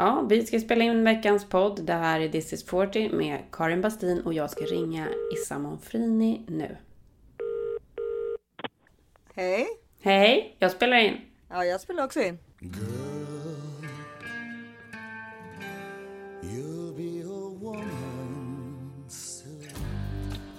Ja, 0.00 0.26
vi 0.28 0.46
ska 0.46 0.60
spela 0.60 0.84
in 0.84 1.04
veckans 1.04 1.44
podd. 1.44 1.84
Det 1.84 1.92
här 1.92 2.20
är 2.20 2.28
This 2.28 2.52
is 2.52 2.64
40 2.64 3.08
med 3.08 3.38
Karin 3.52 3.80
Bastin 3.80 4.20
och 4.20 4.34
jag 4.34 4.50
ska 4.50 4.64
ringa 4.64 5.08
Issa 5.34 5.58
Monfrini 5.58 6.44
nu. 6.48 6.76
Hej. 9.34 9.66
Hej, 10.02 10.56
jag 10.58 10.70
spelar 10.70 10.96
in. 10.96 11.16
Ja, 11.48 11.64
jag 11.64 11.80
spelar 11.80 12.04
också 12.04 12.20
in. 12.20 12.38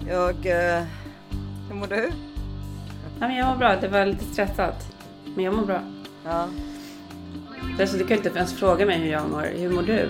Jag... 0.07 0.45
eh, 0.45 0.83
hur 1.69 1.75
mår 1.75 1.87
du? 1.87 2.11
Ja, 3.19 3.27
men 3.27 3.35
jag 3.35 3.47
mår 3.47 3.57
bra. 3.57 3.75
Det 3.75 3.87
var 3.87 4.05
lite 4.05 4.23
stressat. 4.23 4.87
Men 5.35 5.45
jag 5.45 5.53
mår 5.53 5.65
bra. 5.65 5.81
Ja. 6.25 6.47
Alltså, 7.79 7.97
du 7.97 8.03
kan 8.03 8.17
ju 8.17 8.23
inte 8.23 8.39
ens 8.39 8.53
fråga 8.53 8.85
mig 8.85 8.97
hur 8.97 9.11
jag 9.11 9.29
mår. 9.29 9.47
Hur 9.57 9.69
mår 9.69 9.81
du? 9.81 10.09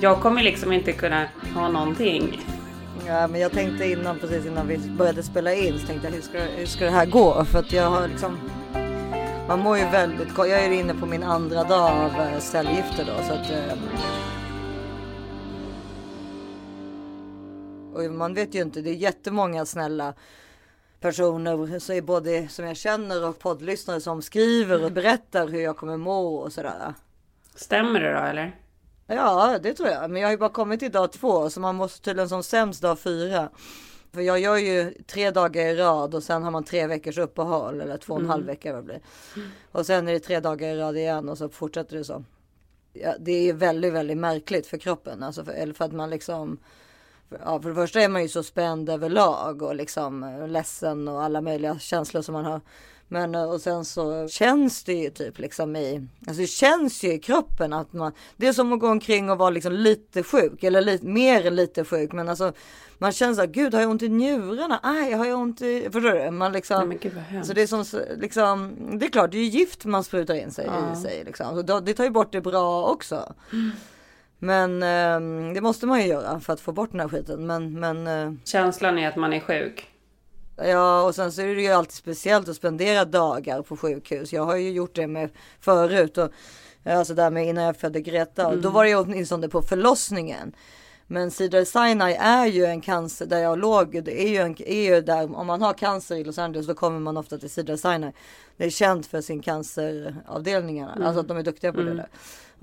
Jag 0.00 0.20
kommer 0.20 0.42
liksom 0.42 0.72
inte 0.72 0.92
kunna 0.92 1.28
ha 1.54 1.68
någonting. 1.68 2.44
ja, 3.06 3.26
men 3.26 3.40
jag 3.40 3.52
tänkte 3.52 3.90
innan, 3.90 4.18
precis 4.18 4.46
innan 4.46 4.68
vi 4.68 4.78
började 4.78 5.22
spela 5.22 5.54
in, 5.54 5.78
så 5.78 5.86
tänkte 5.86 6.06
jag 6.06 6.14
hur 6.14 6.22
ska, 6.22 6.38
hur 6.38 6.66
ska 6.66 6.84
det 6.84 6.90
här 6.90 7.06
gå? 7.06 7.44
För 7.44 7.58
att 7.58 7.72
jag 7.72 7.90
har 7.90 8.08
liksom... 8.08 8.38
Man 9.48 9.60
mår 9.60 9.78
ju 9.78 9.84
väldigt 9.84 10.34
gott. 10.34 10.48
Jag 10.48 10.64
är 10.64 10.70
inne 10.70 10.94
på 10.94 11.06
min 11.06 11.22
andra 11.22 11.64
dag 11.64 11.90
av 11.90 12.20
eh, 12.20 12.38
cellgifter 12.38 13.04
då, 13.04 13.24
så 13.24 13.32
att... 13.32 13.50
Eh, 13.50 13.78
och 17.94 18.12
man 18.12 18.34
vet 18.34 18.54
ju 18.54 18.62
inte, 18.62 18.80
det 18.80 18.90
är 18.90 18.94
jättemånga 18.94 19.66
snälla 19.66 20.14
personer, 21.04 21.78
så 21.78 21.92
är 21.92 22.02
både 22.02 22.48
som 22.48 22.64
jag 22.64 22.76
känner 22.76 23.28
och 23.28 23.38
poddlyssnare 23.38 24.00
som 24.00 24.22
skriver 24.22 24.84
och 24.84 24.92
berättar 24.92 25.48
hur 25.48 25.60
jag 25.60 25.76
kommer 25.76 25.96
må 25.96 26.36
och 26.36 26.52
sådär. 26.52 26.94
Stämmer 27.54 28.00
det 28.00 28.12
då 28.12 28.18
eller? 28.18 28.56
Ja, 29.06 29.58
det 29.62 29.74
tror 29.74 29.88
jag. 29.88 30.10
Men 30.10 30.22
jag 30.22 30.28
har 30.28 30.32
ju 30.32 30.38
bara 30.38 30.50
kommit 30.50 30.80
till 30.80 30.92
dag 30.92 31.12
två, 31.12 31.50
så 31.50 31.60
man 31.60 31.74
måste 31.74 32.04
tydligen 32.04 32.28
som 32.28 32.42
sämst 32.42 32.82
dag 32.82 32.98
fyra. 32.98 33.48
För 34.12 34.20
jag 34.20 34.38
gör 34.38 34.56
ju 34.56 34.94
tre 35.06 35.30
dagar 35.30 35.66
i 35.66 35.76
rad 35.76 36.14
och 36.14 36.22
sen 36.22 36.42
har 36.42 36.50
man 36.50 36.64
tre 36.64 36.86
veckors 36.86 37.18
uppehåll 37.18 37.80
eller 37.80 37.96
två 37.96 38.14
och 38.14 38.20
en 38.20 38.28
halv 38.28 38.46
vecka 38.46 38.72
vad 38.72 38.82
det 38.82 38.86
blir. 38.86 39.00
Och 39.72 39.86
sen 39.86 40.08
är 40.08 40.12
det 40.12 40.20
tre 40.20 40.40
dagar 40.40 40.68
i 40.68 40.78
rad 40.78 40.96
igen 40.96 41.28
och 41.28 41.38
så 41.38 41.48
fortsätter 41.48 41.96
det 41.96 42.04
så. 42.04 42.24
Ja, 42.92 43.14
det 43.20 43.32
är 43.32 43.42
ju 43.42 43.52
väldigt, 43.52 43.92
väldigt 43.92 44.18
märkligt 44.18 44.66
för 44.66 44.78
kroppen, 44.78 45.22
alltså 45.22 45.44
för, 45.44 45.52
eller 45.52 45.74
för 45.74 45.84
att 45.84 45.92
man 45.92 46.10
liksom 46.10 46.58
Ja, 47.44 47.62
för 47.62 47.68
det 47.68 47.74
första 47.74 48.00
är 48.00 48.08
man 48.08 48.22
ju 48.22 48.28
så 48.28 48.42
spänd 48.42 48.90
överlag 48.90 49.62
och 49.62 49.74
liksom 49.74 50.22
eh, 50.22 50.48
ledsen 50.48 51.08
och 51.08 51.22
alla 51.22 51.40
möjliga 51.40 51.78
känslor 51.78 52.22
som 52.22 52.32
man 52.32 52.44
har. 52.44 52.60
Men 53.08 53.34
eh, 53.34 53.44
och 53.44 53.60
sen 53.60 53.84
så 53.84 54.28
känns 54.28 54.84
det 54.84 54.92
ju 54.92 55.10
typ 55.10 55.38
liksom 55.38 55.76
i, 55.76 56.06
alltså 56.26 56.40
det 56.40 56.46
känns 56.46 57.04
ju 57.04 57.12
i 57.12 57.18
kroppen 57.18 57.72
att 57.72 57.92
man, 57.92 58.12
det 58.36 58.46
är 58.46 58.52
som 58.52 58.72
att 58.72 58.80
gå 58.80 58.88
omkring 58.88 59.30
och 59.30 59.38
vara 59.38 59.50
liksom 59.50 59.72
lite 59.72 60.22
sjuk 60.22 60.62
eller 60.62 60.80
lite, 60.80 61.06
mer 61.06 61.50
lite 61.50 61.84
sjuk. 61.84 62.12
Men 62.12 62.28
alltså 62.28 62.52
man 62.98 63.12
känner 63.12 63.34
så 63.34 63.40
här, 63.40 63.48
gud 63.48 63.74
har 63.74 63.80
jag 63.80 63.90
ont 63.90 64.02
i 64.02 64.08
njurarna? 64.08 64.80
Aj, 64.82 65.12
har 65.12 65.26
jag 65.26 65.38
ont 65.38 65.62
i, 65.62 65.82
förstår 65.92 66.24
du? 66.24 66.30
Man 66.30 66.52
liksom, 66.52 66.88
Nej, 66.88 66.98
gud 67.02 67.46
så 67.46 67.52
det 67.52 67.62
är 67.62 67.66
som 67.66 67.84
liksom, 68.16 68.76
det 68.98 69.06
är 69.06 69.10
klart, 69.10 69.30
det 69.30 69.38
är 69.38 69.42
ju 69.42 69.48
gift 69.48 69.84
man 69.84 70.04
sprutar 70.04 70.34
in 70.34 70.50
sig 70.50 70.68
i 70.92 70.96
sig 70.96 71.22
liksom. 71.24 71.56
Så 71.56 71.80
det 71.80 71.94
tar 71.94 72.04
ju 72.04 72.10
bort 72.10 72.32
det 72.32 72.40
bra 72.40 72.86
också. 72.86 73.34
Men 74.44 74.82
ehm, 74.82 75.54
det 75.54 75.60
måste 75.60 75.86
man 75.86 76.00
ju 76.00 76.06
göra 76.06 76.40
för 76.40 76.52
att 76.52 76.60
få 76.60 76.72
bort 76.72 76.90
den 76.90 77.00
här 77.00 77.08
skiten. 77.08 77.46
Men, 77.46 77.80
men 77.80 78.06
eh, 78.06 78.32
Känslan 78.44 78.98
är 78.98 79.08
att 79.08 79.16
man 79.16 79.32
är 79.32 79.40
sjuk. 79.40 79.88
ja, 80.56 81.02
och 81.02 81.14
sen 81.14 81.32
så 81.32 81.42
är 81.42 81.54
det 81.54 81.62
ju 81.62 81.68
alltid 81.68 81.92
speciellt 81.92 82.48
att 82.48 82.56
spendera 82.56 83.04
dagar 83.04 83.62
på 83.62 83.76
sjukhus. 83.76 84.32
Jag 84.32 84.44
har 84.44 84.56
ju 84.56 84.70
gjort 84.70 84.94
det 84.94 85.06
med 85.06 85.30
förut 85.60 86.18
och 86.18 86.30
alltså 86.84 87.14
där 87.14 87.30
med 87.30 87.46
innan 87.46 87.64
jag 87.64 87.76
födde 87.76 88.00
Greta. 88.00 88.48
Och 88.48 88.58
Då 88.58 88.70
var 88.70 88.84
det 88.84 88.90
ju 88.90 88.96
åtminstone 88.96 89.48
på 89.48 89.62
förlossningen. 89.62 90.54
Men 91.06 91.30
Cedar 91.30 91.64
Sinai 91.64 92.14
är 92.14 92.46
ju 92.46 92.64
en 92.64 92.80
cancer 92.80 93.26
där 93.26 93.38
jag 93.38 93.58
låg. 93.58 94.04
Det 94.04 94.22
är 94.22 94.28
ju, 94.28 94.36
en, 94.36 94.62
är 94.62 94.94
ju 94.94 95.00
där 95.00 95.36
om 95.36 95.46
man 95.46 95.62
har 95.62 95.72
cancer 95.72 96.16
i 96.16 96.24
Los 96.24 96.38
Angeles 96.38 96.66
då 96.66 96.74
kommer 96.74 97.00
man 97.00 97.16
ofta 97.16 97.38
till 97.38 97.50
Cedar 97.50 97.76
Sinai. 97.76 98.12
Det 98.56 98.64
är 98.64 98.70
känt 98.70 99.06
för 99.06 99.20
sin 99.20 99.42
canceravdelningarna, 99.42 101.06
alltså 101.06 101.20
att 101.20 101.28
de 101.28 101.36
är 101.36 101.42
duktiga 101.42 101.72
på 101.72 101.80
det 101.80 101.94
där. 101.94 102.08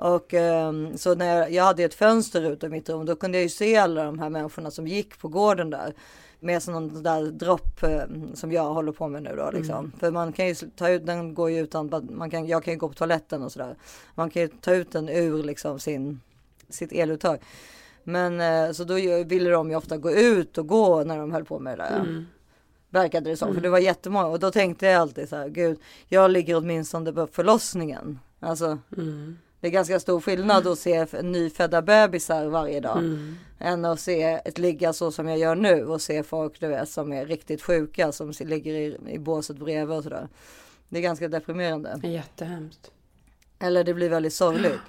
Och 0.01 0.33
ehm, 0.33 0.97
så 0.97 1.15
när 1.15 1.37
jag, 1.37 1.51
jag 1.51 1.63
hade 1.63 1.83
ett 1.83 1.93
fönster 1.93 2.51
ut 2.51 2.63
i 2.63 2.69
mitt 2.69 2.89
rum, 2.89 3.05
då 3.05 3.15
kunde 3.15 3.37
jag 3.37 3.43
ju 3.43 3.49
se 3.49 3.77
alla 3.77 4.03
de 4.03 4.19
här 4.19 4.29
människorna 4.29 4.71
som 4.71 4.87
gick 4.87 5.19
på 5.19 5.27
gården 5.27 5.69
där. 5.69 5.93
Med 6.39 6.63
sån 6.63 7.03
där 7.03 7.31
dropp 7.31 7.83
eh, 7.83 8.03
som 8.33 8.51
jag 8.51 8.73
håller 8.73 8.91
på 8.91 9.07
med 9.07 9.23
nu 9.23 9.35
då 9.35 9.51
liksom. 9.51 9.91
För 9.99 10.11
man 10.11 10.33
kan 10.33 10.47
ju 10.47 10.55
ta 10.55 10.89
ut, 10.89 11.05
den 11.05 11.33
går 11.33 11.49
ju 11.49 11.59
utan, 11.59 12.09
man 12.11 12.29
kan, 12.29 12.47
jag 12.47 12.63
kan 12.63 12.73
ju 12.73 12.79
gå 12.79 12.87
på 12.87 12.93
toaletten 12.93 13.43
och 13.43 13.51
sådär. 13.51 13.75
Man 14.15 14.29
kan 14.29 14.41
ju 14.41 14.47
ta 14.47 14.73
ut 14.73 14.91
den 14.91 15.09
ur 15.09 15.43
liksom 15.43 15.79
sin, 15.79 16.19
sitt 16.69 16.91
eluttag. 16.91 17.37
Men 18.03 18.41
eh, 18.41 18.71
så 18.71 18.83
då 18.83 18.93
ville 19.25 19.49
de 19.49 19.69
ju 19.69 19.75
ofta 19.75 19.97
gå 19.97 20.11
ut 20.11 20.57
och 20.57 20.67
gå 20.67 21.03
när 21.03 21.17
de 21.17 21.31
höll 21.31 21.45
på 21.45 21.59
med 21.59 21.77
det 21.77 21.83
där. 21.83 22.25
Verkade 22.89 23.29
det 23.29 23.37
som, 23.37 23.53
för 23.53 23.61
det 23.61 23.69
var 23.69 23.79
jättemånga. 23.79 24.27
Och 24.27 24.39
då 24.39 24.51
tänkte 24.51 24.85
jag 24.85 25.01
alltid 25.01 25.29
så 25.29 25.35
här, 25.35 25.49
gud, 25.49 25.79
jag 26.07 26.31
ligger 26.31 26.57
åtminstone 26.57 27.13
på 27.13 27.27
förlossningen. 27.27 28.19
Alltså, 28.39 28.77
det 29.61 29.67
är 29.67 29.71
ganska 29.71 29.99
stor 29.99 30.21
skillnad 30.21 30.67
att 30.67 30.79
se 30.79 31.05
nyfödda 31.21 31.81
bebisar 31.81 32.45
varje 32.45 32.79
dag. 32.79 33.03
Än 33.59 33.85
att 33.85 33.99
se 33.99 34.23
ett 34.45 34.57
ligga 34.57 34.93
så 34.93 35.11
som 35.11 35.27
jag 35.27 35.37
gör 35.37 35.55
nu 35.55 35.85
och 35.85 36.01
se 36.01 36.23
folk 36.23 36.59
du 36.59 36.67
vet, 36.67 36.89
som 36.89 37.13
är 37.13 37.25
riktigt 37.25 37.61
sjuka 37.61 38.11
som 38.11 38.33
ligger 38.39 38.73
i, 38.73 38.97
i 39.07 39.19
båset 39.19 39.57
bredvid 39.57 39.97
och 39.97 40.03
sådär. 40.03 40.27
Det 40.89 40.97
är 40.97 41.01
ganska 41.01 41.27
deprimerande. 41.27 41.99
Det 42.01 42.07
är 42.07 42.11
jättehemskt. 42.11 42.91
Eller 43.59 43.83
det 43.83 43.93
blir 43.93 44.09
väldigt 44.09 44.33
sorgligt. 44.33 44.79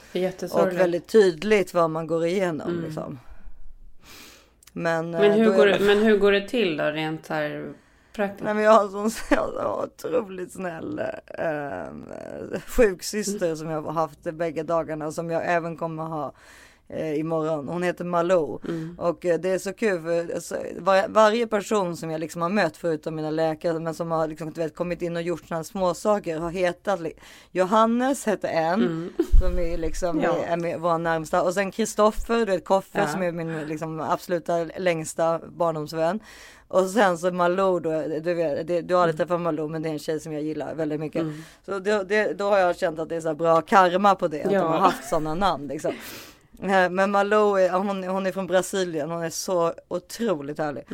Och 0.53 0.73
väldigt 0.73 1.07
tydligt 1.07 1.75
vad 1.75 1.91
man 1.91 2.07
går 2.07 2.27
igenom. 2.27 2.83
Liksom. 2.85 3.19
Men, 4.73 5.11
Men 5.11 5.31
eh, 5.31 5.37
hur, 5.37 5.53
går 5.53 5.67
det, 5.67 5.81
men 5.81 6.03
hur 6.03 6.19
går 6.19 6.33
det 6.33 6.49
till 6.49 6.77
då 6.77 6.85
rent 6.85 7.29
här 7.29 7.73
praktiskt? 8.13 8.45
Nej 8.45 8.55
men 8.55 8.65
jag 8.65 8.73
har 8.73 8.85
en 8.85 9.11
sån 9.11 9.11
jag 9.31 9.85
otroligt 9.85 10.53
snäll 10.53 10.99
eh, 11.39 12.61
sjuksyster 12.67 13.55
som 13.55 13.71
jag 13.71 13.83
har 13.83 13.93
haft 13.93 14.23
bägge 14.23 14.63
dagarna 14.63 15.13
som 15.13 15.31
jag 15.31 15.43
även 15.47 15.77
kommer 15.77 16.03
ha 16.03 16.33
eh, 16.93 17.19
imorgon. 17.19 17.69
Hon 17.69 17.83
heter 17.83 18.05
Malou 18.05 18.61
och 18.99 19.27
eh, 19.27 19.39
det 19.41 19.49
är 19.51 19.59
så 19.59 19.73
kul 19.73 20.03
för 20.03 20.35
alltså, 20.35 20.57
var, 20.79 21.09
varje 21.09 21.47
person 21.47 21.97
som 21.97 22.11
jag 22.11 22.21
liksom 22.21 22.43
har 22.43 22.49
mött 22.49 22.77
förutom 22.77 23.15
mina 23.15 23.31
läkare 23.31 23.79
men 23.81 23.95
som 23.95 24.11
har 24.11 24.29
liksom, 24.29 24.51
vet, 24.51 24.77
kommit 24.77 25.03
in 25.03 25.17
och 25.17 25.23
gjort 25.23 25.49
sådana 25.49 25.65
små 25.65 25.95
saker 25.95 26.39
har 26.39 26.51
hetat 26.51 27.01
Johannes 27.53 28.27
hette 28.27 28.49
en 28.49 29.13
som 29.41 29.59
är 29.59 29.79
liksom 29.79 30.21
Ja. 30.21 30.37
är, 30.37 30.53
är 30.53 30.57
med, 30.57 30.81
var 30.81 30.99
närmsta 30.99 31.43
och 31.43 31.55
sen 31.55 31.71
Kristoffer, 31.71 32.37
du 32.39 32.45
vet 32.53 32.65
Koffe 32.65 32.99
Ja. 32.99 33.07
som 33.09 33.23
är 33.23 33.33
min 33.33 33.67
liksom, 33.67 34.01
absoluta 34.01 34.65
längsta 34.79 35.41
barndomsvän. 35.49 36.21
Och 36.69 36.87
sen 36.87 37.19
så 37.19 37.33
Malou 37.33 37.81
då, 37.81 37.91
du, 38.25 38.35
vet, 38.35 38.67
det, 38.67 38.81
du 38.81 38.95
har 38.95 39.03
aldrig 39.03 39.17
träffat 39.19 39.41
Malou 39.41 39.69
men 39.69 39.83
det 39.83 39.89
är 39.89 39.93
en 39.93 39.99
tjej 39.99 40.21
som 40.21 40.33
jag 40.33 40.43
gillar 40.43 40.75
väldigt 40.75 41.01
mycket. 41.01 41.27
Så 41.67 41.79
det, 41.79 42.05
det, 42.05 42.33
då 42.33 42.45
har 42.51 42.59
jag 42.59 42.77
känt 42.79 42.99
att 42.99 43.09
det 43.09 43.17
är 43.17 43.21
så 43.21 43.35
bra 43.35 43.61
karma 43.61 44.15
på 44.15 44.29
det, 44.29 44.43
att 44.43 44.53
Ja. 44.53 44.61
de 44.63 44.73
har 44.73 44.79
haft 44.79 45.09
sådana 45.09 45.35
namn 45.35 45.67
liksom. 45.67 45.93
Eh, 46.63 46.91
Men 46.91 47.11
Malou, 47.11 47.57
är, 47.59 47.71
hon, 47.71 48.05
hon 48.05 48.27
är 48.27 48.33
från 48.33 48.47
Brasilien, 48.47 49.11
hon 49.11 49.23
är 49.23 49.31
så 49.31 49.73
otroligt 49.89 50.59
härlig. 50.59 50.85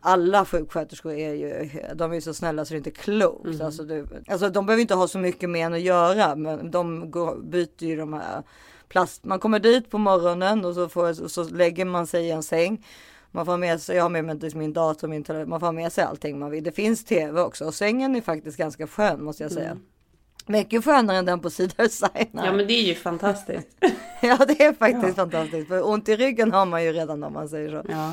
Alla 0.00 0.44
sjuksköterskor 0.44 1.12
är 1.12 1.34
ju, 1.34 1.70
de 1.94 2.10
är 2.10 2.14
ju 2.14 2.20
så 2.20 2.34
snälla 2.34 2.64
så 2.64 2.74
det 2.74 2.76
är 2.76 2.78
inte 2.78 2.90
klokt. 2.90 3.60
Alltså, 3.60 3.82
du, 3.82 4.06
alltså 4.28 4.48
de 4.48 4.66
behöver 4.66 4.80
inte 4.80 4.94
ha 4.94 5.08
så 5.08 5.18
mycket 5.18 5.50
med 5.50 5.66
en 5.66 5.74
att 5.74 5.80
göra 5.80 6.36
men 6.36 6.70
de 6.70 7.10
går, 7.10 7.36
byter 7.36 7.84
ju 7.84 7.96
de 7.96 8.12
här 8.12 8.42
plast. 8.88 9.24
Man 9.24 9.38
kommer 9.38 9.58
dit 9.58 9.90
på 9.90 9.98
morgonen 9.98 10.64
och 10.64 10.74
så, 10.74 10.88
får, 10.88 11.22
och 11.22 11.30
så 11.30 11.44
lägger 11.44 11.84
man 11.84 12.06
sig 12.06 12.24
i 12.26 12.30
en 12.30 12.42
säng. 12.42 12.86
Man 13.30 13.46
får 13.46 13.56
med 13.56 13.80
sig, 13.80 13.96
jag 13.96 14.04
har 14.04 14.10
med 14.10 14.24
mig 14.24 14.50
min 14.54 14.72
dator, 14.72 15.08
min 15.08 15.24
telefon, 15.24 15.50
man 15.50 15.60
får 15.60 15.72
med 15.72 15.92
sig 15.92 16.04
allting 16.04 16.38
man 16.38 16.50
vill. 16.50 16.64
Det 16.64 16.72
finns 16.72 17.04
tv 17.04 17.40
också 17.40 17.64
och 17.64 17.74
sängen 17.74 18.16
är 18.16 18.20
faktiskt 18.20 18.56
ganska 18.56 18.86
skön 18.86 19.24
måste 19.24 19.42
jag 19.42 19.52
säga. 19.52 19.76
Mycket 20.48 20.84
skönare 20.84 21.16
än 21.16 21.24
den 21.24 21.40
på 21.40 21.50
Sinai. 21.50 22.26
Ja 22.32 22.52
men 22.52 22.66
det 22.66 22.72
är 22.72 22.82
ju 22.82 22.94
fantastiskt. 22.94 23.68
Ja 24.22 24.38
det 24.48 24.64
är 24.64 24.72
faktiskt 24.72 25.16
fantastiskt. 25.16 25.68
För 25.68 25.88
ont 25.88 26.08
i 26.08 26.16
ryggen 26.16 26.52
har 26.52 26.66
man 26.66 26.84
ju 26.84 26.92
redan 26.92 27.22
om 27.22 27.32
man 27.32 27.48
säger 27.48 27.70
så. 27.70 27.90
Ja. 27.90 28.12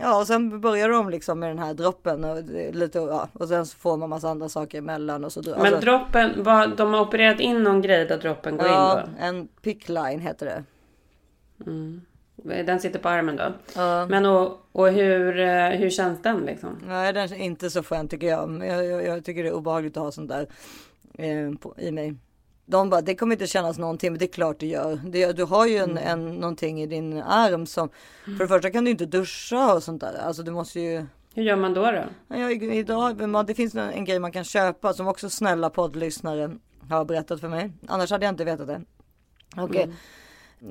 Ja 0.00 0.20
och 0.20 0.26
sen 0.26 0.60
börjar 0.60 0.88
de 0.88 1.10
liksom 1.10 1.40
med 1.40 1.50
den 1.50 1.58
här 1.58 1.74
droppen 1.74 2.24
och, 2.24 2.42
lite, 2.72 2.98
ja, 2.98 3.28
och 3.32 3.48
sen 3.48 3.66
så 3.66 3.76
får 3.76 3.96
man 3.96 4.08
massa 4.08 4.28
andra 4.28 4.48
saker 4.48 4.78
emellan 4.78 5.24
och 5.24 5.32
så. 5.32 5.42
Men 5.42 5.60
alltså, 5.60 5.80
droppen, 5.80 6.42
vad, 6.42 6.76
de 6.76 6.94
har 6.94 7.00
opererat 7.00 7.40
in 7.40 7.62
någon 7.62 7.82
grej 7.82 8.04
där 8.04 8.18
droppen 8.18 8.56
går 8.56 8.66
ja, 8.66 9.02
in 9.02 9.16
en 9.18 9.48
pickline 9.62 10.20
heter 10.20 10.46
det. 10.46 10.64
då? 11.56 12.00
Den 12.42 12.80
sitter 12.80 12.98
på 12.98 13.08
armen 13.08 13.36
då? 13.36 13.52
Ja. 13.74 14.06
Men 14.06 14.26
och, 14.26 14.66
och 14.72 14.88
hur, 14.88 15.40
eh, 15.40 15.68
hur 15.68 15.90
känns 15.90 16.22
den 16.22 16.40
liksom? 16.40 16.78
Nej 16.86 17.12
den 17.12 17.32
är 17.32 17.36
inte 17.36 17.70
så 17.70 17.82
skön 17.82 18.08
tycker 18.08 18.26
jag. 18.26 18.64
Jag, 18.64 18.86
jag, 18.86 19.04
jag 19.06 19.24
tycker 19.24 19.42
det 19.42 19.48
är 19.48 19.54
obehagligt 19.54 19.96
att 19.96 20.02
ha 20.02 20.12
sånt 20.12 20.28
där 20.28 20.46
eh, 21.18 21.58
på, 21.60 21.74
i 21.78 21.90
mig. 21.90 22.14
De 22.66 22.90
bara, 22.90 23.00
det 23.00 23.14
kommer 23.14 23.34
inte 23.34 23.46
kännas 23.46 23.78
någonting, 23.78 24.12
men 24.12 24.18
det 24.18 24.24
är 24.24 24.32
klart 24.32 24.60
det 24.60 24.66
gör. 24.66 25.00
Det, 25.04 25.32
du 25.32 25.44
har 25.44 25.66
ju 25.66 25.76
en, 25.76 25.98
en, 25.98 26.26
någonting 26.26 26.82
i 26.82 26.86
din 26.86 27.22
arm 27.22 27.66
som, 27.66 27.88
för 28.24 28.38
det 28.38 28.48
första 28.48 28.70
kan 28.70 28.84
du 28.84 28.90
inte 28.90 29.06
duscha 29.06 29.74
och 29.74 29.82
sånt 29.82 30.00
där. 30.00 30.14
Alltså 30.14 30.42
du 30.42 30.50
måste 30.50 30.80
ju, 30.80 31.06
Hur 31.34 31.42
gör 31.42 31.56
man 31.56 31.74
då 31.74 31.90
då? 31.90 32.04
Ja, 32.36 32.50
idag, 32.50 33.46
det 33.46 33.54
finns 33.54 33.74
en, 33.74 33.90
en 33.90 34.04
grej 34.04 34.18
man 34.18 34.32
kan 34.32 34.44
köpa 34.44 34.92
som 34.92 35.08
också 35.08 35.30
snälla 35.30 35.70
poddlyssnare 35.70 36.56
har 36.88 37.04
berättat 37.04 37.40
för 37.40 37.48
mig. 37.48 37.72
Annars 37.86 38.10
hade 38.10 38.26
jag 38.26 38.32
inte 38.32 38.44
vetat 38.44 38.66
det. 38.66 38.82
Och, 39.56 39.76
eh, 39.76 39.88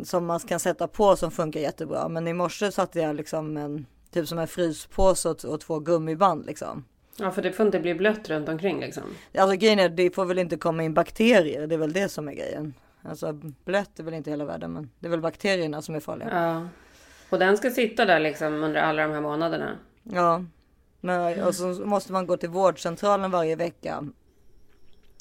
Som 0.04 0.26
man 0.26 0.40
kan 0.40 0.60
sätta 0.60 0.88
på 0.88 1.16
som 1.16 1.32
funkar 1.32 1.60
jättebra. 1.60 2.10
Men 2.10 2.28
i 2.28 2.34
morse 2.34 2.72
satte 2.72 3.00
jag 3.00 3.16
liksom 3.16 3.58
en 3.58 3.86
typ 4.12 4.28
som 4.28 4.40
en 4.40 4.48
fryspåse 4.48 5.30
och, 5.30 5.46
och 5.46 5.60
två 5.60 5.80
gummiband 5.80 6.46
liksom. 6.46 6.86
Ja, 7.18 7.32
för 7.32 7.42
det 7.42 7.52
får 7.52 7.66
inte 7.66 7.80
bli 7.80 7.96
blött 7.96 8.30
runt 8.30 8.50
omkring 8.50 8.80
liksom. 8.80 9.04
Alltså 9.38 9.56
grejen 9.56 9.80
är, 9.80 9.90
det 9.90 10.16
får 10.16 10.26
väl 10.26 10.40
inte 10.40 10.58
komma 10.58 10.84
in 10.84 10.94
bakterier. 10.94 11.68
Det 11.68 11.76
är 11.76 11.80
väl 11.80 11.94
det 11.94 12.10
som 12.10 12.28
är 12.28 12.34
grejen. 12.34 12.74
Alltså 13.02 13.34
blött 13.66 14.00
är 14.00 14.04
väl 14.04 14.14
inte 14.14 14.30
hela 14.30 14.46
världen, 14.46 14.74
men 14.74 14.90
det 15.00 15.08
är 15.08 15.12
väl 15.12 15.22
bakterierna 15.22 15.82
som 15.82 15.96
är 15.96 16.00
farliga. 16.00 16.30
Ja. 16.32 16.68
Och 17.30 17.40
den 17.40 17.58
ska 17.58 17.70
sitta 17.70 18.06
där 18.06 18.20
liksom 18.20 18.64
under 18.64 18.82
alla 18.82 19.04
de 19.04 19.14
här 19.14 19.22
månaderna. 19.22 19.78
Ja, 20.04 20.44
men, 21.02 21.44
och 21.44 21.56
så 21.56 21.68
måste 21.68 22.12
man 22.12 22.28
gå 22.28 22.38
till 22.38 22.50
vårdcentralen 22.50 23.32
varje 23.32 23.56
vecka 23.56 24.08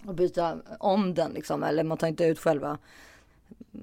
och 0.06 0.14
byta 0.14 0.56
om 0.78 1.14
den 1.14 1.32
liksom. 1.32 1.62
Eller 1.62 1.84
man 1.84 1.98
tar 1.98 2.06
inte 2.06 2.24
ut 2.24 2.38
själva 2.38 2.78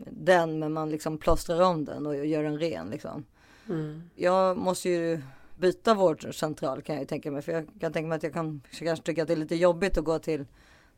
den, 0.09 0.59
men 0.59 0.73
man 0.73 0.89
liksom 0.89 1.17
plåstrar 1.17 1.61
om 1.61 1.85
den 1.85 2.05
och 2.05 2.25
gör 2.25 2.43
den 2.43 2.59
ren 2.59 2.89
liksom. 2.89 3.25
Mm. 3.69 4.03
Jag 4.15 4.57
måste 4.57 4.89
ju 4.89 5.21
byta 5.61 5.93
vårdcentral 5.93 6.81
kan 6.81 6.95
jag 6.95 7.01
ju 7.01 7.07
tänka 7.07 7.31
mig. 7.31 7.41
För 7.41 7.51
jag 7.51 7.67
kan 7.79 7.93
tänka 7.93 8.07
mig 8.07 8.15
att 8.15 8.23
jag 8.23 8.33
kan 8.33 8.61
kanske 8.79 9.05
tycka 9.05 9.21
att 9.21 9.27
det 9.27 9.33
är 9.33 9.37
lite 9.37 9.55
jobbigt 9.55 9.97
att 9.97 10.03
gå 10.03 10.19
till 10.19 10.45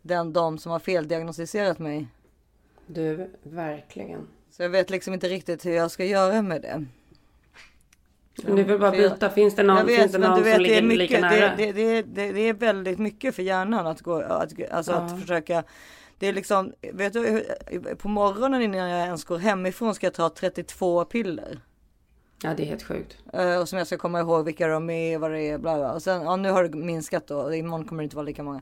den 0.02 0.34
dam 0.34 0.58
som 0.58 0.72
har 0.72 0.80
feldiagnostiserat 0.80 1.80
mig. 1.80 2.08
Du, 2.88 3.30
verkligen. 3.44 4.28
Så 4.52 4.64
jag 4.64 4.70
vet 4.70 4.90
liksom 4.90 5.14
inte 5.14 5.30
riktigt 5.30 5.66
hur 5.66 5.72
jag 5.72 5.92
ska 5.92 6.06
göra 6.06 6.42
med 6.42 6.62
det. 6.62 6.86
Du 8.36 8.64
vill 8.64 8.80
bara 8.80 8.96
jag- 8.96 9.12
byta. 9.12 9.30
Finns 9.30 9.56
det 9.56 9.64
någon, 9.64 9.78
Jag 9.78 9.86
vet, 9.86 10.00
finns 10.00 10.12
det 10.12 10.20
men 10.20 10.30
någon 10.30 10.40
du 10.40 10.44
vet, 10.44 10.54
som 10.56 10.64
ligger 10.64 10.82
lika 10.82 10.98
mycket, 11.04 11.22
nära? 11.22 11.56
det, 11.56 11.72
det, 11.72 12.02
det, 12.02 12.32
det, 12.32 12.40
är 12.42 12.54
väldigt 12.54 13.00
mycket 13.00 13.36
för 13.36 13.44
hjärnan 13.44 13.88
att 13.88 14.02
gå, 14.02 14.22
att, 14.22 14.72
alltså 14.72 14.92
Ja. 14.92 14.98
att 14.98 15.22
försöka. 15.22 15.64
Det 16.20 16.28
är 16.28 16.34
liksom, 16.34 16.74
vet 16.94 17.14
du, 17.14 17.46
på 17.98 18.08
morgonen 18.08 18.62
innan 18.62 18.90
jag 18.90 19.06
ens 19.06 19.24
går 19.24 19.38
hemifrån 19.38 19.96
ska 19.96 20.06
jag 20.06 20.14
ta 20.14 20.30
32 20.30 21.06
piller. 21.06 21.60
Ja, 22.44 22.54
det 22.58 22.64
är 22.64 22.68
helt 22.68 22.84
sjukt. 22.84 23.18
Eh, 23.34 23.62
och 23.62 23.70
som 23.70 23.78
jag 23.78 23.88
ska 23.88 23.98
komma 23.98 24.20
ihåg 24.20 24.46
vilka 24.46 24.68
de 24.68 24.90
är, 24.90 25.18
vad 25.18 25.32
det 25.32 25.42
är, 25.42 25.58
bla 25.58 25.76
bla. 25.76 25.94
Och 25.94 26.02
sen, 26.02 26.22
ja 26.22 26.36
nu 26.36 26.52
har 26.52 26.64
det 26.64 26.78
minskat 26.78 27.28
då, 27.28 27.54
imorgon 27.54 27.86
kommer 27.86 28.04
det 28.04 28.04
inte 28.04 28.16
vara 28.16 28.26
lika 28.26 28.44
många. 28.44 28.62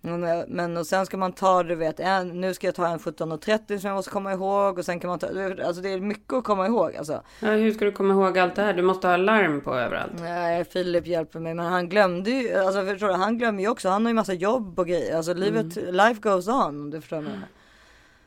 Men, 0.00 0.24
eh, 0.24 0.44
Men 0.48 0.76
och 0.76 0.86
sen 0.86 1.06
ska 1.06 1.16
man 1.16 1.32
ta, 1.32 1.62
du 1.62 1.74
vet, 1.74 2.00
en, 2.00 2.40
nu 2.40 2.54
ska 2.54 2.66
jag 2.66 2.74
ta 2.74 2.86
en 2.86 2.98
17.30 2.98 3.78
som 3.78 3.88
jag 3.88 3.96
måste 3.96 4.10
komma 4.10 4.32
ihåg. 4.32 4.78
Och 4.78 4.84
sen 4.84 5.00
kan 5.00 5.10
man 5.10 5.18
ta, 5.18 5.26
alltså 5.66 5.82
det 5.82 5.88
är 5.88 6.00
mycket 6.00 6.32
att 6.32 6.44
komma 6.44 6.66
ihåg 6.66 6.96
alltså. 6.96 7.22
Ja, 7.40 7.48
hur 7.50 7.72
ska 7.72 7.84
du 7.84 7.92
komma 7.92 8.14
ihåg 8.14 8.38
allt 8.38 8.54
det 8.54 8.62
här? 8.62 8.72
Du 8.72 8.82
måste 8.82 9.08
ha 9.08 9.16
larm 9.16 9.60
på 9.60 9.74
överallt. 9.74 10.12
Nej, 10.20 10.64
Filip 10.64 11.06
hjälper 11.06 11.40
mig, 11.40 11.54
men 11.54 11.66
han 11.66 11.88
glömde 11.88 12.30
ju, 12.30 12.54
alltså 12.54 12.84
förstår 12.84 13.08
du, 13.08 13.14
han 13.14 13.38
glömmer 13.38 13.62
ju 13.62 13.68
också, 13.68 13.88
han 13.88 14.04
har 14.04 14.10
ju 14.10 14.14
massa 14.14 14.32
jobb 14.34 14.78
och 14.78 14.86
grejer. 14.86 15.16
Alltså 15.16 15.34
livet, 15.34 15.76
life 15.76 16.20
goes 16.20 16.48
on, 16.48 16.54
om 16.54 16.90
du 16.90 17.00
förstår 17.00 17.20
mig. 17.20 17.38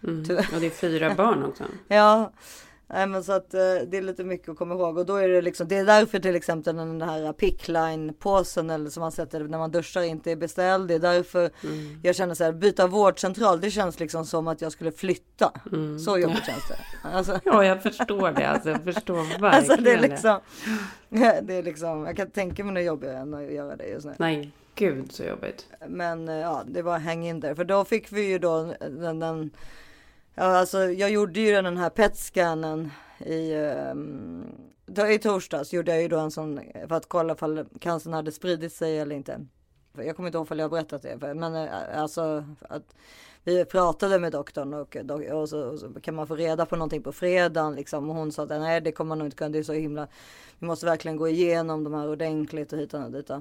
Mm. 0.04 0.20
Och 0.54 0.60
det 0.60 0.66
är 0.66 0.70
fyra 0.70 1.16
barn 1.16 1.44
också. 1.46 1.64
Ja, 1.88 2.32
nej, 2.94 3.08
men 3.08 3.24
så 3.24 3.32
att 3.32 3.54
eh, 3.54 3.60
det 3.88 3.98
är 3.98 4.02
lite 4.02 4.24
mycket 4.24 4.50
att 4.50 4.58
komma 4.58 4.74
ihåg 4.76 4.98
och 4.98 5.06
då 5.06 5.16
är 5.16 5.28
det 5.30 5.42
liksom, 5.42 5.68
det 5.68 5.78
är 5.78 5.86
därför 5.86 6.20
till 6.20 6.36
exempel 6.36 6.76
den 6.76 7.02
här 7.02 7.34
pickline-påsen 7.34 8.70
eller 8.70 8.90
som 8.90 9.02
man 9.02 9.12
sätter 9.12 9.40
när 9.40 9.58
man 9.58 9.72
duschar 9.72 10.02
inte 10.02 10.32
är 10.32 10.36
beställd. 10.36 10.88
Det 10.88 10.94
är 10.94 11.00
därför 11.00 11.50
Mm. 11.64 12.00
jag 12.04 12.16
känner 12.16 12.36
så 12.36 12.44
här, 12.44 12.52
byta 12.52 12.88
vårdcentral, 12.88 13.62
det 13.62 13.72
känns 13.72 14.00
liksom 14.00 14.26
som 14.26 14.48
att 14.48 14.62
jag 14.62 14.72
skulle 14.72 14.92
flytta. 14.92 15.52
Mm. 15.72 16.00
Så 16.00 16.18
jobbigt 16.18 16.46
känns 16.46 16.68
det. 16.68 17.08
Alltså, 17.10 17.40
Ja, 17.46 17.66
jag 17.66 17.84
förstår 17.84 18.32
det. 18.32 18.48
Alltså, 18.48 18.70
jag 18.70 18.84
förstår 18.84 19.16
verkligen 19.16 19.46
alltså 19.54 19.76
det 19.76 19.92
är 19.92 20.00
liksom, 20.02 20.40
det 21.44 21.54
är 21.54 21.64
liksom, 21.64 22.06
jag 22.06 22.18
kan 22.18 22.32
tänka 22.32 22.64
mig 22.64 22.74
något 22.74 22.84
jobbigare 22.84 23.18
än 23.18 23.34
att 23.34 23.52
göra 23.52 23.76
det 23.76 23.88
just 23.88 24.06
nu. 24.06 24.14
Nej, 24.18 24.52
gud 24.76 25.12
så 25.12 25.24
jobbigt. 25.24 25.66
Men 25.88 26.30
eh, 26.30 26.36
ja, 26.36 26.64
det 26.68 26.82
var 26.82 27.00
hang 27.00 27.26
in 27.28 27.40
där. 27.40 27.56
För 27.56 27.64
då 27.64 27.86
fick 27.86 28.12
vi 28.12 28.22
ju 28.22 28.40
då 28.40 28.74
den, 28.80 29.20
den 29.20 29.50
ja, 30.36 30.44
alltså 30.44 30.84
jag 30.84 31.12
gjorde 31.12 31.40
ju 31.40 31.62
den 31.62 31.78
här 31.78 31.90
PET-scannen 31.90 32.92
i, 33.26 33.54
um, 33.56 34.46
i 35.10 35.20
torsdags 35.20 35.74
gjorde 35.74 35.92
jag 35.92 36.02
ju 36.02 36.08
då 36.08 36.20
en 36.20 36.32
sån 36.32 36.60
för 36.88 36.96
att 36.96 37.10
kolla 37.10 37.36
om 37.40 37.66
cancern 37.80 38.14
hade 38.14 38.32
spridit 38.32 38.74
sig 38.74 39.00
eller 39.00 39.16
inte. 39.16 39.46
Jag 39.98 40.16
kommer 40.16 40.30
inte 40.30 40.38
ihåg 40.38 40.52
om 40.52 40.58
jag 40.60 40.66
har 40.66 40.70
berättat 40.70 41.02
det, 41.02 41.34
men 41.36 41.56
eh, 41.56 42.02
alltså 42.02 42.46
att 42.62 42.94
vi 43.44 43.66
pratade 43.66 44.20
med 44.20 44.32
doktorn 44.32 44.74
och, 44.74 44.96
och, 45.42 45.50
så, 45.50 45.64
och 45.64 45.80
så 45.80 45.94
kan 46.02 46.16
man 46.16 46.28
få 46.28 46.36
reda 46.36 46.66
på 46.66 46.76
någonting 46.76 47.04
på 47.04 47.12
fredagen 47.12 47.76
liksom. 47.76 48.10
Och 48.10 48.16
hon 48.16 48.32
sa 48.32 48.44
att 48.44 48.50
nej, 48.50 48.82
det 48.82 48.92
kommer 48.92 49.10
man 49.10 49.18
nog 49.18 49.28
inte 49.28 49.38
kunna. 49.38 49.50
Det 49.50 49.60
är 49.60 49.64
så 49.64 49.74
himla. 49.74 50.08
Vi 50.60 50.68
måste 50.68 50.86
verkligen 50.86 51.18
gå 51.18 51.28
igenom 51.28 51.84
de 51.84 51.94
här 51.94 52.10
ordentligt 52.10 52.74
och 52.74 52.80
hit 52.80 52.94
och 52.94 53.12
dit. 53.12 53.32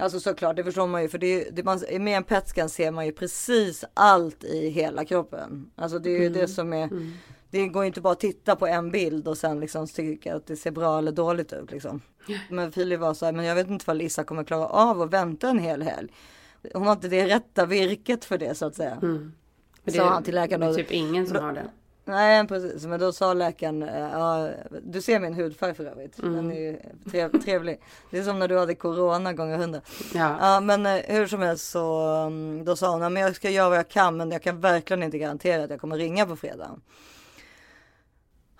Alltså 0.00 0.20
såklart, 0.20 0.56
det 0.56 0.64
förstår 0.64 0.86
man 0.86 1.02
ju. 1.02 1.08
För 1.08 1.18
det, 1.18 1.26
är- 1.46 1.50
det 1.52 1.62
man, 1.62 1.80
med 2.00 2.16
en 2.16 2.24
PET-scan 2.24 2.68
ser 2.68 2.90
man 2.90 3.06
ju 3.06 3.12
precis 3.12 3.84
allt 3.94 4.44
i 4.44 4.68
hela 4.68 5.04
kroppen. 5.04 5.70
Alltså 5.76 5.98
det 5.98 6.10
är 6.10 6.18
ju 6.22 6.28
det 6.28 6.48
som 6.48 6.72
är. 6.72 6.88
Det 7.50 7.68
går 7.68 7.82
ju 7.82 7.86
inte 7.86 8.00
bara 8.00 8.12
att 8.12 8.20
titta 8.20 8.56
på 8.56 8.66
en 8.66 8.90
bild 8.90 9.28
och 9.28 9.38
sen 9.38 9.60
liksom 9.60 9.86
tycka 9.86 10.34
att 10.36 10.46
det 10.46 10.56
ser 10.56 10.70
bra 10.70 10.98
eller 10.98 11.12
dåligt 11.12 11.52
ut 11.52 11.70
liksom. 11.70 12.00
Men 12.50 12.72
Filip 12.72 13.00
var 13.00 13.14
så 13.14 13.24
här, 13.24 13.32
men 13.32 13.44
jag 13.44 13.54
vet 13.54 13.68
inte 13.68 13.82
ifall 13.82 13.96
Lisa 13.96 14.24
kommer 14.24 14.44
klara 14.44 14.66
av 14.66 15.02
att 15.02 15.10
vänta 15.10 15.48
en 15.48 15.58
hel 15.58 15.82
helg. 15.82 16.12
Hon 16.74 16.86
har 16.86 16.92
inte 16.92 17.08
det 17.08 17.26
rätta 17.26 17.66
virket 17.66 18.24
för 18.24 18.38
det 18.38 18.54
så 18.54 18.66
att 18.66 18.74
säga. 18.74 18.98
Mm. 19.02 19.32
Men 19.84 19.94
Sa 19.94 20.08
han 20.08 20.22
till 20.22 20.34
läkaren 20.34 20.60
Det 20.60 20.66
är 20.66 20.74
typ 20.74 20.90
ingen 20.92 21.26
som 21.26 21.36
har 21.36 21.52
det. 21.52 21.70
Nej 22.10 22.46
precis, 22.46 22.86
men 22.86 23.00
då 23.00 23.12
sa 23.12 23.34
läkaren, 23.34 23.82
eh, 23.82 23.98
ja, 24.00 24.48
du 24.82 25.00
ser 25.02 25.20
min 25.20 25.34
hudfärg 25.34 25.74
för 25.74 25.84
övrigt. 25.84 26.16
Den 26.16 26.50
är 26.52 26.60
ju 26.60 26.78
trev, 27.10 27.42
trevlig. 27.42 27.80
Det 28.10 28.18
är 28.18 28.22
som 28.22 28.38
när 28.38 28.48
du 28.48 28.58
hade 28.58 28.74
corona 28.74 29.32
gånger 29.32 29.56
hundra. 29.56 29.80
Ja. 30.14 30.36
Ja 30.40 30.60
men 30.60 30.86
eh, 30.86 31.00
hur 31.06 31.26
som 31.26 31.40
helst 31.42 31.70
så 31.70 32.02
mm, 32.26 32.64
då 32.64 32.76
sa 32.76 32.90
hon, 32.90 33.00
"Ja, 33.00 33.08
men 33.08 33.22
jag 33.22 33.36
ska 33.36 33.50
göra 33.50 33.68
vad 33.68 33.78
jag 33.78 33.88
kan 33.88 34.16
men 34.16 34.30
jag 34.30 34.42
kan 34.42 34.60
verkligen 34.60 35.02
inte 35.02 35.18
garantera 35.18 35.64
att 35.64 35.70
jag 35.70 35.80
kommer 35.80 35.96
ringa 35.96 36.26
på 36.26 36.36
fredag. 36.36 36.70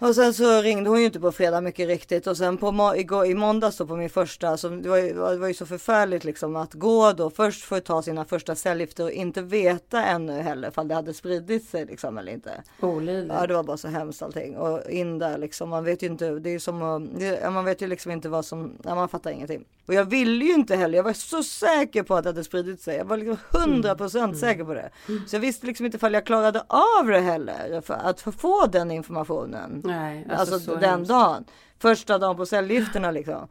Och 0.01 0.15
sen 0.15 0.35
så 0.35 0.61
ringde 0.63 0.91
hon 0.91 0.99
ju 1.01 1.07
inte 1.07 1.21
på 1.21 1.33
fredag 1.33 1.61
mycket 1.61 1.89
riktigt 1.89 2.27
och 2.27 2.37
sen 2.37 2.57
på 2.57 2.73
må- 2.73 2.95
igår, 2.95 3.27
i 3.27 3.35
måndags 3.35 3.77
då 3.77 3.87
på 3.87 3.97
min 3.97 4.11
första, 4.11 4.57
så 4.57 4.69
det 4.69 4.89
var, 4.89 4.97
ju, 4.97 5.13
det 5.13 5.37
var 5.37 5.49
ju 5.49 5.55
så 5.55 5.67
förfärligt 5.67 6.25
liksom 6.25 6.57
att 6.57 6.75
gå 6.75 7.13
då 7.13 7.31
först 7.31 7.65
för 7.65 7.77
att 7.77 7.85
ta 7.85 8.03
sina 8.03 8.25
första 8.25 8.55
cellgifter 8.55 9.05
och 9.05 9.11
inte 9.11 9.43
veta 9.43 10.05
ännu 10.05 10.33
heller 10.33 10.69
ifall 10.69 10.89
det 10.89 10.95
hade 10.95 11.15
spridit 11.15 11.69
sig 11.69 11.87
liksom 11.87 12.19
eller 12.19 12.33
inte. 12.33 12.51
Olidligt. 12.81 13.35
Ja 13.35 13.47
det 13.47 13.55
var 13.55 13.63
bara 13.63 13.77
så 13.77 13.89
hemskt 13.89 14.23
allting 14.23 14.57
och 14.57 14.91
in 14.91 15.19
där 15.19 15.39
liksom 15.39 15.69
man 15.69 15.85
vet 15.85 16.03
ju 16.03 16.07
inte, 16.07 16.31
det 16.31 16.51
är 16.55 16.59
som 16.59 17.09
det, 17.19 17.51
man 17.51 17.65
vet 17.65 17.83
ju 17.83 17.87
liksom 17.87 18.13
inte 18.13 18.29
vad 18.29 18.45
som, 18.45 18.73
ja, 18.85 18.95
man 18.95 19.09
fattar 19.09 19.31
ingenting. 19.31 19.65
Och 19.87 19.95
jag 19.95 20.05
ville 20.05 20.45
ju 20.45 20.53
inte 20.53 20.77
heller, 20.77 20.97
jag 20.97 21.05
var 21.05 21.13
så 21.13 21.43
säker 21.43 22.03
på 22.03 22.15
att 22.15 22.25
det 22.25 22.29
hade 22.29 22.45
spridit 22.45 22.81
sig, 22.83 22.97
jag 22.97 23.05
var 23.05 23.17
liksom 23.17 23.37
hundra 23.51 23.95
procent 23.95 24.39
säker 24.39 24.65
på 24.65 24.75
det. 24.75 24.91
Så 25.29 25.37
jag 25.37 25.41
visste 25.41 25.67
liksom 25.67 25.87
inte 25.87 25.97
ifall 25.97 26.15
jag 26.15 26.27
klarade 26.27 26.61
av 26.69 27.07
det 27.07 27.21
heller, 27.21 27.81
för 27.81 27.95
att 27.95 28.21
få 28.21 28.67
den 28.67 28.91
informationen. 28.91 29.83
Nej, 29.91 30.27
Alltså, 30.31 30.55
alltså, 30.55 30.71
så 30.75 30.81
den 30.81 30.91
hemskt. 30.91 31.09
dagen. 31.09 31.45
Första 31.79 32.19
dagen 32.19 32.37
på 32.37 32.47
cellgifterna 32.47 33.11
liksom. 33.19 33.49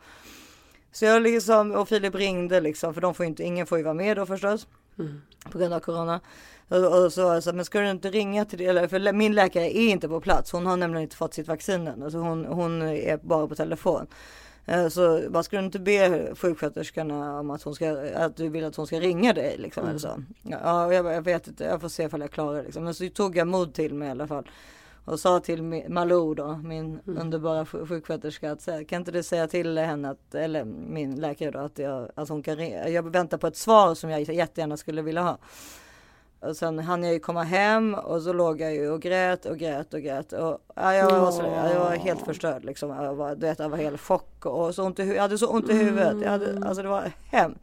Så 0.92 1.06
jag 1.06 1.22
liksom, 1.22 1.72
och 1.72 1.90
Filip 1.90 2.16
ringde 2.16 2.62
liksom, 2.62 2.94
för 2.94 3.02
de 3.02 3.14
får 3.14 3.26
inte, 3.26 3.44
ingen 3.44 3.66
får 3.68 3.78
ju 3.78 3.84
vara 3.84 3.94
med 3.94 4.18
då 4.18 4.26
förstås. 4.26 4.68
Mm. 5.00 5.22
På 5.52 5.58
grund 5.58 5.74
av 5.74 5.80
corona. 5.80 6.20
Och, 6.68 7.04
och 7.04 7.14
så 7.14 7.24
var 7.24 7.34
jag 7.34 7.44
så 7.44 7.54
men 7.54 7.66
ska 7.66 7.80
du 7.80 7.90
inte 7.90 8.10
ringa 8.10 8.46
till 8.46 8.60
det? 8.60 8.66
Eller, 8.66 8.88
för 8.88 9.14
min 9.14 9.36
läkare 9.36 9.78
är 9.78 9.90
inte 9.90 10.08
på 10.10 10.22
plats. 10.22 10.52
Hon 10.52 10.66
har 10.66 10.78
nämligen 10.78 11.04
inte 11.04 11.16
fått 11.16 11.34
sitt 11.34 11.48
vaccin 11.48 11.88
än. 11.88 12.04
Alltså 12.04 12.18
hon, 12.18 12.46
hon 12.46 12.82
är 12.82 13.18
bara 13.18 13.48
på 13.48 13.56
telefon. 13.56 14.08
Eh, 14.66 14.88
Så 14.88 15.22
vad 15.30 15.46
ska 15.46 15.58
du 15.60 15.66
inte 15.66 15.80
be 15.80 16.32
sjuksköterskorna 16.36 17.40
om 17.40 17.50
att 17.50 17.64
hon 17.64 17.76
ska, 17.76 17.98
att 18.16 18.36
du 18.38 18.50
vill 18.50 18.66
att 18.66 18.76
hon 18.76 18.88
ska 18.88 19.00
ringa 19.00 19.34
dig 19.34 19.56
liksom 19.58 19.88
eller 19.88 20.00
så? 20.00 20.24
Ja, 20.44 20.94
jag, 20.94 21.06
jag 21.06 21.22
vet 21.22 21.48
inte, 21.48 21.64
jag 21.64 21.82
får 21.82 21.90
se 21.90 22.04
ifall 22.04 22.22
jag 22.22 22.32
klarar 22.32 22.58
det 22.58 22.64
liksom. 22.64 22.84
Men 22.84 22.94
så 22.94 23.10
tog 23.10 23.38
jag 23.38 23.48
mod 23.48 23.74
till 23.74 23.94
mig 23.94 24.08
i 24.08 24.12
alla 24.12 24.28
fall. 24.28 24.50
Och 25.10 25.20
sa 25.20 25.40
till 25.40 25.64
Malou 25.90 26.34
då, 26.36 26.60
min 26.64 27.00
underbara 27.06 27.64
sj- 27.64 27.88
sjuksköterska 27.88 28.52
att 28.52 28.62
säga, 28.62 28.84
kan 28.86 29.02
inte 29.02 29.12
du 29.12 29.24
säga 29.24 29.48
till 29.48 29.78
henne 29.78 30.10
att, 30.10 30.36
eller 30.36 30.64
min 30.66 31.16
läkare 31.16 31.52
då, 31.52 31.60
att, 31.60 31.80
jag, 31.80 32.10
att 32.16 32.30
hon 32.30 32.44
kan. 32.44 32.70
Jag 32.94 33.12
väntar 33.12 33.38
på 33.38 33.48
ett 33.48 33.58
svar 33.58 33.96
som 33.96 34.10
jag 34.10 34.22
jättegärna 34.22 34.78
skulle 34.78 35.02
vilja 35.02 35.22
ha. 35.22 35.38
Och 36.40 36.56
sen 36.58 36.80
hann 36.80 37.04
jag 37.04 37.14
ju 37.14 37.20
komma 37.20 37.44
hem 37.44 37.94
och 37.94 38.22
så 38.22 38.34
låg 38.34 38.62
jag 38.62 38.76
ju 38.76 38.90
och 38.90 39.02
grät 39.02 39.46
och 39.46 39.58
grät 39.58 39.94
och 39.94 40.02
grät. 40.02 40.34
Och, 40.34 40.58
ja, 40.76 40.94
jag, 40.94 41.20
var 41.20 41.32
så, 41.32 41.42
jag 41.44 41.80
var 41.80 41.92
helt 41.92 42.22
förstörd 42.26 42.66
liksom. 42.66 42.90
Jag 42.90 43.16
var, 43.16 43.36
du 43.36 43.42
vet, 43.42 43.60
jag 43.60 43.70
var 43.70 43.78
helt 43.78 44.02
chock 44.02 44.46
och 44.46 44.76
så 44.76 44.84
ont 44.84 45.00
i, 45.00 45.04
hu- 45.04 45.14
jag 45.16 45.22
hade 45.22 45.38
så 45.38 45.48
ont 45.48 45.70
i 45.70 45.74
huvudet. 45.74 46.16
Jag 46.24 46.30
hade, 46.32 46.68
alltså 46.68 46.84
det 46.84 46.90
var 46.90 47.12
hemskt. 47.26 47.60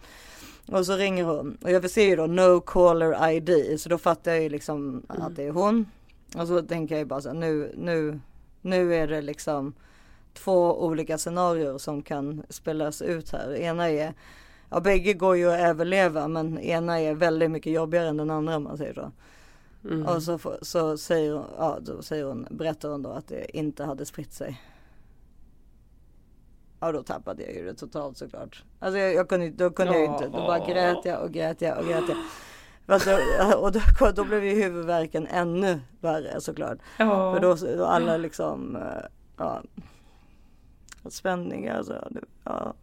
Och 0.72 0.86
så 0.86 0.96
ringer 0.96 1.24
hon 1.24 1.58
och 1.62 1.70
jag 1.70 1.90
ser 1.90 2.04
ju 2.06 2.16
då 2.16 2.26
no 2.26 2.60
caller 2.60 3.30
ID 3.30 3.80
så 3.80 3.88
då 3.88 3.98
fattar 3.98 4.32
jag 4.32 4.42
ju 4.42 4.48
liksom 4.48 5.02
att 5.08 5.36
det 5.36 5.42
är 5.46 5.50
hon. 5.50 5.86
Och 6.36 6.48
så 6.48 6.62
tänker 6.62 6.94
jag 6.94 7.00
ju 7.00 7.04
bara 7.04 7.20
så 7.20 7.28
här, 7.28 7.36
nu, 7.36 7.72
nu, 7.76 8.20
nu 8.60 8.94
är 8.94 9.06
det 9.06 9.22
liksom 9.22 9.74
två 10.34 10.84
olika 10.84 11.18
scenarier 11.18 11.78
som 11.78 12.02
kan 12.02 12.42
spelas 12.48 13.02
ut 13.02 13.32
här. 13.32 13.54
Ena 13.54 13.90
är, 13.90 14.14
ja 14.70 14.80
bägge 14.80 15.12
går 15.12 15.36
ju 15.36 15.52
att 15.52 15.60
överleva 15.60 16.28
men 16.28 16.58
ena 16.58 17.00
är 17.00 17.14
väldigt 17.14 17.50
mycket 17.50 17.72
jobbigare 17.72 18.08
än 18.08 18.16
den 18.16 18.30
andra 18.30 18.56
om 18.56 18.62
man 18.62 18.78
säger 18.78 18.94
så. 18.94 19.12
Mm. 19.84 20.06
Och 20.06 20.22
så, 20.22 20.38
så 20.62 20.98
säger, 20.98 21.32
hon, 21.32 21.44
ja, 21.58 21.78
då 21.80 22.02
säger 22.02 22.24
hon, 22.24 22.46
berättar 22.50 22.88
hon 22.88 23.02
då 23.02 23.10
att 23.10 23.28
det 23.28 23.56
inte 23.56 23.84
hade 23.84 24.04
spritt 24.04 24.32
sig. 24.32 24.62
Ja 26.80 26.92
då 26.92 27.02
tappade 27.02 27.42
jag 27.42 27.54
ju 27.54 27.64
det 27.64 27.74
totalt 27.74 28.16
såklart. 28.16 28.64
Alltså 28.78 28.98
jag, 28.98 29.14
jag 29.14 29.28
kunde, 29.28 29.50
då 29.50 29.70
kunde 29.70 29.92
jag 29.92 30.02
ju 30.02 30.08
inte, 30.12 30.24
då 30.24 30.32
bara 30.32 30.58
Ja. 30.58 30.66
grät 30.66 31.04
jag 31.04 31.22
och 31.22 31.32
grät 31.32 31.60
jag 31.60 31.78
och 31.78 31.84
grät 31.84 32.04
jag. 32.08 32.16
Och 33.56 33.72
då, 33.72 33.80
då 34.14 34.24
blev 34.24 34.44
ju 34.44 34.62
huvudvärken 34.62 35.26
ännu 35.26 35.80
värre 36.00 36.40
såklart. 36.40 36.78
Ja. 36.98 37.34
För 37.34 37.40
då, 37.40 37.54
då 37.76 37.84
alla 37.84 38.16
liksom, 38.16 38.76
eh, 38.76 38.82
ja, 39.36 39.62
spänningar. 41.10 41.76
Alltså, 41.78 42.08
det- 42.10 42.20
ja. 42.44 42.74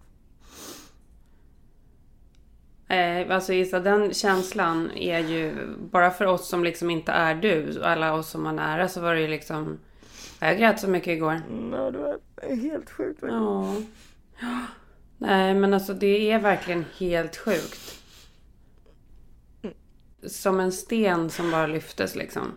Eh, 2.87 3.35
alltså 3.35 3.53
Issa, 3.53 3.79
den 3.79 4.13
känslan 4.13 4.91
är 4.91 5.19
ju 5.19 5.55
bara 5.91 6.11
för 6.11 6.25
oss 6.25 6.47
som 6.49 6.63
liksom 6.63 6.89
inte 6.89 7.11
är 7.11 7.35
du, 7.35 7.83
alla 7.83 8.13
oss 8.13 8.29
som 8.29 8.45
har 8.45 8.53
nära 8.53 8.87
så 8.87 9.01
var 9.01 9.13
det 9.15 9.21
ju 9.21 9.27
liksom... 9.27 9.79
Jag 10.39 10.57
grät 10.57 10.79
så 10.79 10.89
mycket 10.89 11.07
igår. 11.07 11.41
Mm, 11.49 11.73
ja, 11.73 11.91
det 11.91 11.97
var 11.97 12.17
helt 12.55 12.89
sjukt. 12.89 13.19
Ja. 13.27 13.75
Nej, 15.17 15.53
men 15.53 15.73
alltså 15.73 15.93
det 15.93 16.31
är 16.31 16.39
verkligen 16.39 16.85
helt 16.97 17.37
sjukt. 17.37 18.02
Som 20.27 20.59
en 20.59 20.71
sten 20.71 21.29
som 21.29 21.51
bara 21.51 21.67
lyftes 21.67 22.15
liksom. 22.15 22.51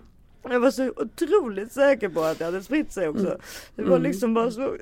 Jag 0.50 0.60
var 0.60 0.70
så 0.70 0.92
otroligt 0.96 1.72
säker 1.72 2.08
på 2.08 2.22
att 2.22 2.38
det 2.38 2.44
hade 2.44 2.62
spritt 2.62 2.92
sig 2.92 3.08
också. 3.08 3.38
Det 3.74 3.82
var 3.82 3.98
liksom 3.98 4.34
bara 4.34 4.50
så. 4.50 4.76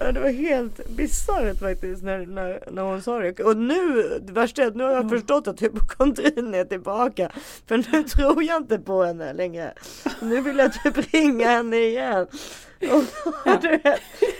Ja, 0.00 0.12
det 0.12 0.20
var 0.20 0.30
helt 0.30 0.88
bisarrt 0.96 1.58
faktiskt 1.58 2.02
när, 2.02 2.26
när, 2.26 2.62
när 2.70 2.82
hon 2.82 3.02
sa 3.02 3.18
det. 3.18 3.40
Och 3.40 3.56
nu, 3.56 4.02
det 4.22 4.32
värsta 4.32 4.62
är 4.62 4.66
att 4.66 4.76
nu 4.76 4.84
har 4.84 4.90
jag 4.90 5.10
förstått 5.10 5.48
att 5.48 5.62
hypokondrin 5.62 6.54
är 6.54 6.64
tillbaka. 6.64 7.32
För 7.66 7.92
nu 7.92 8.02
tror 8.02 8.42
jag 8.42 8.56
inte 8.56 8.78
på 8.78 9.02
henne 9.04 9.32
längre. 9.32 9.72
Nu 10.20 10.40
vill 10.40 10.58
jag 10.58 10.72
typ 10.72 11.12
ringa 11.14 11.48
henne 11.48 11.76
igen. 11.76 12.26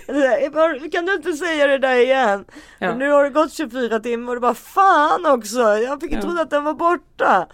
Du 0.06 0.12
vet, 0.12 0.92
kan 0.92 1.06
du 1.06 1.14
inte 1.14 1.32
säga 1.32 1.66
det 1.66 1.78
där 1.78 1.94
igen? 1.97 2.44
Ja. 2.78 2.94
Nu 2.94 3.11
har 3.11 3.25
det 3.25 3.30
gått 3.30 3.52
24 3.52 4.00
timmar 4.00 4.28
och 4.28 4.35
det 4.37 4.40
bara 4.40 4.54
fan 4.54 5.26
också. 5.26 5.61
Jag 5.61 6.00
fick 6.00 6.12
Ja. 6.12 6.20
trodde 6.23 6.42
att 6.42 6.50
den 6.50 6.64
var 6.64 6.75
borta. 6.75 7.47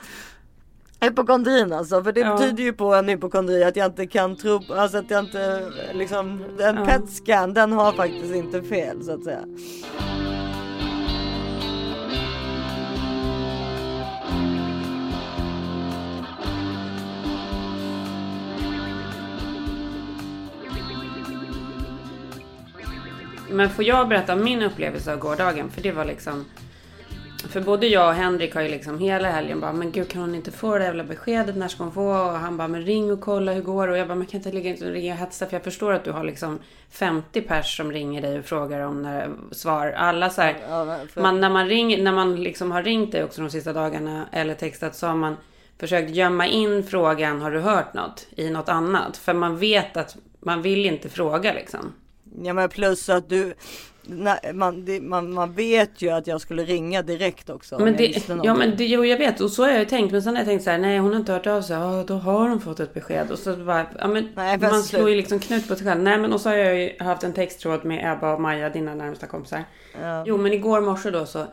Hypokondrin 1.01 1.73
alltså, 1.73 2.03
för 2.05 2.13
det 2.13 2.21
Ja. 2.21 2.37
betyder 2.37 2.63
ju 2.63 2.73
på 2.73 2.95
en 2.95 3.09
hypokondri 3.09 3.65
att 3.65 3.77
jag 3.77 3.87
inte 3.87 4.07
kan 4.07 4.37
tro, 4.37 4.61
alltså 4.73 4.99
att 4.99 5.11
jag 5.11 5.25
inte 5.25 5.63
liksom, 5.95 6.45
en 6.61 6.77
Ja. 6.77 6.85
PET-scan 6.87 7.55
den 7.55 7.73
har 7.73 7.93
faktiskt 7.93 8.35
inte 8.35 8.63
fel 8.63 9.05
så 9.05 9.13
att 9.15 9.25
säga. 9.25 9.41
Men 23.57 23.71
får 23.71 23.85
jag 23.85 24.09
berätta 24.09 24.33
om 24.33 24.45
min 24.45 24.63
upplevelse 24.63 25.13
av 25.13 25.19
gårdagen? 25.19 25.71
För 25.71 25.83
det 25.83 25.93
var 25.93 26.05
liksom... 26.05 26.45
För 27.49 27.61
både 27.61 27.87
jag 27.87 28.09
och 28.09 28.15
Henrik 28.15 28.55
har 28.55 28.63
ju 28.63 28.69
liksom 28.69 28.99
hela 28.99 29.31
helgen 29.31 29.61
bara, 29.61 29.73
men 29.73 29.93
gud 29.93 30.09
kan 30.09 30.21
hon 30.21 30.35
inte 30.35 30.51
få 30.53 30.79
det 30.79 30.85
jävla 30.85 31.05
beskedet? 31.05 31.57
När 31.57 31.69
ska 31.69 31.83
hon 31.85 31.93
få? 31.93 32.11
Och 32.11 32.39
han 32.39 32.57
bara, 32.57 32.69
men 32.69 32.83
ring 32.83 33.13
och 33.13 33.21
kolla 33.21 33.53
hur 33.53 33.63
går 33.63 33.87
det? 33.87 33.93
Och 33.93 33.99
jag 33.99 34.09
bara, 34.09 34.15
men 34.15 34.27
kan 34.27 34.39
inte 34.41 34.53
ligga 34.53 34.73
och 34.87 34.93
ringa 34.93 35.13
och 35.15 35.19
hetsa? 35.19 35.47
För 35.47 35.53
jag 35.55 35.65
förstår 35.65 35.93
att 35.93 36.05
du 36.05 36.11
har 36.13 36.25
liksom 36.25 36.59
50 36.91 37.41
pers 37.43 37.77
som 37.77 37.93
ringer 37.93 38.23
dig 38.23 38.39
och 38.39 38.45
frågar 38.45 38.81
om 38.81 39.03
när, 39.03 39.31
svar. 39.53 39.93
Alla 39.97 40.31
så 40.31 40.43
här, 40.43 40.57
Ja, 40.69 40.85
men 40.85 41.09
för- 41.09 41.21
man, 41.23 41.41
när 41.41 41.51
man, 41.51 41.67
ring, 41.67 42.05
när 42.05 42.13
man 42.13 42.37
liksom 42.43 42.71
har 42.73 42.83
ringt 42.83 43.13
dig 43.13 43.25
också 43.25 43.41
de 43.41 43.51
sista 43.51 43.73
dagarna 43.73 44.27
eller 44.33 44.55
textat 44.55 44.95
så 44.97 45.07
har 45.07 45.17
man 45.17 45.37
försökt 45.79 46.11
gömma 46.11 46.47
in 46.47 46.85
frågan, 46.85 47.41
har 47.41 47.51
du 47.51 47.61
hört 47.61 47.95
något? 47.95 48.27
I 48.37 48.51
något 48.51 48.69
annat. 48.69 49.17
För 49.17 49.33
man 49.35 49.59
vet 49.59 49.97
att 49.97 50.17
man 50.41 50.63
vill 50.63 50.87
inte 50.87 51.09
fråga 51.09 51.53
liksom. 51.53 51.93
Ja 52.43 52.53
men 52.53 52.69
plus 52.69 53.09
att 53.09 53.29
du, 53.29 53.55
nej, 54.03 54.39
man, 54.55 54.85
det, 54.85 55.01
man, 55.01 55.33
man 55.33 55.53
vet 55.53 56.03
ju 56.03 56.11
att 56.11 56.27
jag 56.27 56.41
skulle 56.41 56.65
ringa 56.65 57.03
direkt 57.03 57.51
också. 57.51 57.79
Men 57.79 57.97
det, 57.97 58.29
ja 58.45 58.55
men 58.55 58.77
det, 58.77 58.85
jo, 58.85 59.05
jag 59.05 59.19
vet 59.19 59.41
och 59.41 59.51
så 59.51 59.63
har 59.63 59.71
jag 59.71 59.79
ju 59.79 59.85
tänkt. 59.85 60.13
Men 60.13 60.23
sen 60.23 60.35
har 60.35 60.41
jag 60.41 60.47
tänkt 60.49 60.65
så 60.65 60.71
här, 60.71 60.79
nej 60.79 60.99
hon 60.99 61.11
har 61.11 61.21
inte 61.21 61.33
hört 61.33 61.47
av 61.47 61.63
sig. 61.63 61.77
Ja, 61.77 62.05
då 62.07 62.15
har 62.15 62.49
hon 62.49 62.61
fått 62.61 62.81
ett 62.81 62.95
besked. 62.95 63.31
Och 63.31 63.39
så 63.39 63.57
bara, 63.57 63.87
ja 63.99 64.09
men 64.09 64.29
Nej, 64.35 64.59
man 64.59 64.71
slut. 64.71 64.85
slår 64.85 65.11
ju 65.11 65.17
liksom 65.17 65.39
knut 65.39 65.69
på 65.69 65.77
sig 65.77 65.87
själv. 65.87 66.03
Nej 66.03 66.19
men 66.19 66.33
och 66.33 66.41
så 66.41 66.49
har 66.49 66.57
jag 66.57 66.77
ju 66.81 66.93
haft 66.99 67.25
en 67.25 67.33
texttråd 67.33 67.85
med 67.85 68.13
Ebba 68.13 68.35
och 68.35 68.41
Maja, 68.41 68.71
dina 68.71 68.95
närmsta 68.95 69.27
kompisar. 69.27 69.65
Ja. 70.03 70.25
Jo 70.27 70.37
men 70.37 70.53
igår 70.53 70.81
morse 70.81 71.11
då 71.11 71.27
så 71.27 71.47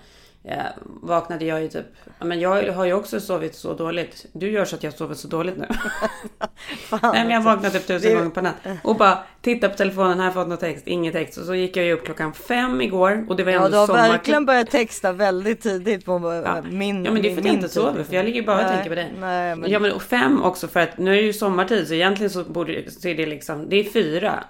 eh, 0.44 0.58
vaknade 1.02 1.46
jag 1.46 1.62
ju 1.62 1.68
typ, 1.68 1.86
ja, 2.20 2.26
men 2.26 2.40
jag 2.40 2.74
har 2.74 2.86
ju 2.86 2.94
också 2.94 3.20
sovit 3.20 3.56
så 3.56 3.74
dåligt. 3.74 4.26
Du 4.34 4.52
gör 4.52 4.66
så 4.66 4.76
att 4.76 4.84
jag 4.84 4.94
sover 4.94 5.16
så 5.16 5.28
dåligt 5.28 5.58
nu. 5.58 5.66
Fan, 6.90 7.00
Nej 7.04 7.12
men 7.14 7.30
jag 7.30 7.34
alltså. 7.38 7.50
vaknade 7.50 7.78
typ 7.80 7.88
tusen 7.88 8.12
Det- 8.12 8.18
gånger 8.18 8.30
på 8.30 8.42
natten. 8.42 8.78
Och 8.84 8.96
bara 8.96 9.18
titta 9.42 9.70
på 9.70 9.76
telefonen, 9.78 10.20
här 10.20 10.26
har 10.26 10.34
fått 10.34 10.48
någon 10.48 10.58
text, 10.58 10.88
ingen 10.88 11.14
text. 11.14 11.38
Och 11.38 11.46
så 11.46 11.56
gick 11.56 11.78
jag 11.78 11.86
ju 11.86 11.94
upp 11.94 12.06
klockan 12.06 12.34
fem 12.34 12.82
igår. 12.82 13.26
Och 13.30 13.36
det 13.36 13.44
var 13.44 13.52
Ja 13.52 13.58
ändå 13.58 13.70
du 13.70 13.78
har 13.78 13.88
sommar. 13.88 14.10
verkligen 14.10 14.46
börjat 14.46 14.70
texta 14.72 15.12
väldigt 15.12 15.62
tidigt 15.62 16.06
på 16.06 16.12
Ja. 16.24 16.42
ja. 16.56 16.62
min 16.72 17.06
Ja 17.06 17.12
men 17.12 17.22
det 17.22 17.30
är 17.30 17.34
för 17.34 17.42
att 17.42 17.46
jag 17.46 17.56
inte 17.56 17.70
sover. 17.70 18.04
För 18.04 18.16
jag 18.16 18.26
ligger 18.26 18.40
ju 18.40 18.46
bara 18.46 18.62
och 18.66 18.68
tänker 18.72 18.90
på 18.90 18.96
dig. 18.96 19.14
Nej 19.20 19.56
men, 19.56 19.72
Ja 19.72 19.80
men 19.80 19.92
och 19.92 20.04
fem 20.04 20.44
också 20.44 20.68
för 20.68 20.80
att 20.80 20.98
nu 20.98 21.12
är 21.12 21.16
det 21.16 21.22
ju 21.22 21.34
sommartid 21.34 21.88
så 21.88 21.94
egentligen 21.94 22.30
så 22.30 22.44
borde 22.44 22.92
så 22.92 23.08
är 23.08 23.16
det 23.16 23.26
liksom, 23.26 23.70
det 23.70 23.76
är 23.76 23.84
fyra. 23.84 24.44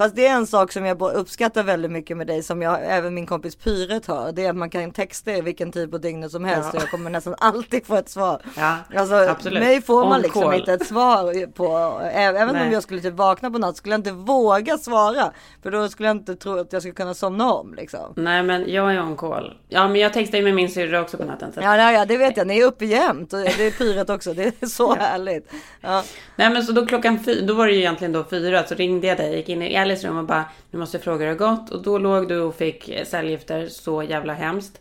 Fast 0.00 0.16
det 0.16 0.26
är 0.26 0.32
en 0.34 0.46
sak 0.46 0.72
som 0.72 0.84
jag 0.84 1.02
uppskattar 1.02 1.62
väldigt 1.62 1.90
mycket 1.90 2.16
med 2.16 2.26
dig 2.26 2.42
som 2.42 2.62
jag 2.62 2.78
även 2.82 3.14
min 3.14 3.26
kompis 3.26 3.56
Pyret 3.56 4.06
har. 4.06 4.32
Det 4.32 4.44
är 4.44 4.50
att 4.50 4.56
man 4.56 4.70
kan 4.70 4.90
texta 4.90 5.32
i 5.32 5.40
vilken 5.40 5.72
tid 5.72 5.90
på 5.90 5.98
dygnet 5.98 6.30
som 6.30 6.44
helst 6.44 6.68
Ja. 6.72 6.76
och 6.78 6.82
jag 6.82 6.90
kommer 6.90 7.10
nästan 7.10 7.34
alltid 7.38 7.86
få 7.86 7.96
ett 7.96 8.08
svar. 8.08 8.42
Ja, 8.56 8.76
Alltså 8.96 9.14
absolut. 9.14 9.60
mig 9.62 9.82
får 9.82 10.04
man 10.04 10.12
On 10.12 10.22
liksom 10.22 10.42
call. 10.42 10.54
inte 10.54 10.72
ett 10.72 10.86
svar 10.86 11.46
på. 11.46 12.00
Även 12.12 12.48
om 12.50 12.56
Nej. 12.56 12.72
jag 12.72 12.82
skulle 12.82 13.00
typ 13.00 13.14
vakna 13.14 13.50
på 13.50 13.58
natt 13.58 13.76
skulle 13.76 13.92
jag 13.92 13.98
inte 13.98 14.12
våga 14.12 14.78
svara. 14.78 15.32
För 15.62 15.70
då 15.70 15.88
skulle 15.88 16.08
jag 16.08 16.16
inte 16.16 16.36
tro 16.36 16.58
att 16.58 16.72
jag 16.72 16.82
skulle 16.82 16.94
kunna 16.94 17.14
somna 17.14 17.52
om 17.52 17.74
liksom. 17.74 18.12
Nej 18.16 18.42
men 18.42 18.72
jag 18.72 18.94
är 18.94 19.02
on 19.02 19.16
call. 19.16 19.54
Ja 19.68 19.88
men 19.88 20.00
jag 20.00 20.12
textar 20.12 20.38
ju 20.38 20.44
med 20.44 20.54
min 20.54 20.70
syrra 20.70 21.00
också 21.00 21.16
på 21.16 21.24
natten. 21.24 21.52
Så. 21.52 21.60
Ja, 21.60 21.76
ja, 21.76 21.92
ja 21.92 22.04
det 22.04 22.16
vet 22.16 22.36
jag. 22.36 22.46
Ni 22.46 22.58
är 22.60 22.64
uppe 22.64 22.84
jämt 22.84 23.30
det 23.30 23.38
är 23.66 23.70
Pyret 23.70 24.10
också. 24.10 24.34
Det 24.34 24.62
är 24.62 24.66
så 24.66 24.94
härligt. 24.94 25.52
Ja. 25.80 26.04
Nej 26.36 26.50
men 26.50 26.62
så 26.62 26.72
då 26.72 26.86
klockan 26.86 27.24
fyra, 27.24 27.46
då 27.46 27.54
var 27.54 27.66
det 27.66 27.72
ju 27.72 27.78
egentligen 27.78 28.12
då 28.12 28.24
fyra 28.24 28.64
så 28.66 28.74
ringde 28.74 29.06
jag 29.06 29.16
dig, 29.16 29.36
gick 29.36 29.48
in 29.48 29.62
i 29.62 29.74
Alice 29.90 30.08
rum 30.08 30.16
och 30.18 30.24
bara 30.24 30.44
nu 30.70 30.78
måste 30.78 30.96
jag 30.96 31.04
fråga 31.04 31.18
hur 31.18 31.34
det 31.34 31.44
har 31.44 31.56
gått. 31.56 31.70
Och 31.70 31.82
då 31.82 31.98
låg 31.98 32.28
du 32.28 32.40
och 32.40 32.54
fick 32.54 32.88
eh, 32.88 33.04
cellgifter, 33.04 33.66
så 33.68 34.02
jävla 34.02 34.32
hemskt. 34.32 34.80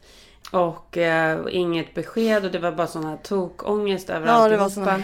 Och 0.51 0.97
eh, 0.97 1.39
inget 1.51 1.93
besked 1.93 2.45
och 2.45 2.51
det 2.51 2.59
var 2.59 2.71
bara 2.71 2.87
sån 2.87 3.05
här 3.05 3.17
tokångest 3.23 4.09
över 4.09 4.27
Ja, 4.27 4.47
det 4.49 4.57
var 4.57 4.69
sån 4.69 5.03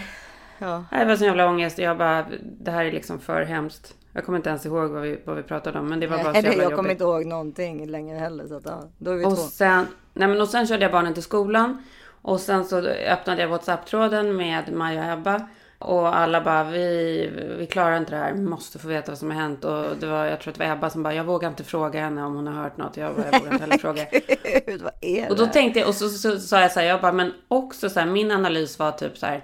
Ja. 0.59 0.83
Nej, 0.91 0.99
Det 0.99 1.05
var 1.05 1.15
sån 1.15 1.27
jävla 1.27 1.47
ångest. 1.49 1.77
Jag 1.77 1.97
bara, 1.97 2.25
det 2.43 2.71
här 2.71 2.85
är 2.85 2.91
liksom 2.91 3.19
för 3.19 3.41
hemskt. 3.41 3.93
Jag 4.13 4.25
kommer 4.25 4.37
inte 4.37 4.49
ens 4.49 4.65
ihåg 4.65 4.89
vad 4.91 5.01
vi, 5.01 5.19
vad 5.25 5.35
vi 5.35 5.43
pratade 5.43 5.79
om, 5.79 5.87
men 5.89 5.99
det 5.99 6.07
var 6.07 6.17
bara 6.23 6.33
så 6.33 6.39
jävla 6.39 6.49
jag 6.63 6.63
kommer 6.63 6.77
jobbigt. 6.77 6.91
inte 6.91 7.03
ihåg 7.03 7.25
någonting 7.25 7.87
längre 7.89 8.17
heller. 8.17 8.47
Så 8.47 8.55
att, 8.55 8.65
ja, 8.65 8.83
då 8.97 9.11
är 9.11 9.15
vi 9.15 9.25
Och 9.25 9.29
två. 9.29 9.35
sen, 9.35 9.87
nej 10.13 10.27
men 10.27 10.41
och 10.41 10.47
sen 10.49 10.67
körde 10.67 10.81
jag 10.83 10.91
barnen 10.91 11.13
till 11.13 11.23
skolan. 11.23 11.83
Och 12.21 12.39
sen 12.39 12.65
så 12.65 12.77
öppnade 12.87 13.41
jag 13.41 13.49
WhatsApp-tråden 13.49 14.35
med 14.35 14.73
Maja 14.73 15.05
och 15.05 15.19
Ebba. 15.19 15.47
Och 15.79 16.15
alla 16.15 16.41
bara, 16.41 16.63
vi, 16.63 17.29
vi 17.57 17.65
klarar 17.65 17.97
inte 17.97 18.11
det 18.11 18.17
här, 18.17 18.33
vi 18.33 18.41
måste 18.41 18.79
få 18.79 18.87
veta 18.87 19.11
vad 19.11 19.17
som 19.19 19.31
har 19.31 19.37
hänt. 19.37 19.65
Och 19.65 19.97
det 19.99 20.07
var, 20.07 20.25
jag 20.25 20.39
tror 20.39 20.51
att 20.51 20.59
det 20.59 20.65
var 20.65 20.73
Ebba 20.75 20.89
som 20.89 21.03
bara, 21.03 21.13
jag 21.13 21.23
vågar 21.23 21.49
inte 21.49 21.63
fråga 21.63 21.99
henne 21.99 22.23
om 22.23 22.35
hon 22.35 22.47
har 22.47 22.63
hört 22.63 22.77
något. 22.77 22.97
Jag, 22.97 23.15
bara, 23.15 23.25
jag 23.31 23.39
vågar 23.39 23.51
inte 23.53 23.63
heller 23.63 23.77
fråga. 23.77 24.05
Gud, 24.65 24.81
vad 24.81 24.93
är 25.01 25.29
Och 25.29 25.35
då 25.35 25.45
det? 25.45 25.53
tänkte 25.53 25.79
jag, 25.79 25.87
och 25.89 25.95
så, 25.95 26.09
så, 26.09 26.39
sa 26.39 26.61
jag 26.61 26.71
så 26.71 26.79
här, 26.79 26.87
jag 26.87 27.01
bara, 27.01 27.11
men 27.11 27.33
också 27.47 27.89
så 27.89 27.99
här, 27.99 28.07
min 28.07 28.31
analys 28.31 28.79
var 28.79 28.91
typ 28.91 29.17
så 29.17 29.25
här. 29.25 29.43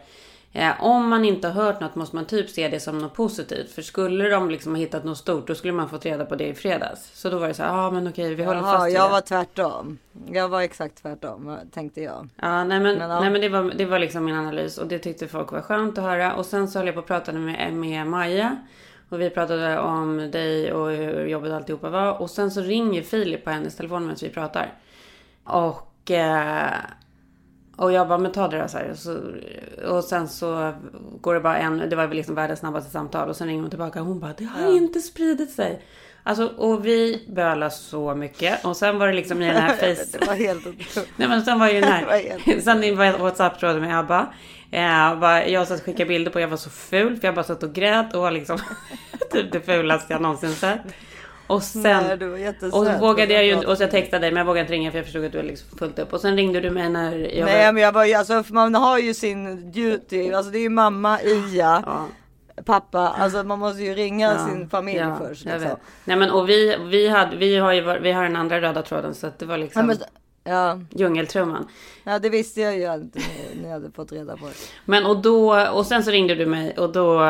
Eh, 0.53 0.83
om 0.83 1.09
man 1.09 1.25
inte 1.25 1.47
har 1.47 1.63
hört 1.63 1.79
något 1.79 1.95
måste 1.95 2.15
man 2.15 2.25
typ 2.25 2.49
se 2.49 2.67
det 2.67 2.79
som 2.79 2.99
något 2.99 3.13
positivt. 3.13 3.71
För 3.71 3.81
skulle 3.81 4.29
de 4.29 4.49
liksom 4.49 4.75
ha 4.75 4.79
hittat 4.79 5.03
något 5.03 5.17
stort, 5.17 5.47
då 5.47 5.55
skulle 5.55 5.73
man 5.73 5.89
fått 5.89 6.05
reda 6.05 6.25
på 6.25 6.35
det 6.35 6.47
i 6.47 6.53
fredags. 6.53 7.11
Så 7.13 7.29
då 7.29 7.37
var 7.37 7.47
det 7.47 7.53
så 7.53 7.63
här, 7.63 7.69
ja 7.69 7.87
ah, 7.87 7.91
men 7.91 8.07
okej, 8.07 8.35
vi 8.35 8.43
håller 8.43 8.59
Jaha, 8.59 8.73
fast 8.73 8.87
vid 8.87 8.95
jag 8.95 9.07
det. 9.07 9.11
var 9.11 9.21
tvärtom. 9.21 9.97
Jag 10.31 10.49
var 10.49 10.61
exakt 10.61 11.01
tvärtom 11.01 11.57
tänkte 11.71 12.01
jag. 12.01 12.29
Ja, 12.35 12.63
nej 12.63 12.79
men, 12.79 12.97
Men, 12.97 13.09
ja. 13.09 13.19
nej, 13.19 13.29
men 13.29 13.41
det, 13.41 13.49
var, 13.49 13.73
det 13.75 13.85
var 13.85 13.99
liksom 13.99 14.25
min 14.25 14.35
analys 14.35 14.77
och 14.77 14.87
det 14.87 14.99
tyckte 14.99 15.27
folk 15.27 15.51
var 15.51 15.61
skönt 15.61 15.97
att 15.97 16.03
höra. 16.03 16.33
Och 16.33 16.45
sen 16.45 16.67
så 16.67 16.79
höll 16.79 16.85
jag 16.85 16.95
på 16.95 17.01
att 17.01 17.07
prata 17.07 17.31
med, 17.31 17.73
med 17.73 18.07
Maja. 18.07 18.57
Och 19.09 19.21
vi 19.21 19.29
pratade 19.29 19.79
om 19.79 20.31
dig 20.31 20.73
och 20.73 20.89
hur 20.89 21.27
jobbigt 21.27 21.51
alltihopa 21.51 21.89
var. 21.89 22.21
Och 22.21 22.29
sen 22.29 22.51
så 22.51 22.61
ringer 22.61 23.01
Filip 23.01 23.43
på 23.43 23.49
hennes 23.49 23.75
telefon 23.75 24.01
medan 24.03 24.17
vi 24.21 24.29
pratar. 24.29 24.73
Och, 25.43 26.11
eh, 26.11 26.73
och 27.81 27.91
jag 27.91 28.07
bara, 28.07 28.17
men 28.17 28.31
ta 28.31 28.47
det 28.47 28.61
då 28.61 28.67
så 28.67 28.77
här. 28.77 28.91
Och, 28.91 28.97
så, 28.97 29.19
och 29.87 30.03
sen 30.03 30.27
så 30.27 30.73
går 31.21 31.33
det 31.33 31.39
bara 31.39 31.57
en, 31.57 31.89
det 31.89 31.95
var 31.95 32.07
väl 32.07 32.17
liksom 32.17 32.35
världens 32.35 32.59
snabbaste 32.59 32.91
samtal. 32.91 33.29
Och 33.29 33.35
sen 33.35 33.47
ringer 33.47 33.61
hon 33.61 33.69
tillbaka 33.69 34.01
och 34.01 34.07
hon 34.07 34.19
bara, 34.19 34.33
det 34.37 34.43
har 34.43 34.77
inte 34.77 34.99
spridit 34.99 35.51
sig. 35.51 35.81
Alltså, 36.23 36.47
och 36.47 36.85
vi 36.85 37.27
bölade 37.35 37.71
så 37.71 38.15
mycket. 38.15 38.65
Och 38.65 38.77
sen 38.77 38.99
var 38.99 39.07
det 39.07 39.13
liksom 39.13 39.41
i 39.41 39.47
den 39.47 39.55
här 39.55 39.75
face... 39.95 40.17
det 40.19 40.27
var 40.27 40.33
helt. 40.33 40.65
Nej 41.15 41.27
men 41.27 41.45
sen 41.45 41.59
var 41.59 41.69
ju 41.69 41.81
den 41.81 41.89
var 42.05 42.11
här, 42.11 42.59
sen 42.61 42.97
var 42.97 43.05
jag 43.05 43.19
WhatsApp-tråden 43.19 43.81
med 43.81 43.99
Abba. 43.99 44.33
Eh, 44.71 45.19
bara, 45.19 45.47
jag 45.47 45.67
satt 45.67 45.79
och 45.79 45.85
skickade 45.85 46.05
bilder 46.05 46.31
på, 46.31 46.39
jag 46.39 46.47
var 46.47 46.57
så 46.57 46.69
ful 46.69 47.17
för 47.17 47.27
jag 47.27 47.35
bara 47.35 47.45
satt 47.45 47.63
och 47.63 47.73
grät 47.73 48.13
och 48.13 48.21
var 48.21 48.31
liksom 48.31 48.57
typ 49.31 49.51
det 49.51 49.61
fulaste 49.61 50.13
jag 50.13 50.21
någonsin 50.21 50.55
sett. 50.55 50.81
Och 51.51 51.63
sen, 51.63 52.19
Nej, 52.19 52.49
och 52.71 52.85
så 52.85 52.97
vågade 52.99 53.33
jag 53.33 53.45
ju, 53.45 53.65
och 53.65 53.77
så 53.77 53.83
jag 53.83 53.91
textade 53.91 54.25
dig 54.25 54.31
men 54.31 54.37
jag 54.37 54.45
vågade 54.45 54.61
inte 54.61 54.73
ringa 54.73 54.91
för 54.91 54.97
jag 54.97 55.05
förstod 55.05 55.25
att 55.25 55.31
du 55.31 55.37
var 55.37 55.45
liksom 55.45 55.77
fullt 55.77 55.99
upp. 55.99 56.13
Och 56.13 56.21
sen 56.21 56.35
ringde 56.35 56.61
du 56.61 56.69
mig 56.69 56.89
när 56.89 57.17
jag 57.17 57.45
Nej 57.45 57.65
var, 57.65 57.73
men 57.73 57.83
jag 57.83 57.91
var 57.91 58.05
ju, 58.05 58.13
alltså 58.13 58.43
man 58.47 58.75
har 58.75 58.97
ju 58.97 59.13
sin 59.13 59.71
duty, 59.71 60.31
alltså 60.33 60.51
det 60.51 60.57
är 60.57 60.61
ju 60.61 60.69
mamma, 60.69 61.21
Ia, 61.21 61.83
ja, 61.85 62.07
pappa, 62.65 62.99
alltså 62.99 63.43
man 63.43 63.59
måste 63.59 63.83
ju 63.83 63.93
ringa 63.93 64.31
ja, 64.31 64.47
sin 64.47 64.69
familj 64.69 64.97
ja, 64.97 65.17
först. 65.19 65.45
Liksom. 65.45 65.75
Nej 66.05 66.17
men 66.17 66.31
och 66.31 66.49
vi, 66.49 66.77
vi, 66.89 67.07
hade, 67.07 67.35
vi 67.35 67.57
har 67.57 67.73
ju, 67.73 67.99
vi 67.99 68.11
har 68.11 68.23
den 68.23 68.35
andra 68.35 68.61
röda 68.61 68.81
tråden 68.81 69.15
så 69.15 69.27
att 69.27 69.39
det 69.39 69.45
var 69.45 69.57
liksom. 69.57 69.79
Ja, 69.79 69.85
men, 69.85 69.97
Ja, 70.43 70.79
Djungeltrumman. 70.89 71.67
ja 72.03 72.19
det 72.19 72.29
visste 72.29 72.61
jag 72.61 72.77
ju 72.77 72.85
att 72.85 73.01
ni, 73.61 73.69
hade 73.69 73.91
fått 73.91 74.11
reda 74.11 74.37
på. 74.37 74.49
Men 74.85 75.05
och 75.05 75.21
då, 75.21 75.67
och 75.73 75.85
sen 75.85 76.03
så 76.03 76.11
ringde 76.11 76.35
du 76.35 76.45
mig 76.45 76.77
och 76.77 76.91
då... 76.91 77.21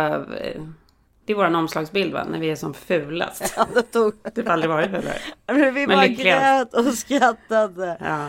Det 1.31 1.33
är 1.33 1.37
våran 1.37 1.55
omslagsbild 1.55 2.13
va? 2.13 2.23
När 2.31 2.39
vi 2.39 2.49
är 2.49 2.55
som 2.55 2.73
fulast. 2.73 3.53
Ja, 3.57 3.67
då 3.75 3.81
tog... 3.81 4.13
Det 4.33 4.45
har 4.47 4.53
aldrig 4.53 4.69
varit 4.69 4.89
fulare. 4.89 5.17
Men 5.47 5.73
vi 5.73 5.87
Men 5.87 5.97
bara 5.97 6.05
lyckligast. 6.05 6.71
grät 6.71 6.73
och 6.87 6.93
skrattade. 6.93 7.97
Ja. 7.99 8.27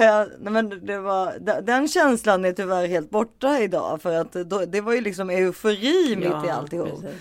Ja, 0.00 0.26
men 0.40 0.86
det 0.86 0.98
var, 0.98 1.34
de- 1.40 1.60
den 1.60 1.88
känslan 1.88 2.44
är 2.44 2.52
tyvärr 2.52 2.86
helt 2.86 3.10
borta 3.10 3.58
idag 3.58 4.02
för 4.02 4.14
att 4.20 4.32
då, 4.32 4.64
det 4.64 4.80
var 4.80 4.92
ju 4.92 5.00
liksom 5.00 5.30
eufori 5.30 6.16
mitt 6.16 6.46
i 6.46 6.50
alltihop. 6.50 6.88
precis. 7.02 7.20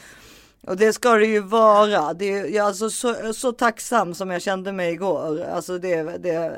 Och 0.68 0.78
det 0.78 0.94
ska 0.94 1.13
det 1.13 1.25
ju 1.25 1.39
vara. 1.39 2.13
Det 2.13 2.25
är, 2.34 2.38
jag 2.46 2.56
är 2.56 2.62
alltså 2.62 2.89
så, 2.89 3.34
så 3.34 3.51
tacksam 3.51 4.13
som 4.13 4.30
jag 4.30 4.42
kände 4.42 4.72
mig 4.72 4.92
igår. 4.94 5.42
Alltså 5.54 5.78
det, 5.78 6.04
det, 6.04 6.58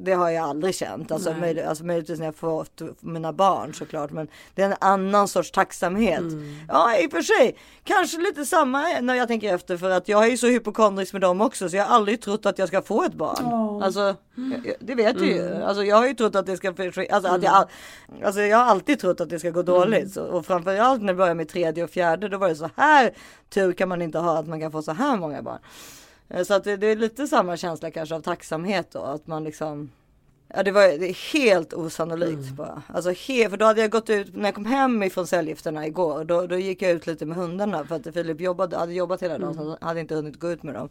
det 0.00 0.12
har 0.12 0.30
jag 0.30 0.44
aldrig 0.48 0.74
känt. 0.74 1.12
Alltså, 1.12 1.32
möj, 1.32 1.62
alltså 1.62 1.84
möjligtvis 1.84 2.18
när 2.18 2.26
jag 2.26 2.34
fått 2.36 2.80
mina 3.00 3.32
barn 3.32 3.74
såklart. 3.74 4.10
Men 4.10 4.28
det 4.54 4.62
är 4.62 4.66
en 4.66 4.74
annan 4.80 5.28
sorts 5.28 5.50
tacksamhet. 5.50 6.18
Mm. 6.20 6.54
Ja 6.68 6.96
i 6.98 7.06
och 7.06 7.10
för 7.10 7.22
sig. 7.22 7.56
Kanske 7.84 8.18
lite 8.20 8.44
samma 8.46 8.84
när 9.00 9.14
jag 9.14 9.28
tänker 9.28 9.54
efter. 9.54 9.76
För 9.76 9.90
att 9.90 10.08
jag 10.08 10.24
är 10.24 10.30
ju 10.30 10.36
så 10.36 10.46
hypokondrisk 10.46 11.12
med 11.12 11.22
dem 11.22 11.40
också. 11.40 11.68
Så 11.68 11.76
jag 11.76 11.84
har 11.84 11.94
aldrig 11.96 12.20
trott 12.22 12.46
att 12.46 12.58
jag 12.58 12.68
ska 12.68 12.82
få 12.82 13.02
ett 13.04 13.14
barn. 13.14 13.44
Åh. 13.46 13.84
Alltså 13.84 14.00
jag- 14.64 14.74
det 14.80 14.94
vet 14.94 15.18
du 15.18 15.26
ju. 15.26 15.46
Mm. 15.46 15.62
Alltså 15.62 15.84
jag 15.84 15.96
har 15.96 16.06
ju 16.06 16.14
trott 16.14 16.34
att 16.34 16.46
det 16.46 16.56
ska. 16.56 16.68
Alltså, 16.68 17.30
att 17.30 17.42
jag, 17.42 17.52
all- 17.54 17.66
alltså 18.24 18.40
jag 18.40 18.58
har 18.58 18.64
alltid 18.64 19.00
trott 19.00 19.20
att 19.20 19.30
det 19.30 19.38
ska 19.38 19.50
gå 19.50 19.62
dåligt. 19.62 19.98
Mm. 20.00 20.08
Så, 20.10 20.22
och 20.22 20.46
framförallt 20.46 21.00
när 21.00 21.08
det 21.08 21.14
började 21.14 21.34
med 21.34 21.48
tredje 21.48 21.84
och 21.84 21.90
fjärde. 21.90 22.28
Då 22.28 22.38
var 22.38 22.48
det 22.48 22.54
så 22.56 22.70
här 22.76 23.12
tur 23.48 23.72
kan 23.72 23.88
man 23.88 24.02
inte 24.02 24.18
ha 24.18 24.38
att 24.38 24.46
man 24.48 24.60
kan 24.60 24.72
få 24.72 24.82
så 24.82 24.92
här 24.92 25.16
många 25.16 25.42
barn. 25.42 25.58
Eh, 26.28 26.42
Så 26.44 26.54
att 26.54 26.64
det, 26.64 26.76
det 26.76 26.86
är 26.86 26.96
lite 26.96 27.26
samma 27.26 27.56
känsla 27.56 27.90
kanske 27.90 28.14
av 28.14 28.20
tacksamhet 28.20 28.90
då. 28.92 28.98
Att 29.02 29.26
man 29.26 29.44
liksom 29.44 29.90
Ja 30.54 30.62
det 30.62 30.70
var 30.70 30.82
det 30.98 31.08
är 31.10 31.32
helt 31.32 31.72
osannolikt 31.74 32.32
Mm. 32.42 32.56
bara. 32.56 32.82
Alltså 32.86 33.10
he, 33.10 33.50
för 33.50 33.56
då 33.56 33.64
hade 33.64 33.80
jag 33.80 33.90
gått 33.90 34.10
ut, 34.10 34.36
när 34.36 34.44
jag 34.44 34.54
kom 34.54 34.64
hem 34.66 35.02
ifrån 35.02 35.26
cellgifterna 35.26 35.86
igår, 35.86 36.24
då, 36.24 36.46
då 36.46 36.56
gick 36.56 36.82
jag 36.82 36.90
ut 36.90 37.06
lite 37.06 37.26
med 37.26 37.36
hundarna 37.36 37.84
för 37.84 37.94
att 37.96 38.14
Filip 38.14 38.40
jobbade, 38.40 38.76
hade 38.76 38.92
jobbat 38.92 39.22
hela 39.22 39.38
dagen 39.38 39.54
så 39.54 39.60
Mm. 39.60 39.76
han 39.80 39.88
hade 39.88 40.00
inte 40.00 40.14
hunnit 40.14 40.40
gå 40.40 40.50
ut 40.50 40.62
med 40.62 40.74
dem. 40.74 40.88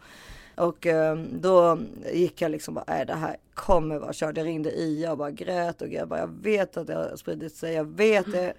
Och 0.56 0.88
eh, 0.88 1.16
då 1.32 1.80
gick 2.14 2.42
jag 2.42 2.52
liksom 2.52 2.74
bara, 2.74 2.84
nej 2.88 3.06
det 3.06 3.14
här 3.16 3.38
kommer 3.54 3.98
vara 4.00 4.14
kört. 4.14 4.38
Jag 4.38 4.46
ringde 4.46 4.80
Ia 4.80 5.12
och 5.12 5.18
bara 5.18 5.32
grät 5.32 5.82
och 5.82 5.90
grät. 5.90 6.08
Bara, 6.10 6.20
jag 6.20 6.32
vet 6.44 6.78
att 6.78 6.88
det 6.88 6.96
har 6.96 7.16
spridit 7.16 7.56
sig, 7.56 7.74
jag 7.74 7.86
vet 7.86 8.32
det. 8.32 8.54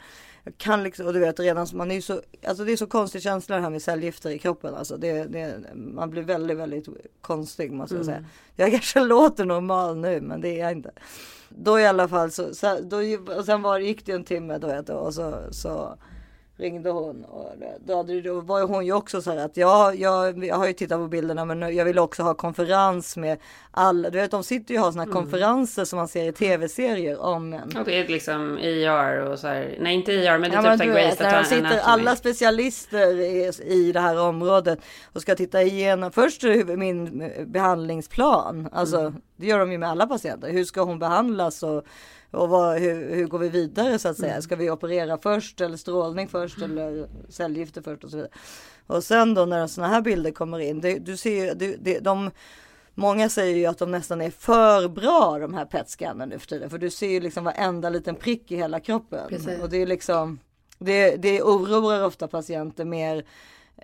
Jag 0.44 0.58
kan 0.58 0.82
liksom, 0.82 1.06
och 1.06 1.12
du 1.12 1.20
vet 1.20 1.40
redan, 1.40 1.66
man 1.72 1.90
är 1.90 1.94
ju 1.94 2.02
så, 2.02 2.20
alltså 2.46 2.64
det 2.64 2.72
är 2.72 2.76
så 2.76 2.86
konstig 2.86 3.22
känsla 3.22 3.56
det 3.56 3.62
här 3.62 3.70
med 3.70 3.82
cellgifter 3.82 4.30
i 4.30 4.38
kroppen. 4.38 4.74
Alltså 4.74 4.96
det, 4.96 5.24
det, 5.24 5.60
man 5.74 6.10
blir 6.10 6.22
väldigt, 6.22 6.58
väldigt 6.58 6.88
konstig 7.20 7.72
måste 7.72 7.94
jag 7.94 8.04
säga. 8.04 8.24
Jag 8.56 8.70
kanske 8.70 9.00
låter 9.00 9.44
normal 9.44 9.96
nu 9.96 10.20
men 10.20 10.40
det 10.40 10.48
är 10.48 10.58
jag 10.58 10.72
inte. 10.72 10.90
Då 11.48 11.80
i 11.80 11.86
alla 11.86 12.08
fall 12.08 12.30
så, 12.30 12.54
så 12.54 12.80
då, 12.80 12.96
och 13.36 13.44
sen 13.44 13.62
var, 13.62 13.78
gick 13.78 14.06
det 14.06 14.12
en 14.12 14.24
timme 14.24 14.58
då 14.58 14.94
och 14.94 15.14
så, 15.14 15.34
så 15.50 15.98
ringde 16.60 16.90
hon 16.90 17.24
och 17.24 17.52
då, 17.86 18.02
då 18.24 18.40
var 18.40 18.62
hon 18.62 18.86
ju 18.86 18.92
också 18.92 19.22
så 19.22 19.30
här 19.30 19.38
att 19.44 19.56
ja, 19.56 19.94
jag, 19.94 20.44
jag 20.44 20.56
har 20.56 20.66
ju 20.66 20.72
tittat 20.72 20.98
på 20.98 21.08
bilderna 21.08 21.44
men 21.44 21.76
jag 21.76 21.84
vill 21.84 21.98
också 21.98 22.22
ha 22.22 22.34
konferens 22.34 23.16
med 23.16 23.38
alla. 23.70 24.10
Du 24.10 24.18
vet 24.18 24.30
de 24.30 24.44
sitter 24.44 24.74
ju 24.74 24.78
och 24.80 24.84
har 24.84 24.92
såna 24.92 25.04
här 25.04 25.10
konferenser 25.12 25.84
som 25.84 25.96
man 25.96 26.08
ser 26.08 26.24
i 26.28 26.32
tv-serier 26.32 27.20
om 27.20 27.52
en. 27.52 27.76
Och 27.78 27.84
det 27.84 27.98
är 27.98 28.08
liksom 28.08 28.58
IR 28.58 29.20
och 29.20 29.38
så 29.38 29.46
här. 29.46 29.76
Nej 29.80 29.94
inte 29.94 30.12
IR 30.12 30.38
men 30.38 30.50
det 30.50 30.56
är 30.56 30.64
Ja, 30.64 30.78
typ 30.78 30.86
Grey's 30.88 31.16
när 31.22 31.30
de 31.30 31.36
Anatomy. 31.36 31.44
sitter 31.44 31.80
alla 31.80 32.16
specialister 32.16 33.20
i, 33.20 33.50
i 33.64 33.92
det 33.92 34.00
här 34.00 34.20
området 34.20 34.78
och 35.12 35.22
ska 35.22 35.34
titta 35.34 35.62
igenom 35.62 36.12
först 36.12 36.42
min 36.76 37.30
behandlingsplan. 37.46 38.68
Alltså 38.72 38.98
Mm. 39.00 39.20
Det 39.40 39.46
gör 39.46 39.58
de 39.58 39.72
ju 39.72 39.78
med 39.78 39.88
alla 39.88 40.06
patienter. 40.06 40.52
Hur 40.52 40.64
ska 40.64 40.82
hon 40.82 40.98
behandlas 40.98 41.62
och, 41.62 41.84
och 42.30 42.48
vad, 42.48 42.78
hur, 42.78 43.14
hur 43.14 43.26
går 43.26 43.38
vi 43.38 43.48
vidare 43.48 43.98
så 43.98 44.08
att 44.08 44.16
säga? 44.16 44.32
Mm. 44.32 44.42
Ska 44.42 44.56
vi 44.56 44.70
operera 44.70 45.18
först 45.18 45.60
eller 45.60 45.76
strålning 45.76 46.28
först 46.28 46.62
eller 46.62 47.08
cellgifter 47.28 47.82
först 47.82 48.04
och 48.04 48.10
så 48.10 48.16
vidare. 48.16 48.32
Och 48.86 49.04
sen 49.04 49.34
då 49.34 49.44
när 49.44 49.66
sådana 49.66 49.94
här 49.94 50.00
bilder 50.00 50.30
kommer 50.30 50.58
in, 50.58 50.80
det, 50.80 50.98
du 50.98 51.16
ser 51.16 51.44
ju, 51.44 51.54
det, 51.54 51.76
det, 51.76 51.98
de 51.98 52.30
Många 52.94 53.28
säger 53.28 53.56
ju 53.56 53.66
att 53.66 53.78
de 53.78 53.90
nästan 53.90 54.20
är 54.20 54.30
för 54.30 54.88
bra 54.88 55.38
de 55.38 55.54
här 55.54 55.64
PET-scannen 55.64 56.28
nu 56.28 56.38
för 56.38 56.46
tiden. 56.46 56.70
För 56.70 56.78
du 56.78 56.90
ser 56.90 57.08
ju 57.08 57.20
liksom 57.20 57.44
varenda 57.44 57.90
liten 57.90 58.14
prick 58.14 58.52
i 58.52 58.56
hela 58.56 58.80
kroppen. 58.80 59.28
Precis. 59.28 59.62
Och 59.62 59.70
det 59.70 59.82
är 59.82 59.86
liksom 59.86 60.38
det, 60.78 61.16
det 61.16 61.42
oroar 61.42 62.04
ofta 62.04 62.28
patienter 62.28 62.84
mer. 62.84 63.24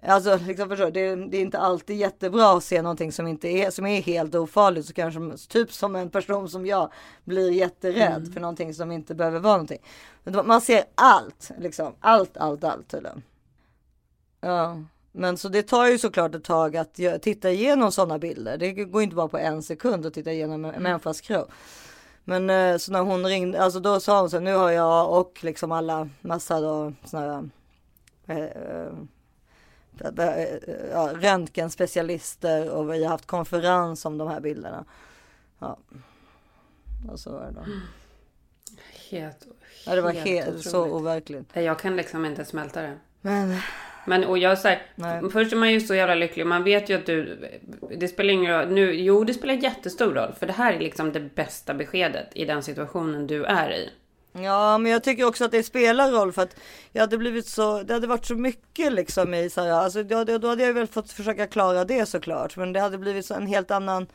Alltså 0.02 0.38
liksom 0.46 0.68
förstår, 0.68 0.90
det, 0.90 1.14
det 1.14 1.36
är 1.36 1.40
inte 1.40 1.58
alltid 1.58 1.96
jättebra 1.96 2.56
att 2.56 2.64
se 2.64 2.82
någonting 2.82 3.12
som 3.12 3.26
inte 3.26 3.48
är 3.48 3.70
som 3.70 3.86
är 3.86 4.02
helt 4.02 4.34
ofarligt. 4.34 4.86
Så 4.86 4.92
kanske 4.92 5.48
typ 5.48 5.72
som 5.72 5.96
en 5.96 6.10
person 6.10 6.48
som 6.48 6.66
jag 6.66 6.92
blir 7.24 7.52
jätterädd 7.52 8.32
för 8.32 8.40
någonting 8.40 8.74
som 8.74 8.92
inte 8.92 9.14
behöver 9.14 9.38
vara 9.38 9.52
någonting. 9.52 9.82
Man 10.44 10.60
ser 10.60 10.84
allt 10.94 11.50
liksom. 11.58 11.94
Allt, 12.00 12.36
allt, 12.36 12.64
allt 12.64 12.88
tydligen. 12.88 13.22
Ja. 14.40 14.82
Men 15.12 15.36
så 15.36 15.48
det 15.48 15.62
tar 15.62 15.86
ju 15.86 15.98
såklart 15.98 16.34
ett 16.34 16.44
tag 16.44 16.76
att 16.76 17.00
titta 17.22 17.50
igenom 17.50 17.92
sådana 17.92 18.18
bilder. 18.18 18.58
Det 18.58 18.72
går 18.72 19.02
inte 19.02 19.16
bara 19.16 19.28
på 19.28 19.38
en 19.38 19.62
sekund 19.62 20.06
att 20.06 20.14
titta 20.14 20.32
igenom 20.32 20.64
en 20.64 20.82
människas 20.82 21.20
kropp. 21.20 21.50
Men 22.28 22.50
eh, 22.50 22.76
så 22.76 22.92
när 22.92 23.00
hon 23.00 23.26
ringde, 23.26 23.62
alltså 23.62 23.80
då 23.80 24.00
sa 24.00 24.20
hon 24.20 24.30
så 24.30 24.36
här, 24.36 24.44
nu 24.44 24.54
har 24.54 24.70
jag 24.70 25.18
och 25.20 25.38
liksom 25.44 25.72
alla 25.72 26.08
massa 26.20 26.60
då 26.60 26.92
sådana 27.04 27.48
här 28.26 28.36
eh, 28.36 28.44
eh, 28.44 28.92
ja, 30.90 31.10
röntgenspecialister 31.14 32.70
och 32.70 32.92
vi 32.92 33.04
har 33.04 33.10
haft 33.10 33.26
konferens 33.26 34.04
om 34.04 34.18
de 34.18 34.28
här 34.28 34.40
bilderna. 34.40 34.84
Ja. 35.58 35.78
Och 37.12 37.20
så 37.20 37.32
var 37.32 37.40
det 37.40 37.52
då. 37.52 37.64
Helt, 39.10 39.46
Ja, 39.86 39.94
det 39.94 40.00
var 40.00 40.12
helt 40.12 40.44
helt 40.44 40.64
så 40.64 40.84
overkligt. 40.84 41.50
Jag 41.52 41.78
kan 41.78 41.96
liksom 41.96 42.24
inte 42.26 42.44
smälta 42.44 42.82
det. 42.82 42.98
Men 43.20 43.56
Men 44.06 44.24
och 44.24 44.38
jag 44.38 44.58
säger, 44.58 44.82
Nej. 44.94 45.30
först 45.32 45.52
är 45.52 45.56
man 45.56 45.72
ju 45.72 45.80
så 45.80 45.94
jävla 45.94 46.14
lycklig. 46.14 46.46
Man 46.46 46.64
vet 46.64 46.90
ju 46.90 46.94
att 46.98 47.06
du, 47.06 47.38
det 47.96 48.08
spelar 48.08 48.34
ingen 48.34 48.52
roll. 48.52 48.68
Nu, 48.68 48.94
jo, 48.94 49.24
det 49.24 49.34
spelar 49.34 49.54
jättestor 49.54 50.14
roll. 50.14 50.32
För 50.38 50.46
det 50.46 50.52
här 50.52 50.72
är 50.72 50.80
liksom 50.80 51.12
det 51.12 51.20
bästa 51.20 51.74
beskedet 51.74 52.28
i 52.32 52.44
den 52.44 52.62
situationen 52.62 53.26
du 53.26 53.44
är 53.44 53.70
i. 53.70 53.90
Ja, 54.42 54.78
men 54.78 54.92
jag 54.92 55.04
tycker 55.04 55.24
också 55.24 55.44
att 55.44 55.50
det 55.50 55.62
spelar 55.62 56.10
roll 56.10 56.32
för 56.32 56.42
att 56.42 56.56
jag 56.92 57.00
hade 57.00 57.18
blivit 57.18 57.46
så, 57.46 57.82
det 57.82 57.94
hade 57.94 58.06
varit 58.06 58.26
så 58.26 58.34
mycket 58.34 58.92
liksom 58.92 59.34
i 59.34 59.50
så 59.50 59.60
här, 59.60 59.70
alltså 59.70 60.02
då, 60.02 60.24
då 60.24 60.48
hade 60.48 60.64
jag 60.64 60.72
väl 60.72 60.86
fått 60.86 61.10
försöka 61.12 61.46
klara 61.46 61.84
det 61.84 62.06
såklart, 62.06 62.56
men 62.56 62.72
det 62.72 62.80
hade 62.80 62.98
blivit 62.98 63.26
så 63.26 63.34
en 63.34 63.46
helt 63.46 63.70
annan 63.70 64.06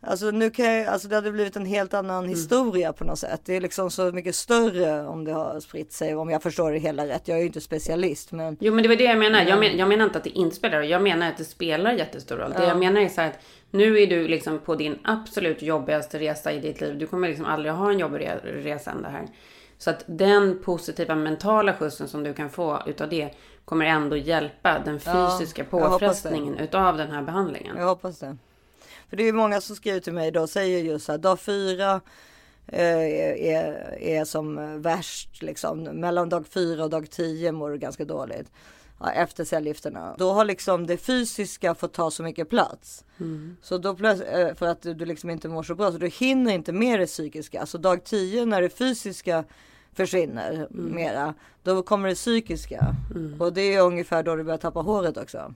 Alltså 0.00 0.30
nu 0.30 0.50
kan 0.50 0.64
jag, 0.74 0.86
alltså 0.86 1.08
det 1.08 1.14
hade 1.14 1.32
blivit 1.32 1.56
en 1.56 1.66
helt 1.66 1.94
annan 1.94 2.18
Mm. 2.18 2.28
historia 2.30 2.92
på 2.92 3.04
något 3.04 3.18
sätt. 3.18 3.40
Det 3.44 3.56
är 3.56 3.60
liksom 3.60 3.90
så 3.90 4.12
mycket 4.12 4.34
större 4.34 5.06
om 5.06 5.24
det 5.24 5.32
har 5.32 5.60
spritt 5.60 5.92
sig, 5.92 6.16
om 6.16 6.30
jag 6.30 6.42
förstår 6.42 6.72
det 6.72 6.78
hela 6.78 7.06
rätt. 7.06 7.28
Jag 7.28 7.36
är 7.36 7.40
ju 7.40 7.46
inte 7.46 7.60
specialist, 7.60 8.32
men 8.32 8.56
Jo, 8.60 8.74
men 8.74 8.82
det 8.82 8.88
var 8.88 8.96
det 8.96 9.04
jag 9.04 9.18
menar. 9.18 9.42
Jag, 9.44 9.58
men, 9.60 9.78
jag 9.78 9.88
menar 9.88 10.04
inte 10.04 10.18
att 10.18 10.24
det 10.24 10.30
inte 10.30 10.56
spelar. 10.56 10.82
Jag 10.82 11.02
menar 11.02 11.28
att 11.28 11.36
det 11.38 11.44
spelar 11.44 11.92
jättestor 11.92 12.36
roll. 12.36 12.52
Det 12.56 12.64
jag 12.66 12.78
menar 12.78 13.00
är 13.00 13.08
så 13.08 13.20
här 13.20 13.28
att 13.28 13.38
nu 13.70 13.98
är 14.00 14.06
du 14.06 14.28
liksom 14.28 14.58
på 14.58 14.74
din 14.74 14.98
absolut 15.04 15.62
jobbigaste 15.62 16.18
resa 16.18 16.52
i 16.52 16.60
ditt 16.60 16.80
liv. 16.80 16.98
Du 16.98 17.06
kommer 17.06 17.28
liksom 17.28 17.46
aldrig 17.46 17.72
ha 17.74 17.90
en 17.90 17.98
jobbig 17.98 18.18
re- 18.20 18.62
resa 18.62 18.90
än 18.90 19.02
det 19.02 19.08
här. 19.08 19.26
Så 19.78 19.90
att 19.90 20.04
den 20.06 20.62
positiva 20.64 21.14
mentala 21.14 21.74
skjutsen 21.74 22.08
som 22.08 22.22
du 22.24 22.34
kan 22.34 22.50
få 22.50 22.82
utav 22.86 23.08
det 23.08 23.30
kommer 23.64 23.86
ändå 23.86 24.16
hjälpa 24.16 24.78
den 24.84 25.00
Ja, 25.04 25.38
fysiska 25.38 25.62
det. 25.62 25.68
påfrestningen 25.68 26.58
utav 26.58 26.96
den 26.96 27.10
här 27.10 27.22
behandlingen. 27.22 27.76
Jag 27.76 27.86
hoppas 27.86 28.18
det. 28.18 28.36
För 29.08 29.16
det 29.16 29.22
är 29.22 29.26
ju 29.26 29.32
många 29.32 29.60
som 29.60 29.76
skriver 29.76 30.00
till 30.00 30.12
mig 30.12 30.30
då 30.30 30.40
och 30.40 30.50
säger 30.50 30.78
just 30.78 31.08
här, 31.08 31.18
dag 31.18 31.40
fyra 31.40 32.00
eh, 32.66 32.82
är, 32.82 33.36
är, 33.36 33.98
är 34.02 34.24
som 34.24 34.82
värst 34.82 35.42
liksom. 35.42 35.82
Mellan 35.82 36.28
dag 36.28 36.46
fyra 36.46 36.84
och 36.84 36.90
dag 36.90 37.10
tio 37.10 37.52
mår 37.52 37.70
du 37.70 37.78
ganska 37.78 38.04
dåligt. 38.04 38.52
Ja, 39.00 39.10
efter 39.10 39.44
cellgifterna. 39.44 40.14
Då 40.18 40.32
har 40.32 40.44
liksom 40.44 40.86
det 40.86 40.96
fysiska 40.96 41.74
fått 41.74 41.92
ta 41.92 42.10
så 42.10 42.22
mycket 42.22 42.50
plats. 42.50 43.04
Så 43.62 43.78
då 43.78 43.90
eh, 43.90 44.54
för 44.54 44.66
att 44.66 44.82
du 44.82 44.94
du 44.94 45.04
liksom 45.04 45.30
inte 45.30 45.48
mår 45.48 45.62
så 45.62 45.74
bra 45.74 45.92
så 45.92 45.98
du 45.98 46.08
hinner 46.08 46.52
inte 46.52 46.72
med 46.72 47.00
det 47.00 47.06
psykiska. 47.06 47.66
Så 47.66 47.78
dag 47.78 48.04
10 48.04 48.46
när 48.46 48.62
det 48.62 48.68
fysiska 48.70 49.44
försvinner 49.92 50.66
mera, 50.70 51.34
då 51.62 51.82
kommer 51.82 52.08
det 52.08 52.14
psykiska. 52.14 52.94
Och 53.38 53.52
det 53.52 53.74
är 53.74 53.82
ungefär 53.82 54.22
då 54.22 54.36
du 54.36 54.44
börjar 54.44 54.58
tappa 54.58 54.80
håret 54.80 55.16
också. 55.16 55.54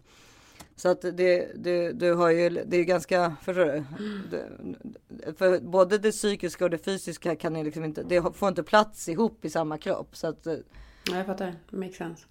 Så 0.77 0.89
att 0.89 1.01
det, 1.01 1.53
det, 1.55 1.93
du 1.93 2.15
har 2.15 2.31
ju, 2.31 2.51
det 2.51 2.77
är 2.77 2.85
ganska, 2.85 3.37
förstår 3.43 3.65
du? 3.65 3.85
Det, 4.31 5.39
för 5.39 5.61
både 5.61 5.99
det 5.99 6.11
psykiska 6.11 6.65
och 6.65 6.71
det 6.71 6.79
fysiska 6.79 7.37
kan 7.37 7.57
ju 7.57 7.65
liksom 7.65 7.85
inte, 7.85 8.03
det 8.03 8.37
får 8.37 8.49
inte 8.49 8.63
plats 8.63 9.09
ihop 9.09 9.45
i 9.45 9.51
samma 9.51 9.79
kropp. 9.79 10.17
Så 10.17 10.27
att, 10.27 10.47
eh, 10.47 10.55
Ja, 11.11 11.17
jag 11.17 11.27
fattar. 11.27 11.55
Makes 11.71 11.97
sense. 11.97 12.25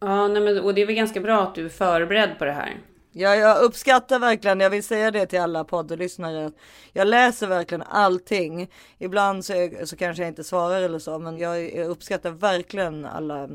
Ja, 0.00 0.28
nej, 0.28 0.42
men, 0.42 0.60
och 0.60 0.74
det 0.74 0.82
är 0.82 0.86
väl 0.86 0.94
ganska 0.94 1.20
bra 1.20 1.42
att 1.42 1.54
du 1.54 1.64
är 1.64 1.68
förberedd 1.68 2.38
på 2.38 2.44
det 2.44 2.52
här. 2.52 2.80
Ja, 3.12 3.36
jag 3.36 3.62
uppskattar 3.62 4.18
verkligen, 4.18 4.60
jag 4.60 4.70
vill 4.70 4.84
säga 4.84 5.10
det 5.10 5.26
till 5.26 5.40
alla 5.40 5.64
poddlyssnare. 5.64 6.52
Jag 6.92 7.08
läser 7.08 7.46
verkligen 7.46 7.82
allting. 7.82 8.70
Ibland 8.98 9.44
så, 9.44 9.52
är, 9.52 9.84
så 9.84 9.96
kanske 9.96 10.22
jag 10.22 10.28
inte 10.28 10.44
svarar 10.44 10.82
eller 10.82 10.98
så, 10.98 11.18
men 11.18 11.38
jag 11.38 11.72
uppskattar 11.86 12.30
verkligen 12.30 13.04
alla 13.04 13.48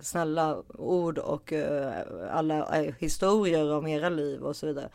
snälla 0.00 0.62
ord 0.68 1.18
och 1.18 1.52
eh, 1.52 1.92
alla 2.30 2.80
eh, 2.82 2.94
historier 2.98 3.72
om 3.72 3.86
era 3.86 4.08
liv 4.08 4.42
och 4.42 4.56
så 4.56 4.66
vidare. 4.66 4.88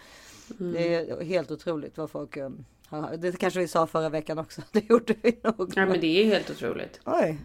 Det 0.48 0.96
är 0.96 1.24
helt 1.24 1.52
otroligt 1.52 1.98
vad 1.98 2.10
folk 2.10 2.38
eh, 2.38 2.50
har. 2.88 3.18
Det 3.18 3.40
kanske 3.40 3.60
vi 3.60 3.68
sa 3.68 3.88
förra 3.88 4.10
veckan 4.10 4.40
också. 4.40 4.62
Det 4.72 4.90
gjorde 4.90 5.14
vi 5.22 5.40
nog. 5.44 5.74
Ja 5.76 5.86
men 5.86 6.00
det 6.00 6.24
är 6.24 6.26
helt 6.26 6.50
otroligt. 6.50 7.00
Oj, 7.06 7.38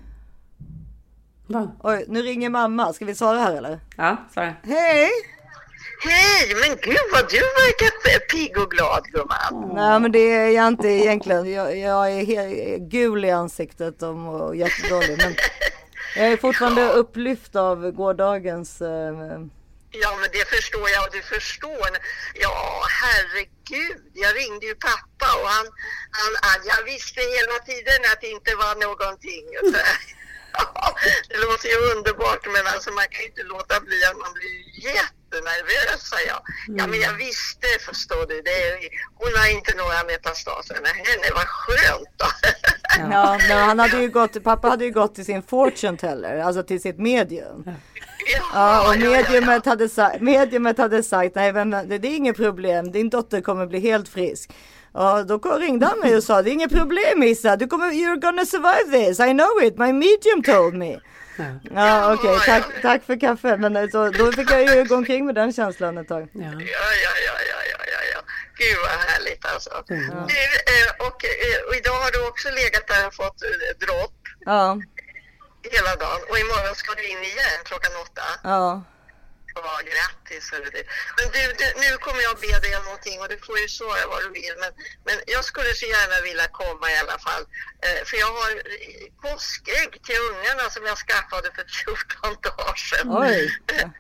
Va? 1.47 1.71
oj, 1.83 2.05
nu 2.09 2.23
ringer 2.23 2.51
mamma. 2.51 2.93
Ska 2.93 3.05
vi 3.05 3.15
svara 3.15 3.39
här 3.39 3.57
eller? 3.57 3.81
Ja, 3.97 4.17
svara. 4.33 4.55
Hej! 4.63 5.11
Hej, 6.05 6.55
men 6.61 6.77
gud 6.83 6.97
vad 7.13 7.31
du 7.31 7.39
verkar 7.39 8.19
pigg 8.33 8.59
och 8.59 8.71
glad 8.71 9.05
gumman. 9.05 9.75
Nej 9.75 10.01
men 10.01 10.13
det 10.13 10.19
är 10.19 10.51
jag 10.51 10.69
inte 10.69 10.89
egentligen. 10.89 11.51
Jag, 11.53 11.79
jag 11.79 12.11
är 12.13 12.79
gul 12.79 13.25
i 13.25 13.31
ansiktet 13.31 14.03
och 14.03 14.57
jättedålig. 14.57 15.19
Men 15.19 15.35
jag 16.19 16.33
är 16.33 16.37
fortfarande 16.37 16.93
upplyft 16.93 17.57
av 17.57 17.91
gårdagens. 17.91 18.81
Eh, 18.81 19.15
Ja, 19.91 20.17
men 20.21 20.31
det 20.33 20.45
förstår 20.57 20.91
jag 20.91 21.03
och 21.07 21.13
du 21.13 21.23
förstår. 21.23 21.89
Ja, 22.35 22.85
herregud. 23.03 24.03
Jag 24.15 24.37
ringde 24.37 24.67
ju 24.67 24.75
pappa 24.75 25.29
och 25.41 25.49
han, 25.49 25.67
han, 26.19 26.33
han 26.49 26.61
jag 26.73 26.83
visste 26.93 27.21
hela 27.21 27.57
tiden 27.71 28.01
att 28.13 28.21
det 28.21 28.31
inte 28.37 28.55
var 28.55 28.75
någonting. 28.87 29.45
Ja, 30.75 30.95
det 31.29 31.37
låter 31.37 31.69
ju 31.69 31.77
underbart 31.93 32.47
men 32.55 32.67
alltså 32.67 32.91
man 32.91 33.09
kan 33.11 33.21
ju 33.21 33.27
inte 33.27 33.43
låta 33.43 33.81
bli 33.81 34.05
att 34.05 34.17
man 34.17 34.33
blir 34.33 34.55
jättenervös 35.33 36.09
sa 36.09 36.17
jag. 36.27 36.41
Ja, 36.79 36.87
men 36.87 37.01
jag 37.01 37.13
visste 37.13 37.67
förstår 37.81 38.27
du. 38.27 38.43
Det 38.43 38.51
är, 38.51 38.79
hon 39.15 39.33
har 39.37 39.57
inte 39.57 39.77
några 39.77 40.05
metastaser. 40.05 40.79
Men 40.83 40.95
henne, 40.95 41.35
vad 41.35 41.47
skönt 41.47 42.09
då. 42.17 42.27
ja, 42.99 43.39
men 43.49 43.59
han 43.59 43.79
hade 43.79 44.03
ju 44.03 44.09
gått, 44.09 44.45
pappa 44.45 44.69
hade 44.69 44.85
ju 44.85 44.93
gått 44.93 45.15
till 45.15 45.25
sin 45.25 45.43
fortune 45.43 45.99
teller, 45.99 46.39
alltså 46.41 46.63
till 46.63 46.83
sitt 46.83 46.99
medium. 46.99 47.71
Ja, 48.55 48.89
och 48.89 49.01
mediumet 49.01 49.67
hade, 49.67 49.89
sagt, 49.89 50.21
mediumet 50.21 50.79
hade 50.79 51.03
sagt 51.03 51.35
nej 51.35 51.53
men 51.53 51.71
det, 51.71 51.99
det 51.99 52.09
är 52.09 52.17
inget 52.17 52.37
problem, 52.37 52.93
din 52.93 53.11
dotter 53.11 53.41
kommer 53.41 53.67
bli 53.67 53.81
helt 53.81 54.09
frisk. 54.09 54.51
Ja, 54.95 55.23
då 55.23 55.39
ringde 55.39 55.87
han 55.87 55.99
mig 55.99 56.17
och 56.17 56.23
sa 56.25 56.43
det 56.43 56.51
är 56.51 56.53
inget 56.53 56.73
problem 56.73 57.23
Issa, 57.23 57.57
du 57.57 57.67
kommer, 57.67 57.87
you're 57.87 58.21
gonna 58.21 58.45
survive 58.45 59.07
this, 59.07 59.21
I 59.21 59.33
know 59.33 59.63
it, 59.63 59.79
my 59.79 59.93
medium 59.93 60.43
told 60.43 60.75
me. 60.75 61.01
Ja, 61.75 62.15
okej, 62.15 62.39
tack, 62.47 62.65
tack 62.83 63.05
för 63.05 63.21
kaffe. 63.21 63.57
Men 63.57 63.77
alltså, 63.77 64.11
då 64.11 64.33
fick 64.33 64.51
jag 64.51 64.63
ju 64.77 64.85
gå 64.85 64.95
omkring 64.97 65.27
med 65.27 65.35
den 65.35 65.53
känslan 65.53 65.99
ett 65.99 66.09
tag. 66.09 66.29
Ja. 66.33 66.41
Ja, 66.41 66.51
ja, 67.05 67.13
ja, 67.27 67.37
ja, 67.51 67.61
ja, 67.95 68.01
ja. 68.15 68.21
Gud 68.59 68.77
vad 68.83 68.91
härligt 69.11 69.45
alltså. 69.47 69.71
Du, 69.87 69.95
eh, 69.95 70.91
och, 71.07 71.25
eh, 71.25 71.61
och 71.69 71.75
idag 71.77 71.99
har 72.05 72.11
du 72.11 72.29
också 72.29 72.49
legat 72.51 72.87
där 72.87 73.07
och 73.07 73.15
fått 73.15 73.43
eh, 73.43 73.87
dropp 73.87 74.15
Ja, 74.45 74.79
hela 75.73 75.97
dagen. 75.97 76.21
Och 76.31 76.39
imorgon 76.39 76.75
ska 76.75 76.95
du 76.95 77.05
in 77.09 77.19
igen 77.33 77.59
klockan 77.65 77.93
åtta. 78.03 78.23
ja, 78.45 78.83
Ja, 79.65 79.81
grattis 79.93 80.51
du. 80.51 80.83
Men 81.17 81.27
du, 81.35 81.43
du, 81.61 81.67
nu 81.85 81.91
kommer 82.05 82.23
jag 82.29 82.35
be 82.45 82.59
dig 82.65 82.77
om 82.79 82.85
någonting 82.85 83.21
och 83.23 83.29
du 83.29 83.39
får 83.47 83.59
ju 83.59 83.69
svara 83.69 84.03
vad 84.13 84.21
du 84.25 84.29
vill. 84.41 84.55
Men, 84.63 84.73
men 85.07 85.17
jag 85.27 85.45
skulle 85.45 85.75
så 85.75 85.87
gärna 85.87 86.17
vilja 86.29 86.49
komma 86.61 86.87
i 86.95 86.97
alla 87.03 87.19
fall. 87.27 87.43
Eh, 87.87 88.01
för 88.09 88.17
jag 88.25 88.33
har 88.41 88.51
påskägg 89.25 89.91
till 90.07 90.21
ungarna 90.31 90.65
som 90.75 90.83
jag 90.91 90.99
skaffade 91.07 91.49
för 91.57 91.65
14 91.85 92.37
dagar 92.43 92.77
sedan. 92.91 93.07
oj. 93.23 93.51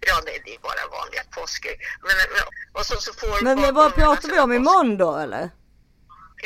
Ja, 0.00 0.22
nej, 0.24 0.42
det 0.44 0.54
är 0.54 0.58
bara 0.58 0.98
vanliga 0.98 1.22
påskägg. 1.30 1.78
Men, 2.02 2.16
men, 2.16 2.44
och 2.72 2.86
så, 2.86 2.96
så 2.96 3.12
får 3.12 3.42
Men 3.42 3.56
barnen 3.56 3.74
vad 3.74 3.94
pratar 3.94 4.28
vi 4.28 4.38
om 4.40 4.52
imorgon 4.52 4.96
då 4.96 5.16
eller? 5.16 5.50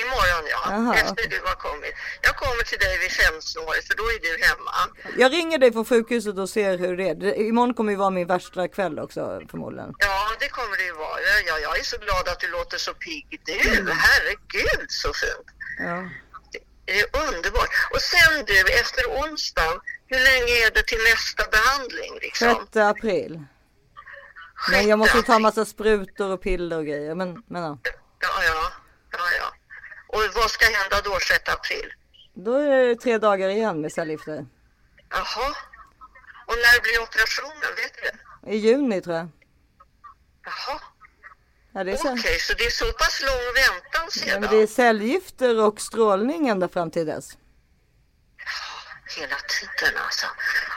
Imorgon 0.03 0.45
ja, 0.55 0.61
Jaha, 0.71 0.95
efter 0.95 1.29
du 1.29 1.41
har 1.45 1.55
kommit. 1.55 1.95
Jag 2.23 2.37
kommer 2.37 2.63
till 2.63 2.79
dig 2.79 2.99
vid 2.99 3.13
femsnåret 3.13 3.85
för 3.89 3.95
då 3.95 4.03
är 4.15 4.19
du 4.27 4.33
hemma. 4.47 4.73
Jag 5.23 5.33
ringer 5.33 5.59
dig 5.59 5.73
från 5.73 5.85
sjukhuset 5.85 6.39
och 6.39 6.51
ser 6.51 6.79
hur 6.79 6.97
det 6.97 7.09
är. 7.09 7.41
Imorgon 7.41 7.75
kommer 7.75 7.93
ju 7.93 7.99
vara 7.99 8.11
min 8.11 8.27
värsta 8.27 8.69
kväll 8.69 8.99
också 8.99 9.41
förmodligen. 9.51 9.95
Ja, 9.99 10.29
det 10.41 10.49
kommer 10.49 10.77
det 10.77 10.85
ju 10.85 10.93
vara. 10.93 11.17
Ja, 11.47 11.59
jag 11.59 11.79
är 11.79 11.83
så 11.85 11.99
glad 11.99 12.29
att 12.29 12.41
du 12.41 12.49
låter 12.51 12.79
så 12.79 12.95
pigg. 12.95 13.41
Du, 13.45 13.53
Mm. 13.79 13.97
herregud 13.97 14.87
så 14.91 15.13
fint. 15.23 15.47
Ja. 15.79 16.09
Det 16.87 17.01
är 17.01 17.07
underbart. 17.29 17.69
Och 17.95 18.01
sen 18.01 18.45
du, 18.47 18.61
efter 18.61 19.05
onsdagen, 19.07 19.81
hur 20.07 20.19
länge 20.19 20.53
är 20.67 20.71
det 20.71 20.83
till 20.83 20.99
nästa 21.13 21.45
behandling 21.51 22.19
liksom? 22.23 22.67
6 22.73 22.77
april. 22.77 23.45
Men 24.71 24.89
jag 24.89 24.99
måste 24.99 25.17
ju 25.17 25.23
ta 25.23 25.39
massa 25.39 25.65
sprutor 25.65 26.31
och 26.33 26.43
piller 26.43 26.77
och 26.79 26.87
grejer. 26.87 27.15
Men, 27.15 27.43
men 27.47 27.63
ja. 27.63 27.79
Ja, 28.21 28.45
ja, 28.45 28.73
ja, 29.13 29.19
ja. 29.39 29.48
Och 30.09 30.23
vad 30.35 30.51
ska 30.51 30.65
hända 30.67 31.01
då 31.05 31.19
6 31.21 31.49
april? 31.49 31.93
Då 32.35 32.55
är 32.57 32.87
det 32.87 32.97
tre 32.97 33.19
dagar 33.19 33.49
igen 33.49 33.81
med 33.81 33.93
cellgifter. 33.93 34.47
Jaha. 35.11 35.49
Och 36.47 36.55
när 36.65 36.83
blir 36.83 37.03
operationen, 37.03 37.71
vet 37.77 37.95
du 37.95 38.01
det? 38.01 38.55
I 38.55 38.57
juni 38.57 39.01
tror 39.01 39.17
jag. 39.17 39.29
Jaha. 40.45 40.81
Ja, 41.73 41.81
Okej, 41.81 41.97
cell... 41.99 42.41
så 42.41 42.55
det 42.55 42.65
är 42.65 42.71
så 42.71 42.93
pass 42.93 43.23
lång 43.23 43.55
väntan 43.55 44.03
ja, 44.05 44.11
sedan? 44.11 44.41
men 44.41 44.51
det 44.51 44.57
är 44.63 44.67
cellgifter 44.67 45.63
och 45.63 45.81
strålning 45.81 46.49
ända 46.49 46.69
fram 46.69 46.91
till 46.91 47.07
dess. 47.07 47.39
Hela 49.17 49.37
tiden 49.37 49.95
alltså. 50.05 50.27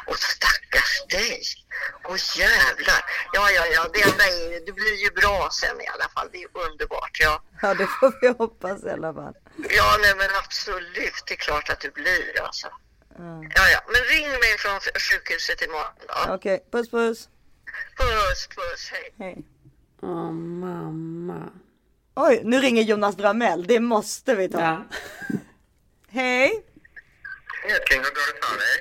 Och 0.06 0.18
stackars 0.18 1.04
dig. 1.10 1.42
Åh 2.10 2.18
jävlar. 2.38 3.02
Ja, 3.34 3.50
ja, 3.52 3.66
ja. 3.66 3.88
Det 3.94 4.02
enda 4.02 4.24
är 4.24 4.66
det 4.66 4.72
blir 4.72 4.96
ju 5.04 5.10
bra 5.12 5.50
sen 5.52 5.82
i 5.82 5.88
alla 5.88 6.10
fall. 6.10 6.30
Det 6.32 6.38
är 6.44 6.48
underbart. 6.68 7.18
Ja, 7.20 7.44
Ja, 7.62 7.74
det 7.74 7.88
får 7.88 8.14
vi 8.22 8.28
hoppas 8.28 8.84
i 8.84 8.90
alla 8.90 9.14
fall. 9.14 9.34
ja 9.70 9.98
nej, 10.02 10.14
men 10.18 10.30
absolut. 10.44 11.24
Det 11.28 11.34
är 11.34 11.38
klart 11.38 11.70
att 11.70 11.80
du 11.80 11.92
blir 11.92 12.42
alltså. 12.42 12.68
Ja, 13.56 13.70
ja. 13.74 13.80
Men 13.88 14.02
ring 14.16 14.30
mig 14.30 14.58
från 14.58 14.80
sjukhuset 14.80 15.62
imorgon 15.62 15.94
då. 16.08 16.34
Okej, 16.34 16.66
puss 16.72 16.92
puss. 16.92 17.30
Puss, 17.98 18.48
puss. 18.48 18.90
Hej. 18.92 19.14
Hej. 19.20 19.46
Åh 20.02 20.32
mamma. 20.32 21.50
Oj, 22.16 22.42
nu 22.44 22.60
ringer 22.60 22.84
Jonas 22.84 23.18
Bramell. 23.18 23.68
Det 23.68 23.80
måste 23.80 24.36
vi 24.36 24.50
ta. 24.50 24.62
Ja. 24.62 24.84
Hej. 26.10 26.66
King, 27.90 28.00
hur 28.00 28.10
går 28.18 28.34
det 28.34 28.46
för 28.46 28.58
dig? 28.58 28.78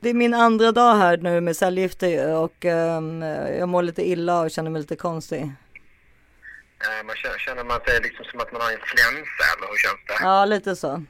Det 0.00 0.08
är 0.10 0.14
min 0.14 0.34
andra 0.34 0.72
dag 0.72 0.94
här 0.96 1.16
nu 1.16 1.40
med 1.40 1.56
cellgifter 1.56 2.34
och 2.36 2.64
ehm, 2.64 3.22
jag 3.60 3.68
mår 3.68 3.82
lite 3.82 4.08
illa 4.08 4.40
och 4.40 4.50
känner 4.50 4.70
mig 4.70 4.80
lite 4.80 4.96
konstig. 4.96 5.40
Eh, 5.42 7.06
Man 7.06 7.16
känner, 7.16 7.38
känner 7.38 7.64
man 7.64 7.80
sig 7.80 8.00
liksom 8.00 8.24
som 8.24 8.40
att 8.40 8.52
man 8.52 8.60
har 8.62 8.72
influensa 8.72 9.42
eller 9.56 9.66
hur 9.70 9.76
känns 9.76 10.00
det? 10.06 10.16
Ja, 10.20 10.44
lite 10.44 10.76
så. 10.76 11.04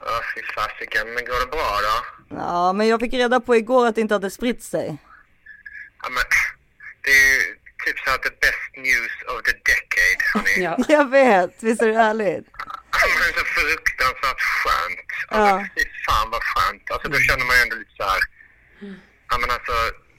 Ja, 0.00 0.20
fy 0.34 0.42
fasiken. 0.54 1.14
Men 1.14 1.24
går 1.24 1.40
det 1.40 1.50
bra 1.50 1.78
då? 1.88 2.36
Ja, 2.36 2.72
men 2.72 2.88
jag 2.88 3.00
fick 3.00 3.12
reda 3.14 3.40
på 3.40 3.56
igår 3.56 3.86
att 3.86 3.94
det 3.94 4.00
inte 4.00 4.14
hade 4.14 4.30
spritt 4.30 4.62
sig. 4.62 4.96
Ja, 6.02 6.08
men 6.08 6.22
det 7.02 7.10
är 7.10 7.34
ju 7.34 7.40
typ 7.86 7.98
så 8.04 8.10
att 8.14 8.22
the 8.22 8.30
best 8.30 8.76
news 8.76 9.12
of 9.28 9.42
the 9.42 9.52
decade, 9.52 10.20
hörni. 10.34 10.64
Ja. 10.88 10.94
Jag 10.96 11.10
vet, 11.10 11.62
visst 11.62 11.82
är 11.82 11.86
det 11.88 11.94
härligt? 11.96 12.46
Det 13.02 13.28
är 13.28 13.32
så 13.38 13.44
fruktansvärt 13.44 14.40
skönt. 14.40 15.00
Alltså, 15.28 15.54
Ja. 15.56 15.66
fy 15.76 15.84
fan 16.06 16.30
vad 16.30 16.42
skönt. 16.42 16.90
Alltså 16.90 17.08
då 17.08 17.18
känner 17.18 17.44
man 17.44 17.56
ju 17.56 17.62
ändå 17.62 17.76
lite 17.76 17.94
så 17.96 18.04
här. 18.12 18.20
Ja 19.30 19.38
men 19.40 19.50
alltså, 19.50 19.72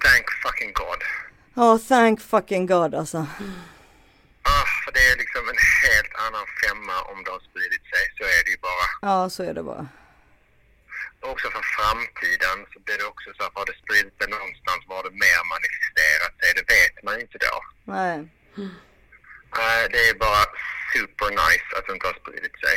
thank 0.04 0.26
fucking 0.44 0.74
God. 0.74 1.02
Ja, 1.54 1.80
thank 1.90 2.22
fucking 2.22 2.66
God 2.66 2.96
alltså. 2.96 3.18
Ah, 4.54 4.66
för 4.84 4.92
det 4.92 5.04
är 5.12 5.16
liksom 5.24 5.44
en 5.50 5.62
helt 5.86 6.14
annan 6.26 6.46
femma 6.64 6.96
om 7.12 7.24
det 7.24 7.32
har 7.32 7.40
spridit 7.50 7.84
sig. 7.94 8.04
Så 8.18 8.24
är 8.24 8.42
det 8.46 8.52
ju 8.56 8.58
bara. 8.70 8.86
Ja, 9.10 9.30
så 9.30 9.44
är 9.44 9.54
det 9.54 9.64
bara. 9.64 9.88
Och 11.22 11.30
också 11.32 11.48
för 11.56 11.66
framtiden 11.78 12.58
så 12.74 12.78
blir 12.86 12.98
det 12.98 13.08
också 13.14 13.30
så 13.38 13.44
att 13.44 13.54
har 13.60 13.66
det 13.66 13.78
spridit 13.84 14.16
sig 14.20 14.28
någonstans 14.36 14.82
var 14.94 15.02
det 15.04 15.12
mer 15.26 15.40
manifesterat 15.56 16.34
sig. 16.40 16.50
Det 16.58 16.66
vet 16.76 16.96
man 17.08 17.16
inte 17.24 17.38
då. 17.48 17.56
Nej. 17.96 18.16
Nej, 19.58 19.82
det 19.94 20.02
är 20.10 20.14
bara 20.28 20.44
super 20.96 21.30
nice 21.30 21.70
att 21.78 21.86
det 21.88 21.94
inte 21.94 22.08
har 22.08 22.14
spridit 22.22 22.56
sig. 22.66 22.76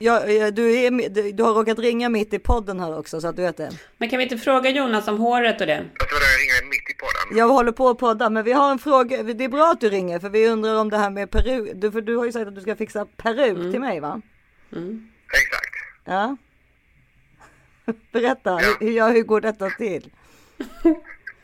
Ja, 0.00 0.26
eh, 0.26 0.46
du, 0.46 0.76
är, 0.76 1.32
du, 1.32 1.42
har 1.42 1.54
råkat 1.54 1.78
ringa 1.78 2.08
mitt 2.08 2.34
i 2.34 2.38
podden 2.38 2.80
här 2.80 2.98
också 2.98 3.20
så 3.20 3.28
att 3.28 3.36
du 3.36 3.42
vet 3.42 3.56
det. 3.56 3.70
Men 3.98 4.10
kan 4.10 4.18
vi 4.18 4.22
inte 4.22 4.38
fråga 4.38 4.70
Jonas 4.70 5.08
om 5.08 5.18
håret 5.18 5.60
och 5.60 5.66
det? 5.66 5.78
Alltså 5.78 6.14
vadå, 6.14 6.24
jag 6.24 6.40
ringer 6.40 6.70
mitt 6.70 6.90
i 6.90 6.94
podden? 6.94 7.38
Jag 7.38 7.48
håller 7.48 7.72
på 7.72 7.88
att 7.88 7.98
podda 7.98 8.30
men 8.30 8.44
vi 8.44 8.52
har 8.52 8.70
en 8.70 8.78
fråga. 8.78 9.22
Det 9.22 9.44
är 9.44 9.48
bra 9.48 9.70
att 9.70 9.80
du 9.80 9.88
ringer 9.88 10.18
för 10.18 10.28
vi 10.28 10.48
undrar 10.48 10.74
om 10.74 10.90
det 10.90 10.98
här 10.98 11.10
med 11.10 11.30
peruk. 11.30 11.70
Du, 11.74 11.92
för 11.92 12.00
du 12.00 12.16
har 12.16 12.24
ju 12.24 12.32
sagt 12.32 12.48
att 12.48 12.54
du 12.54 12.60
ska 12.60 12.76
fixa 12.76 13.06
peruk 13.06 13.72
till 13.72 13.80
mig 13.80 14.00
va? 14.00 14.22
Exakt. 15.32 15.74
Ja. 16.04 16.36
Berätta, 18.12 18.56
hur, 18.56 18.86
hur, 18.86 18.92
ja, 18.92 19.08
hur 19.08 19.22
går 19.22 19.40
detta 19.40 19.70
till? 19.70 20.10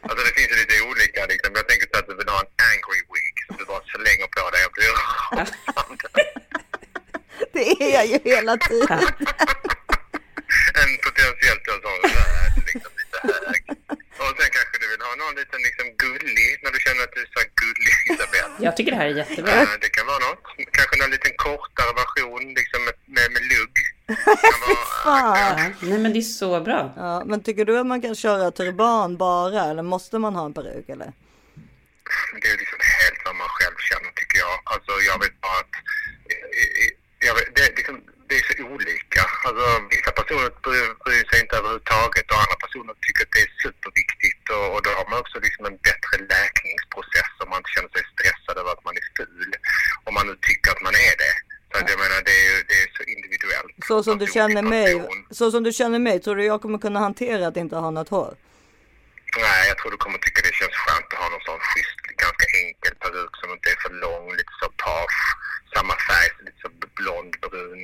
Alltså 0.06 0.24
det 0.26 0.34
finns 0.38 0.50
ju 0.52 0.56
lite 0.62 0.76
olika 0.90 1.20
liksom. 1.32 1.50
Jag 1.60 1.68
tänker 1.68 1.86
så 1.92 1.98
att 1.98 2.08
du 2.10 2.14
vill 2.20 2.28
ha 2.34 2.40
en 2.44 2.52
angry 2.70 3.00
wig 3.12 3.34
bara 3.94 4.04
slänger 4.04 4.26
på 4.36 4.50
dig 4.54 4.62
och 4.66 4.72
blir. 4.76 4.94
Det 7.52 7.84
är 7.84 7.92
jag 7.94 8.06
ju 8.06 8.18
hela 8.34 8.56
tiden. 8.56 8.98
En 10.82 10.90
potentiellt 11.04 11.64
då 11.66 11.90
liksom 12.66 12.92
lite 13.00 13.18
hög. 13.28 13.62
Och 14.22 14.32
sen 14.38 14.50
kanske 14.56 14.76
du 14.82 14.86
vill 14.92 15.02
ha 15.08 15.12
någon 15.22 15.34
liten 15.40 15.60
liksom 15.68 15.86
gullig, 16.04 16.50
när 16.62 16.70
du 16.74 16.78
känner 16.86 17.02
att 17.06 17.12
du 17.14 17.20
är 17.24 17.28
så 17.34 17.38
här 17.42 17.50
gullig 17.62 17.94
Isabelle. 18.10 18.54
Jag 18.66 18.76
tycker 18.76 18.90
det 18.92 18.96
här 19.02 19.06
är 19.06 19.16
jättebra. 19.22 19.52
Eh, 19.52 19.68
Det 19.80 19.88
kan 19.96 20.06
vara 20.06 20.18
något. 20.28 20.44
Kanske 20.78 20.94
någon 21.02 21.10
liten 21.10 21.32
kortare 21.36 21.92
version 22.02 22.44
liksom 22.60 22.80
med, 22.86 22.94
med, 23.16 23.26
med 23.34 23.42
lugg. 23.52 23.74
Fan. 25.04 25.74
Nej 25.82 25.98
men 25.98 26.12
det 26.12 26.18
är 26.18 26.30
så 26.44 26.60
bra. 26.60 26.92
Ja, 26.96 27.22
men 27.26 27.42
tycker 27.42 27.64
du 27.64 27.78
att 27.78 27.86
man 27.86 28.02
kan 28.02 28.14
köra 28.14 28.50
turban 28.50 29.16
bara 29.16 29.64
eller 29.70 29.82
måste 29.82 30.18
man 30.18 30.34
ha 30.34 30.44
en 30.46 30.54
peruk 30.54 30.88
eller? 30.88 31.12
det 32.42 32.48
är 32.48 32.58
liksom 32.58 32.78
man 33.44 33.52
själv 33.58 33.76
känner 33.90 34.10
tycker 34.20 34.38
jag. 34.46 34.56
Alltså 34.72 34.92
jag 35.10 35.16
vet 35.22 35.36
bara 35.44 35.58
att 35.62 35.74
jag 37.26 37.34
vet, 37.36 37.48
det, 37.56 37.62
är 37.68 37.72
liksom, 37.80 37.96
det 38.28 38.34
är 38.40 38.44
så 38.48 38.54
olika. 38.74 39.22
Alltså 39.46 39.66
vissa 39.94 40.10
personer 40.20 40.50
bryr, 41.04 41.24
sig 41.30 41.38
inte 41.44 41.54
överhuvudtaget 41.60 42.26
och 42.32 42.40
andra 42.44 42.58
personer 42.64 42.94
tycker 43.04 43.22
att 43.26 43.34
det 43.36 43.42
är 43.46 43.52
superviktigt 43.64 44.44
och, 44.56 44.66
och 44.74 44.80
då 44.86 44.90
har 44.98 45.06
man 45.10 45.18
också 45.24 45.36
liksom 45.46 45.62
en 45.70 45.78
bättre 45.88 46.14
läkningsprocess 46.34 47.32
om 47.42 47.48
man 47.50 47.58
inte 47.60 47.72
känner 47.74 47.90
sig 47.96 48.04
stressad 48.14 48.56
över 48.60 48.70
att 48.74 48.84
man 48.88 48.94
är 49.00 49.06
ful. 49.18 49.50
Om 50.06 50.12
man 50.16 50.24
nu 50.28 50.34
tycker 50.48 50.68
att 50.74 50.82
man 50.86 50.94
är 51.08 51.14
det. 51.24 51.34
Så 51.70 51.74
att 51.78 51.86
jag 51.92 51.98
menar 52.04 52.18
det 52.30 52.38
är, 52.46 52.56
det 52.70 52.76
är 52.84 52.88
så 52.98 53.02
individuellt. 53.14 53.74
Så 53.90 53.96
som 54.06 54.16
du 54.22 54.26
känner 54.38 54.62
mig, 54.76 54.88
så 55.38 55.44
som 55.54 55.62
du 55.66 55.72
känner 55.80 56.00
mig, 56.08 56.16
tror 56.20 56.36
du 56.36 56.44
jag 56.52 56.58
kommer 56.62 56.78
kunna 56.86 57.00
hantera 57.08 57.42
att 57.46 57.56
inte 57.56 57.76
ha 57.84 57.90
något 57.90 58.08
hår? 58.08 58.34
Nej, 59.36 59.68
jag 59.68 59.76
tror 59.78 59.90
du 59.90 59.96
kommer 59.96 60.18
tycka 60.18 60.40
det 60.42 60.54
känns 60.60 60.76
skönt 60.82 61.12
att 61.12 61.22
ha 61.22 61.28
någon 61.28 61.46
sån 61.48 61.60
schysst, 61.68 62.00
ganska 62.24 62.46
enkel 62.62 62.94
peruk 63.02 63.32
som 63.40 63.48
inte 63.54 63.68
är 63.74 63.78
för 63.84 63.92
lång, 64.04 64.24
lite 64.38 64.54
så 64.60 64.68
page, 64.84 65.20
samma 65.74 65.94
färg, 66.08 66.30
lite 66.46 66.60
så 66.64 66.68
blond, 66.98 67.32
brun. 67.44 67.82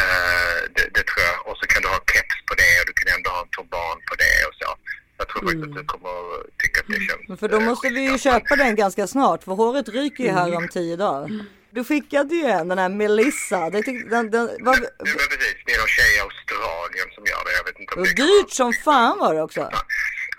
Eh, 0.00 0.58
det, 0.74 0.86
det 0.96 1.04
tror 1.08 1.22
jag. 1.30 1.38
Och 1.48 1.56
så 1.60 1.64
kan 1.70 1.82
du 1.82 1.88
ha 1.94 2.00
keps 2.12 2.36
på 2.48 2.54
det 2.62 2.72
och 2.80 2.86
du 2.90 2.94
kan 2.98 3.08
ändå 3.16 3.28
ha 3.36 3.40
en 3.46 3.52
turban 3.56 3.98
på 4.08 4.14
det 4.22 4.36
och 4.48 4.56
så. 4.60 4.68
Jag 5.18 5.26
tror 5.28 5.40
faktiskt 5.48 5.64
att 5.68 5.78
du 5.80 5.84
kommer 5.94 6.14
tycka 6.62 6.80
att 6.80 6.88
det 6.92 7.00
känns 7.08 7.28
Men 7.28 7.36
För 7.42 7.48
då 7.48 7.58
eh, 7.60 7.68
måste 7.68 7.88
vi 7.88 8.02
ju 8.10 8.18
köpa 8.18 8.56
den 8.56 8.74
ganska 8.76 9.06
snart 9.06 9.40
för 9.44 9.52
håret 9.52 9.88
ryker 9.88 10.24
ju 10.24 10.30
här 10.30 10.56
om 10.56 10.68
tio 10.68 10.96
dagar. 10.96 11.28
Du 11.70 11.84
skickade 11.84 12.34
ju 12.34 12.44
en, 12.44 12.68
den 12.68 12.78
här 12.78 12.88
Melissa. 12.88 13.70
Det 13.70 13.82
tyck, 13.82 14.10
den, 14.10 14.30
den, 14.30 14.48
Jo, 14.58 14.64
men 14.66 15.28
precis. 15.32 15.56
Det 15.66 15.72
är 15.74 15.78
någon 15.78 15.94
tjej 15.98 16.16
i 16.16 16.20
Australien 16.20 17.08
som 17.14 17.24
gör 17.24 17.44
det. 17.44 17.52
Jag 17.58 17.64
vet 17.64 17.78
inte 17.80 17.94
om 17.94 18.00
och 18.00 18.06
det 18.06 18.14
dyrt 18.14 18.50
som 18.50 18.72
fan 18.72 19.18
var 19.18 19.34
det 19.34 19.42
också. 19.42 19.60
Ja, 19.60 19.80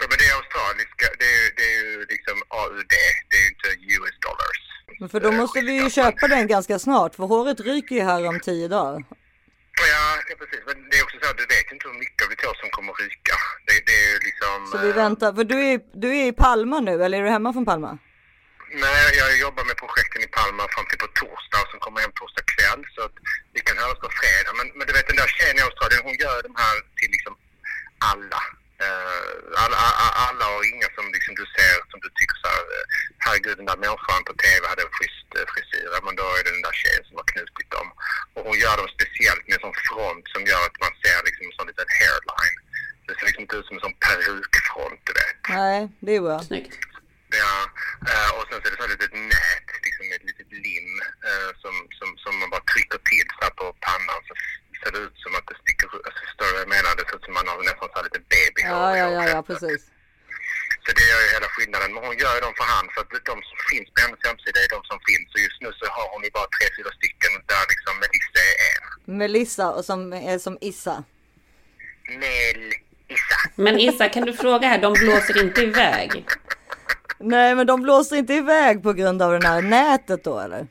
men 0.10 0.18
det 0.20 0.26
är 0.32 0.36
australiska. 0.42 1.06
Det 1.22 1.30
är, 1.38 1.46
det 1.58 1.66
är 1.74 1.78
ju 1.86 2.06
liksom 2.13 2.38
AUD. 2.62 2.94
Det 3.30 3.36
är 3.38 3.44
ju 3.44 3.50
inte 3.54 3.70
US 3.96 4.18
dollars. 4.28 4.60
Men 5.00 5.10
för 5.10 5.20
då 5.20 5.32
måste 5.32 5.60
vi 5.62 5.74
ju 5.82 5.89
köpa 5.89 6.28
den 6.28 6.48
ganska 6.48 6.80
snart 6.80 7.16
för 7.16 7.24
håret 7.24 7.60
ryker 7.60 7.96
ju 7.96 8.04
här 8.12 8.28
om 8.28 8.39
tio 8.39 8.68
dagar. 8.68 9.04
Ja, 9.82 10.08
ja, 10.30 10.36
precis. 10.39 10.62
Men 10.68 10.76
det 10.89 10.96
är 11.00 11.04
också 11.04 11.18
så 11.22 11.30
att 11.32 11.38
du 11.38 11.46
vet 11.56 11.72
inte 11.74 11.88
hur 11.88 11.98
mycket 12.04 12.24
av 12.24 12.30
ditt 12.30 12.46
hår 12.46 12.56
som 12.62 12.70
kommer 12.70 12.94
ryka. 12.94 13.36
Det, 13.68 13.76
det 13.88 13.96
är 14.04 14.08
ju 14.13 14.20
liksom... 14.28 14.58
Så 14.72 14.78
vi 14.86 14.89
eh, 14.89 14.96
väntar, 15.04 15.30
för 15.38 15.44
du 15.44 15.58
är, 15.72 15.80
du 16.04 16.10
är 16.20 16.26
i 16.32 16.36
Palma 16.46 16.80
nu 16.80 16.96
eller 17.04 17.18
är 17.18 17.24
du 17.24 17.30
hemma 17.30 17.54
från 17.54 17.66
Palma? 17.66 17.92
Nej, 18.86 19.06
jag 19.22 19.30
jobbar 19.46 19.63
med 19.70 19.78
projekten 19.84 20.22
i 20.28 20.30
Palma 20.38 20.63
fram 20.74 20.86
till 20.89 21.02
på 21.04 21.10
torsdag 21.22 21.60
och 21.63 21.70
sen 21.72 21.80
kommer 21.84 21.98
jag 22.00 22.06
hem 22.08 22.16
torsdag 22.20 22.46
kväll 22.54 22.82
så 22.96 23.02
att 23.08 23.18
vi 23.56 23.60
kan 23.68 23.78
höras 23.84 24.00
på 24.06 24.10
fredag. 24.22 24.52
Men, 24.60 24.68
men 24.78 24.84
du 24.88 24.92
vet 24.98 25.08
den 25.12 25.20
där 25.22 25.30
tjejen 25.36 25.58
i 25.60 25.63
Australien, 25.68 26.02
hon 26.10 26.18
gör 26.24 26.38
de 26.48 26.54
här 26.63 26.76
till 27.00 27.12
liksom 27.16 27.34
alla. 28.12 28.42
Eh, 28.84 29.63
alla, 29.63 29.78
alla, 30.28 30.46
och 30.56 30.65
inga 30.72 30.89
som 30.96 31.06
liksom 31.15 31.34
du 31.41 31.46
ser 31.56 31.76
som 31.91 32.00
du 32.06 32.10
tycker 32.19 32.38
så 32.43 32.48
här, 32.54 32.65
eh, 32.76 32.86
herregud 33.24 33.58
den 33.62 33.69
där 33.72 33.80
människan 33.86 34.22
på 34.28 34.34
TV 34.43 34.62
hade 34.72 34.84
en 34.86 34.96
schysst 34.98 35.30
eh, 35.38 35.46
frisyr. 35.52 35.89
Men 36.06 36.15
då 36.19 36.26
är 36.38 36.43
det 36.43 36.56
den 36.58 36.67
där 36.67 36.78
tjejen 36.82 37.06
som 37.08 37.15
har 37.19 37.28
knutit 37.32 37.69
dem. 37.78 37.88
Och 38.36 38.43
hon 38.48 38.58
gör 38.63 38.76
dem 38.82 38.89
speciellt 38.98 39.43
med 39.48 39.56
en 39.58 39.65
sån 39.65 39.80
front 39.88 40.26
som 40.34 40.41
gör 40.52 40.63
att 40.67 40.78
man 40.84 40.93
ser 41.04 41.19
liksom 41.28 41.43
en 41.48 41.58
sån 41.58 41.69
liten 41.72 41.89
hairline. 42.00 42.58
Det 43.06 43.13
ser 43.15 43.26
liksom 43.28 43.43
inte 43.46 43.58
ut 43.60 43.67
som 43.67 43.78
en 43.78 43.86
sån 43.86 43.98
perukfront 44.08 45.02
du 45.08 45.13
vet. 45.19 45.38
Nej, 45.60 45.80
det 46.06 46.13
är 46.17 46.22
bra. 46.28 46.39
Snyggt. 46.50 46.76
Ja, 47.41 47.56
och 48.38 48.46
sen 48.48 48.58
så 48.62 48.65
är 48.67 48.72
det 48.72 48.80
så 48.80 48.86
här 48.86 48.93
litet 48.96 49.13
nät, 49.34 49.67
liksom 49.88 50.04
med 50.10 50.15
ett 50.19 50.28
litet 50.30 50.52
lim 50.65 50.91
som, 51.62 51.76
som, 51.98 52.10
som 52.24 52.34
man 52.39 52.50
bara 52.54 52.65
trycker 52.74 53.00
till 53.10 53.28
så 53.36 53.41
här 53.46 53.54
på 53.60 53.65
pannan 53.88 54.19
så 54.28 54.34
ser 54.84 54.91
det 54.96 55.02
ut 55.08 55.17
som 55.24 55.32
att 55.38 55.46
det 55.50 55.58
sticker 55.63 55.88
ut. 55.96 56.04
Alltså, 56.08 56.19
förstår 56.28 56.46
du 56.48 56.52
vad 56.56 56.63
jag 56.65 56.74
menar? 56.78 56.91
Det 56.98 57.06
ser 57.08 57.17
ut 57.19 57.26
som 57.28 57.36
man 57.39 57.48
har 57.50 57.58
nästan 57.69 57.88
så 57.91 57.96
här 57.98 58.06
lite 58.08 58.22
babyhår 58.34 58.78
Ja, 58.78 58.88
ja, 59.02 59.08
ja, 59.17 59.24
ja, 59.34 59.39
precis. 59.50 59.82
Så 60.84 60.89
det 60.98 61.06
gör 61.12 61.22
ju 61.26 61.30
hela 61.38 61.50
skillnaden. 61.56 61.89
Men 61.93 62.02
hon 62.08 62.15
gör 62.22 62.34
ju 62.38 62.41
dem 62.48 62.54
för 62.60 62.67
hand 62.76 62.88
för 62.93 63.00
att 63.04 63.12
de 63.32 63.38
som 63.50 63.58
finns 63.72 63.88
på 63.93 63.98
hennes 64.04 64.22
hemsida 64.28 64.58
är 64.65 64.69
de 64.76 64.82
som 64.91 65.00
finns. 65.10 65.28
Och 65.36 65.41
just 65.48 65.60
nu 65.63 65.69
så 65.80 65.86
har 65.98 66.08
hon 66.13 66.22
ju 66.28 66.32
bara 66.38 66.50
tre, 66.56 66.65
fyra 66.78 66.91
stycken 67.00 67.32
där 67.52 67.63
liksom 67.74 67.93
Melissa 68.04 68.39
är 68.52 68.56
en. 68.72 68.84
Melissa 69.22 69.65
och 69.78 69.86
som 69.89 70.00
är 70.34 70.38
som 70.48 70.56
Issa. 70.72 70.96
Melissa. 72.24 73.38
Men 73.56 73.74
Issa, 73.88 74.06
kan 74.10 74.24
du 74.30 74.34
fråga 74.34 74.65
här? 74.67 74.80
De 74.88 74.93
blåser 74.93 75.43
inte 75.46 75.62
iväg. 75.62 76.10
Nej, 77.19 77.56
men 77.56 77.67
de 77.67 77.82
blåser 77.82 78.15
inte 78.15 78.34
iväg 78.34 78.84
på 78.84 78.93
grund 78.93 79.22
av 79.22 79.39
det 79.39 79.48
här 79.48 79.62
nätet 79.62 80.24
då 80.24 80.39
eller? 80.39 80.67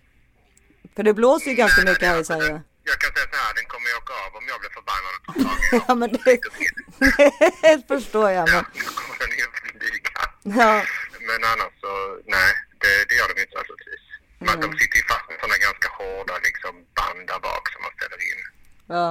För 0.96 1.03
det 1.03 1.14
blåser 1.14 1.51
ju 1.51 1.57
ganska 1.57 1.83
mycket 1.90 2.09
här 2.09 2.20
i 2.20 2.25
Sverige. 2.25 2.61
Jag 2.85 2.99
kan 3.03 3.11
säga 3.14 3.27
så 3.33 3.37
här, 3.45 3.55
den 3.59 3.66
kommer 3.73 3.88
ju 3.90 3.95
åka 4.03 4.12
av 4.25 4.31
om 4.38 4.45
jag 4.53 4.59
blir 4.62 4.73
förbannad 4.79 5.12
och 5.16 5.23
tar 5.27 5.35
tag 5.45 5.59
i. 5.73 5.85
Ja, 5.88 5.95
men 6.01 6.09
det, 6.12 6.38
det 7.79 7.88
förstår 7.92 8.31
jag. 8.38 8.45
Men, 8.53 8.64
Då 8.87 8.90
kommer 8.99 9.16
den 9.23 9.31
ju 9.40 9.47
flyga. 9.81 10.21
ja, 10.61 10.73
Men 11.29 11.40
annars 11.53 11.73
så, 11.85 11.92
nej, 12.37 12.51
det, 12.83 12.92
det 13.09 13.14
gör 13.18 13.29
de 13.35 13.40
inte 13.45 13.57
naturligtvis. 13.61 14.05
Men 14.47 14.61
de 14.64 14.68
sitter 14.79 14.97
ju 15.01 15.05
fast 15.12 15.27
med 15.29 15.37
sådana 15.40 15.57
ganska 15.66 15.88
hårda 15.99 16.35
liksom 16.49 16.73
band 16.99 17.23
där 17.31 17.40
bak 17.49 17.64
som 17.73 17.81
man 17.87 17.92
ställer 17.99 18.21
in. 18.31 18.40
ja. 18.97 19.09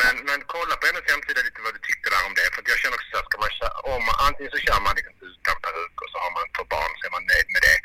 Men, 0.00 0.14
men 0.28 0.38
kolla 0.54 0.74
på 0.80 0.84
hennes 0.88 1.06
hemsida 1.12 1.40
lite 1.48 1.60
vad 1.66 1.72
du 1.76 1.80
tyckte 1.88 2.06
där 2.14 2.22
om 2.28 2.32
det. 2.38 2.46
För 2.52 2.58
att 2.62 2.68
jag 2.72 2.78
känner 2.82 2.96
också 2.98 3.08
så 3.12 3.16
här, 3.18 3.26
ska 3.30 3.36
man 3.44 3.52
köra, 3.58 3.74
om, 3.94 4.02
antingen 4.26 4.50
så 4.56 4.60
kör 4.66 4.80
man 4.86 4.92
liksom 4.98 5.14
utan 5.30 5.56
peruk 5.66 5.94
och 6.04 6.10
så 6.12 6.16
har 6.24 6.32
man 6.38 6.46
för 6.56 6.66
barn 6.74 6.92
så 6.98 7.02
är 7.08 7.12
man 7.16 7.24
nöjd 7.32 7.48
med 7.54 7.62
det. 7.68 7.76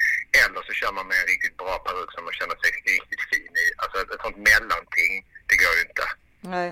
Eller 0.43 0.61
så 0.67 0.71
kör 0.79 0.91
man 0.97 1.05
med 1.09 1.17
en 1.21 1.27
riktigt 1.33 1.55
bra 1.61 1.73
peruk 1.87 2.09
som 2.15 2.21
man 2.27 2.33
känner 2.39 2.55
sig 2.61 2.69
riktigt 2.77 3.23
fin 3.31 3.53
i. 3.65 3.67
Alltså 3.81 3.95
ett, 4.01 4.09
ett 4.15 4.21
sånt 4.25 4.39
mellanting, 4.49 5.11
det 5.49 5.55
går 5.63 5.73
ju 5.77 5.81
inte. 5.89 6.05
Nej. 6.55 6.69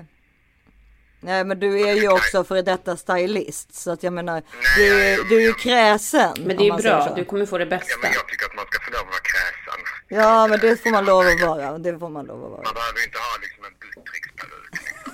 Nej, 1.20 1.40
men 1.48 1.56
du 1.64 1.70
är 1.88 1.94
ju 2.02 2.08
också 2.18 2.44
före 2.44 2.62
detta 2.62 2.96
stylist. 2.96 3.68
Så 3.82 3.88
att 3.92 4.02
jag 4.02 4.12
menar, 4.12 4.42
du, 4.76 4.84
är- 5.08 5.24
du 5.28 5.36
är 5.36 5.40
ju 5.50 5.54
kräsen. 5.54 6.34
Men 6.46 6.56
det 6.56 6.62
är 6.62 6.70
ju 6.76 6.82
bra. 6.82 7.12
Du 7.16 7.24
kommer 7.24 7.46
få 7.46 7.58
det 7.58 7.64
Ja, 7.64 7.70
bästa. 7.70 7.98
men 8.02 8.12
jag 8.12 8.28
tycker 8.28 8.46
att 8.46 8.54
man 8.54 8.66
ska 8.70 8.76
få 8.84 8.90
lov 8.90 9.00
att 9.00 9.06
vara 9.16 9.26
kräsen. 9.32 9.80
Ja, 10.08 10.46
men 10.50 10.60
det 10.60 10.82
får 10.82 10.90
man 10.90 11.04
lov 11.04 11.26
att 11.26 11.40
vara. 11.40 11.78
Det 11.78 11.98
får 11.98 12.08
man 12.16 12.24
lov 12.26 12.44
att 12.44 12.50
vara. 12.50 12.62
Man 12.62 12.74
behöver 12.74 13.00
inte 13.06 13.18
ha 13.18 13.32
liksom 13.44 13.64
en 13.64 13.74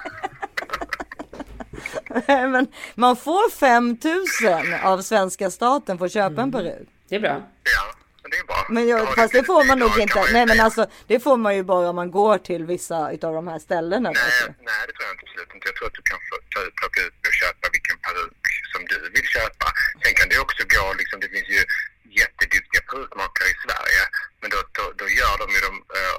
Men 2.26 2.66
man 2.94 3.16
får 3.16 3.50
5000 3.50 4.74
av 4.90 5.02
svenska 5.02 5.50
staten 5.50 5.98
för 5.98 6.06
att 6.06 6.12
köpa 6.12 6.42
en 6.42 6.52
peruk. 6.52 6.88
Det 7.08 7.16
är 7.16 7.20
bra. 7.20 7.36
Ja, 7.76 7.84
men 8.22 8.30
det 8.30 8.36
är 8.42 8.44
bra. 8.44 8.66
Men 8.70 8.88
jag, 8.88 9.00
Ja, 9.00 9.12
fast 9.16 9.32
det 9.32 9.44
får 9.44 9.64
man 9.64 9.78
nog 9.78 9.98
inte. 9.98 10.20
Nej 10.32 10.46
men 10.46 10.60
alltså 10.60 10.82
det 11.06 11.20
får 11.20 11.36
man 11.36 11.52
ju 11.56 11.62
bara 11.72 11.88
om 11.90 11.96
man 11.96 12.10
går 12.10 12.38
till 12.38 12.62
vissa 12.74 12.98
utav 13.16 13.32
de 13.40 13.44
här 13.52 13.58
ställena. 13.58 14.10
Nej, 14.10 14.22
Alltså. 14.26 14.46
nej, 14.70 14.80
det 14.86 14.92
tror 14.96 15.04
jag 15.08 15.12
inte, 15.14 15.24
absolut 15.26 15.50
inte. 15.54 15.66
Jag 15.68 15.76
tror 15.76 15.86
att 15.90 15.98
du 16.00 16.02
kan 16.10 16.18
få, 16.28 16.34
ta, 16.52 16.60
plocka 16.80 17.00
ut 17.06 17.14
och 17.28 17.34
köpa 17.42 17.64
vilken 17.76 17.96
peruk 18.06 18.42
som 18.72 18.80
du 18.90 18.96
vill 19.16 19.28
köpa. 19.36 19.66
Sen 20.02 20.12
kan 20.18 20.26
det 20.32 20.38
också 20.46 20.62
gå, 20.76 20.84
liksom, 21.00 21.16
det 21.24 21.28
finns 21.34 21.48
ju 21.56 21.62
jätteduktiga 22.20 22.80
perukmakare 22.90 23.48
i 23.54 23.56
Sverige, 23.64 24.02
men 24.40 24.48
då, 24.54 24.58
då, 24.78 24.84
då 25.00 25.06
gör 25.20 25.34
de 25.42 25.46
ju 25.56 25.60
dem 25.66 25.76
eh, 25.98 26.18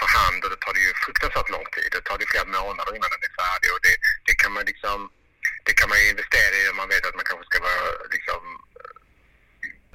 för 0.00 0.08
hand 0.18 0.38
och 0.44 0.50
då 0.54 0.58
tar 0.64 0.72
det 0.76 0.82
ju 0.86 0.92
fruktansvärt 1.04 1.50
lång 1.56 1.66
tid. 1.76 1.88
Det 1.94 2.02
tar 2.08 2.16
det 2.20 2.26
flera 2.32 2.46
månader 2.58 2.92
innan 2.96 3.10
den 3.14 3.22
är 3.28 3.34
färdig 3.42 3.68
och 3.74 3.82
det, 3.86 3.94
det 4.28 4.34
kan 4.42 4.52
man 4.56 4.64
liksom, 4.70 4.98
det 5.66 5.74
kan 5.78 5.88
man 5.90 5.98
ju 6.02 6.06
investera 6.14 6.54
i 6.60 6.62
om 6.72 6.76
man 6.82 6.88
vet 6.94 7.04
att 7.08 7.18
man 7.20 7.26
kanske 7.30 7.44
ska 7.50 7.58
vara 7.68 7.82
liksom 8.14 8.40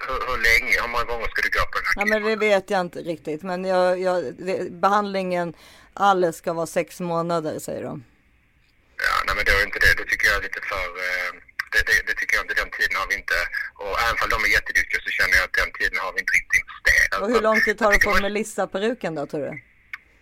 hur, 0.06 0.20
hur 0.28 0.40
länge, 0.50 0.74
hur 0.82 0.90
många 0.94 1.08
gånger 1.12 1.28
ska 1.32 1.40
du 1.46 1.52
gå 1.58 1.64
på 1.72 1.76
den 1.80 1.86
här 1.88 1.96
Ja 2.02 2.06
men 2.12 2.20
det 2.30 2.36
vet 2.50 2.66
jag 2.74 2.82
inte 2.88 3.00
riktigt. 3.12 3.42
Men 3.50 3.60
jag, 3.74 3.88
jag, 4.08 4.18
det, 4.48 4.72
behandlingen 4.86 5.48
alldeles 5.94 6.38
ska 6.42 6.50
vara 6.54 6.68
sex 6.78 7.00
månader 7.00 7.60
säger 7.60 7.84
de. 7.90 7.96
Ja, 9.08 9.16
nej 9.26 9.36
men 9.36 9.46
det 9.46 9.52
är 9.52 9.64
inte 9.70 9.80
det. 9.86 9.94
Det 10.00 10.06
tycker 10.10 10.26
jag 10.28 10.38
är 10.38 10.44
lite 10.48 10.62
för... 10.72 10.86
eh, 11.08 11.32
Det, 11.74 11.84
det, 11.90 11.98
det 12.08 12.14
tycker 12.20 12.36
jag 12.38 12.44
inte. 12.44 12.54
Den 12.64 12.72
tiden 12.78 12.96
har 13.02 13.08
vi 13.12 13.16
inte... 13.22 13.34
Och 13.84 13.96
även 14.06 14.18
om 14.24 14.30
de 14.30 14.38
är 14.48 14.52
jätteduktiga 14.58 15.00
så 15.06 15.10
känner 15.18 15.36
jag 15.38 15.44
att 15.50 15.54
den 15.62 15.72
tiden 15.80 15.98
har 16.04 16.14
vi 16.14 16.20
inte 16.20 16.34
riktigt 16.38 16.58
investerat. 16.62 17.22
Och 17.22 17.30
hur 17.34 17.42
lång 17.42 17.60
tid 17.66 17.78
tar 17.80 17.92
det 17.92 18.00
Jag 18.04 18.08
att 18.14 18.18
få 18.18 18.22
Melissa-peruken 18.28 19.16
då 19.16 19.26
tror 19.32 19.42
du? 19.50 19.54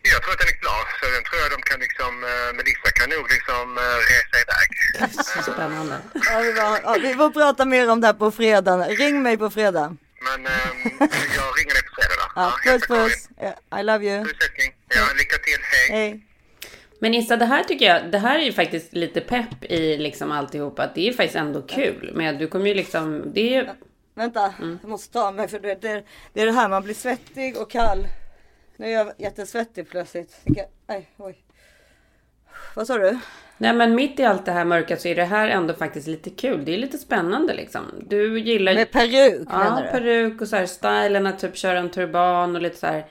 Jag 0.01 0.21
tror 0.23 0.33
att 0.33 0.39
den 0.39 0.47
är 0.47 0.59
klar. 0.65 0.83
Så 0.99 1.05
den 1.15 1.23
tror 1.27 1.39
jag 1.43 1.51
de 1.55 1.61
kan 1.69 1.79
liksom... 1.79 2.23
eh, 2.23 2.55
Melissa 2.57 2.89
kan 2.99 3.09
nog 3.09 3.25
liksom 3.35 3.77
eh, 3.77 3.97
resa 4.11 4.35
iväg. 4.43 4.67
Så 5.13 5.51
spännande. 5.51 5.97
Ja, 6.13 6.39
vi, 6.39 6.53
bara, 6.53 6.79
ja, 6.83 6.95
vi 7.01 7.13
får 7.13 7.29
prata 7.29 7.65
mer 7.65 7.91
om 7.91 8.01
det 8.01 8.07
här 8.07 8.13
på 8.13 8.31
fredag. 8.31 8.77
Ring 8.87 9.23
mig 9.23 9.37
på 9.37 9.49
fredag. 9.49 9.95
Men 10.21 10.45
eh, 10.45 10.51
jag 11.37 11.47
ringer 11.59 11.73
dig 11.73 11.83
på 11.89 11.93
fredag 12.01 12.15
då. 12.19 12.25
Ja, 12.41 12.53
puss 12.65 12.87
puss. 12.87 13.29
I 13.79 13.83
love 13.83 14.05
you. 14.05 14.23
Puss. 14.23 14.33
Ja, 14.95 15.01
lycka 15.17 15.37
till. 15.37 15.59
Hej. 15.71 15.89
Hej. 15.99 16.25
Men 17.01 17.13
Issa, 17.13 17.37
det 17.37 17.45
här 17.45 17.63
tycker 17.63 17.85
jag, 17.85 18.11
det 18.11 18.17
här 18.19 18.39
är 18.39 18.43
ju 18.43 18.53
faktiskt 18.53 18.93
lite 18.93 19.21
pepp 19.21 19.63
i 19.63 19.97
liksom 19.97 20.31
alltihop. 20.31 20.79
Att 20.79 20.95
det 20.95 21.09
är 21.09 21.13
faktiskt 21.13 21.35
ändå 21.35 21.61
kul. 21.61 22.11
Men 22.15 22.37
du 22.37 22.47
kommer 22.47 22.67
ju 22.67 22.73
liksom, 22.73 23.33
det 23.33 23.55
är 23.55 23.73
Vänta, 24.15 24.53
jag 24.81 24.89
måste 24.89 25.13
ta 25.13 25.31
mig 25.31 25.47
för 25.47 25.59
det, 25.59 25.81
det, 25.81 26.03
det 26.33 26.41
är 26.41 26.45
det 26.45 26.51
här 26.51 26.69
man 26.69 26.83
blir 26.83 26.93
svettig 26.93 27.57
och 27.57 27.71
kall. 27.71 28.07
Nu 28.79 28.85
är 28.87 28.91
jag 28.91 29.11
jättesvettig 29.17 29.89
plötsligt. 29.89 30.41
Nej, 30.87 31.09
oj. 31.17 31.37
Vad 32.75 32.87
sa 32.87 32.97
du? 32.97 33.19
Nej 33.57 33.73
men 33.73 33.95
mitt 33.95 34.19
i 34.19 34.23
allt 34.23 34.45
det 34.45 34.51
här 34.51 34.65
mörka 34.65 34.97
så 34.97 35.07
är 35.07 35.15
det 35.15 35.23
här 35.23 35.47
ändå 35.49 35.73
faktiskt 35.73 36.07
lite 36.07 36.29
kul. 36.29 36.65
Det 36.65 36.73
är 36.73 36.77
lite 36.77 36.97
spännande 36.97 37.53
liksom. 37.53 37.81
Du 38.07 38.39
gillar 38.39 38.73
Med 38.73 38.91
peruk 38.91 39.47
Ja, 39.51 39.57
menar 39.57 39.83
du? 39.83 39.89
peruk 39.89 40.41
och 40.41 40.47
så 40.47 40.55
här 40.55 40.65
stylen 40.65 41.27
att 41.27 41.39
typ 41.39 41.57
köra 41.57 41.79
en 41.79 41.89
turban 41.89 42.55
och 42.55 42.61
lite 42.61 42.77
så 42.77 42.87
här. 42.87 43.05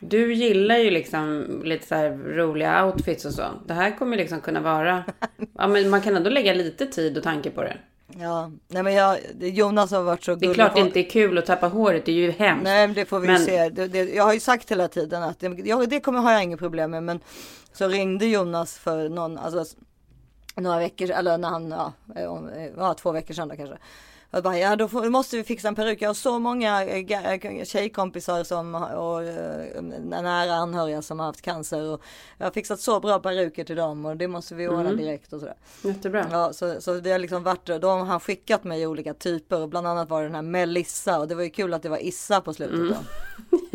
Du 0.00 0.34
gillar 0.34 0.76
ju 0.76 0.90
liksom 0.90 1.46
lite 1.64 1.86
så 1.86 1.94
här 1.94 2.10
roliga 2.10 2.84
outfits 2.86 3.24
och 3.24 3.32
så. 3.34 3.44
Det 3.66 3.74
här 3.74 3.98
kommer 3.98 4.16
liksom 4.16 4.40
kunna 4.40 4.60
vara... 4.60 5.04
Ja, 5.58 5.66
men 5.68 5.90
man 5.90 6.00
kan 6.00 6.16
ändå 6.16 6.30
lägga 6.30 6.54
lite 6.54 6.86
tid 6.86 7.16
och 7.16 7.22
tanke 7.22 7.50
på 7.50 7.62
det. 7.62 7.76
Ja, 8.20 8.50
nej 8.68 8.82
men 8.82 8.94
jag, 8.94 9.18
Jonas 9.40 9.90
har 9.90 10.02
varit 10.02 10.24
så 10.24 10.30
Det 10.34 10.36
är 10.36 10.40
gullig. 10.40 10.54
klart 10.54 10.74
det 10.74 10.80
inte 10.80 11.00
är 11.00 11.10
kul 11.10 11.38
att 11.38 11.46
tappa 11.46 11.68
håret. 11.68 12.04
Det 12.06 12.12
är 12.12 12.16
ju 12.16 12.30
hemskt. 12.30 12.64
Nej, 12.64 12.86
men 12.86 12.94
det 12.94 13.04
får 13.04 13.20
vi 13.20 13.26
Men- 13.26 13.38
se. 13.44 13.68
Det, 13.68 13.88
det, 13.88 14.14
jag 14.14 14.24
har 14.24 14.32
ju 14.34 14.40
sagt 14.40 14.70
hela 14.70 14.88
tiden 14.88 15.22
att 15.22 15.40
det, 15.40 15.46
ja, 15.64 15.86
det 15.86 16.00
kommer 16.00 16.18
har 16.18 16.32
jag 16.32 16.42
inget 16.42 16.58
problem 16.58 16.90
med. 16.90 17.02
Men 17.02 17.20
så 17.72 17.88
ringde 17.88 18.26
Jonas 18.26 18.78
för 18.78 19.08
någon, 19.08 19.38
alltså 19.38 19.64
några 20.56 20.78
veckor, 20.78 21.10
eller 21.10 21.38
när 21.38 21.48
han, 21.48 21.70
ja, 21.70 21.92
om- 22.28 22.50
ja 22.76 22.94
två 22.94 23.12
veckor 23.12 23.34
sedan 23.34 23.48
då 23.48 23.56
kanske. 23.56 23.76
Och 24.36 24.42
bara, 24.42 24.58
ja 24.58 24.76
då 24.76 24.88
får, 24.88 25.10
måste 25.10 25.36
vi 25.36 25.44
fixa 25.44 25.68
en 25.68 25.74
peruk. 25.74 26.02
Jag 26.02 26.08
har 26.08 26.14
så 26.14 26.38
många 26.38 26.84
eh, 26.84 27.24
eh, 27.24 27.64
tjejkompisar 27.64 28.44
som, 28.44 28.74
och 28.74 29.22
eh, 29.22 29.82
nära 30.02 30.54
anhöriga 30.54 31.02
som 31.02 31.18
har 31.18 31.26
haft 31.26 31.42
cancer. 31.42 31.92
Och 31.92 32.02
jag 32.38 32.46
har 32.46 32.50
fixat 32.50 32.80
så 32.80 33.00
bra 33.00 33.18
peruker 33.18 33.64
till 33.64 33.76
dem 33.76 34.06
och 34.06 34.16
det 34.16 34.28
måste 34.28 34.54
vi 34.54 34.68
ordna 34.68 34.92
direkt 34.92 35.32
och 35.32 35.40
sådär. 35.40 35.54
Jättebra. 35.82 36.26
Ja, 36.30 36.52
så, 36.52 36.80
så 36.80 36.94
det 36.94 37.10
har 37.10 37.18
liksom 37.18 37.42
varit, 37.42 37.66
då 37.66 37.88
har 37.88 38.04
han 38.04 38.20
skickat 38.20 38.64
mig 38.64 38.86
olika 38.86 39.14
typer 39.14 39.60
och 39.60 39.68
bland 39.68 39.86
annat 39.86 40.08
var 40.08 40.20
det 40.20 40.26
den 40.26 40.34
här 40.34 40.42
Melissa 40.42 41.18
och 41.18 41.28
det 41.28 41.34
var 41.34 41.42
ju 41.42 41.50
kul 41.50 41.74
att 41.74 41.82
det 41.82 41.88
var 41.88 42.04
Issa 42.04 42.40
på 42.40 42.54
slutet 42.54 42.78
då. 42.78 42.96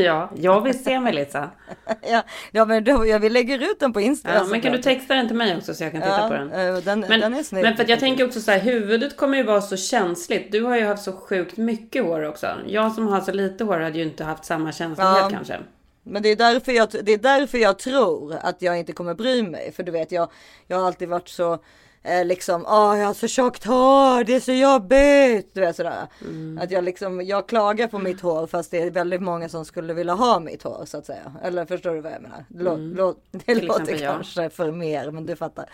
Ja, 0.04 0.30
jag 0.36 0.62
vill 0.62 0.84
se 0.84 1.00
Melissa. 1.00 1.50
Ja, 2.12 2.24
ja 2.52 2.66
men 2.66 2.84
då, 2.84 3.06
ja, 3.06 3.18
vi 3.18 3.30
lägger 3.30 3.60
ut 3.72 3.80
den 3.80 3.94
på 3.94 4.02
Insta. 4.02 4.34
Ja, 4.34 4.44
men 4.44 4.62
kan 4.62 4.72
du 4.72 4.78
texta 4.82 5.16
den 5.16 5.28
till 5.28 5.38
mig 5.38 5.58
också 5.58 5.74
så 5.74 5.84
jag 5.84 5.92
kan 5.92 6.02
titta 6.02 6.22
ja, 6.22 6.28
på 6.28 6.34
den? 6.34 6.52
eh, 6.52 6.78
den, 6.84 7.00
Men, 7.00 7.20
den 7.20 7.34
är 7.34 7.44
snygg. 7.44 7.64
men 7.64 7.76
för 7.76 7.84
att 7.84 7.90
jag 7.90 8.00
tänker 8.00 8.26
också 8.26 8.42
så 8.42 8.52
här, 8.52 8.60
huvudet 8.60 9.18
kommer 9.18 9.38
ju 9.38 9.44
vara 9.44 9.62
så 9.62 9.78
känsligt. 9.78 10.52
Du 10.52 10.64
har 10.64 10.78
ju 10.78 10.86
haft 10.86 11.04
så 11.04 11.12
sjukt 11.14 11.58
mycket 11.58 12.04
hår 12.04 12.26
också. 12.26 12.48
Jag 12.68 12.92
som 12.92 13.08
har 13.08 13.22
så 13.22 13.32
lite 13.32 13.64
hår 13.64 13.80
hade 13.80 13.98
ju 13.98 14.04
inte 14.04 14.24
haft 14.24 14.46
samma 14.46 14.72
känslighet 14.72 15.18
Ja. 15.22 15.30
kanske. 15.32 15.58
Men 16.04 16.24
det 16.24 16.30
är, 16.30 16.36
därför 16.36 16.72
jag, 16.72 16.90
det 17.04 17.12
är 17.14 17.18
därför 17.18 17.58
jag 17.58 17.80
tror 17.80 18.36
att 18.42 18.62
jag 18.62 18.80
inte 18.80 18.94
kommer 18.94 19.14
bry 19.14 19.44
mig. 19.44 19.72
För 19.72 19.84
du 19.84 19.92
vet, 19.92 20.12
jag, 20.12 20.30
jag 20.68 20.78
har 20.78 20.88
alltid 20.88 21.10
varit 21.10 21.30
så 21.30 21.60
eh, 22.04 22.26
liksom, 22.26 22.66
åh 22.68 22.98
jag 23.00 23.06
har 23.08 23.14
så 23.14 23.28
tjockt 23.28 23.64
hår, 23.66 24.24
det 24.24 24.36
är 24.36 24.40
så 24.40 24.52
jobbigt. 24.52 25.50
Du 25.54 25.62
vet 25.62 25.76
sådär. 25.76 26.08
Mm. 26.22 26.60
Att 26.64 26.72
jag 26.72 26.84
liksom, 26.84 27.22
jag 27.22 27.50
klagar 27.50 27.88
på 27.88 28.00
mitt 28.00 28.22
hår 28.22 28.48
fast 28.48 28.72
det 28.72 28.78
är 28.82 28.92
väldigt 28.92 29.22
många 29.22 29.50
som 29.50 29.66
skulle 29.66 29.94
vilja 29.94 30.14
ha 30.14 30.40
mitt 30.40 30.64
hår 30.64 30.84
så 30.86 30.98
att 30.98 31.06
säga. 31.06 31.34
Eller 31.44 31.66
förstår 31.66 31.96
du 31.96 32.02
vad 32.02 32.12
jag 32.12 32.22
menar? 32.22 32.46
Lå, 32.50 32.76
lå, 32.76 33.16
det 33.32 33.48
Mm. 33.50 33.60
Till 33.60 33.68
låter 33.68 33.82
exempel 33.82 34.02
jag. 34.02 34.14
kanske 34.14 34.50
för 34.50 34.72
mer, 34.72 35.12
men 35.12 35.26
du 35.26 35.36
fattar. 35.36 35.66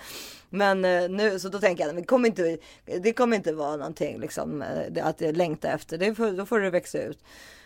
Men 0.50 0.86
eh, 0.86 1.10
nu, 1.10 1.40
så 1.40 1.50
då 1.50 1.60
tänker 1.60 1.84
jag, 1.86 1.94
men 1.94 2.02
det 2.02 2.08
kommer 2.08 2.28
inte, 2.30 2.58
det 3.02 3.14
kommer 3.14 3.38
inte 3.38 3.54
vara 3.54 3.76
någonting 3.76 4.20
liksom 4.20 4.62
eh, 4.62 5.08
att 5.08 5.22
jag 5.22 5.38
längtar 5.38 5.70
efter. 5.70 5.98
Det 5.98 6.38
då 6.38 6.46
får 6.46 6.60
det 6.60 6.70
växa 6.70 7.02
ut. 7.02 7.20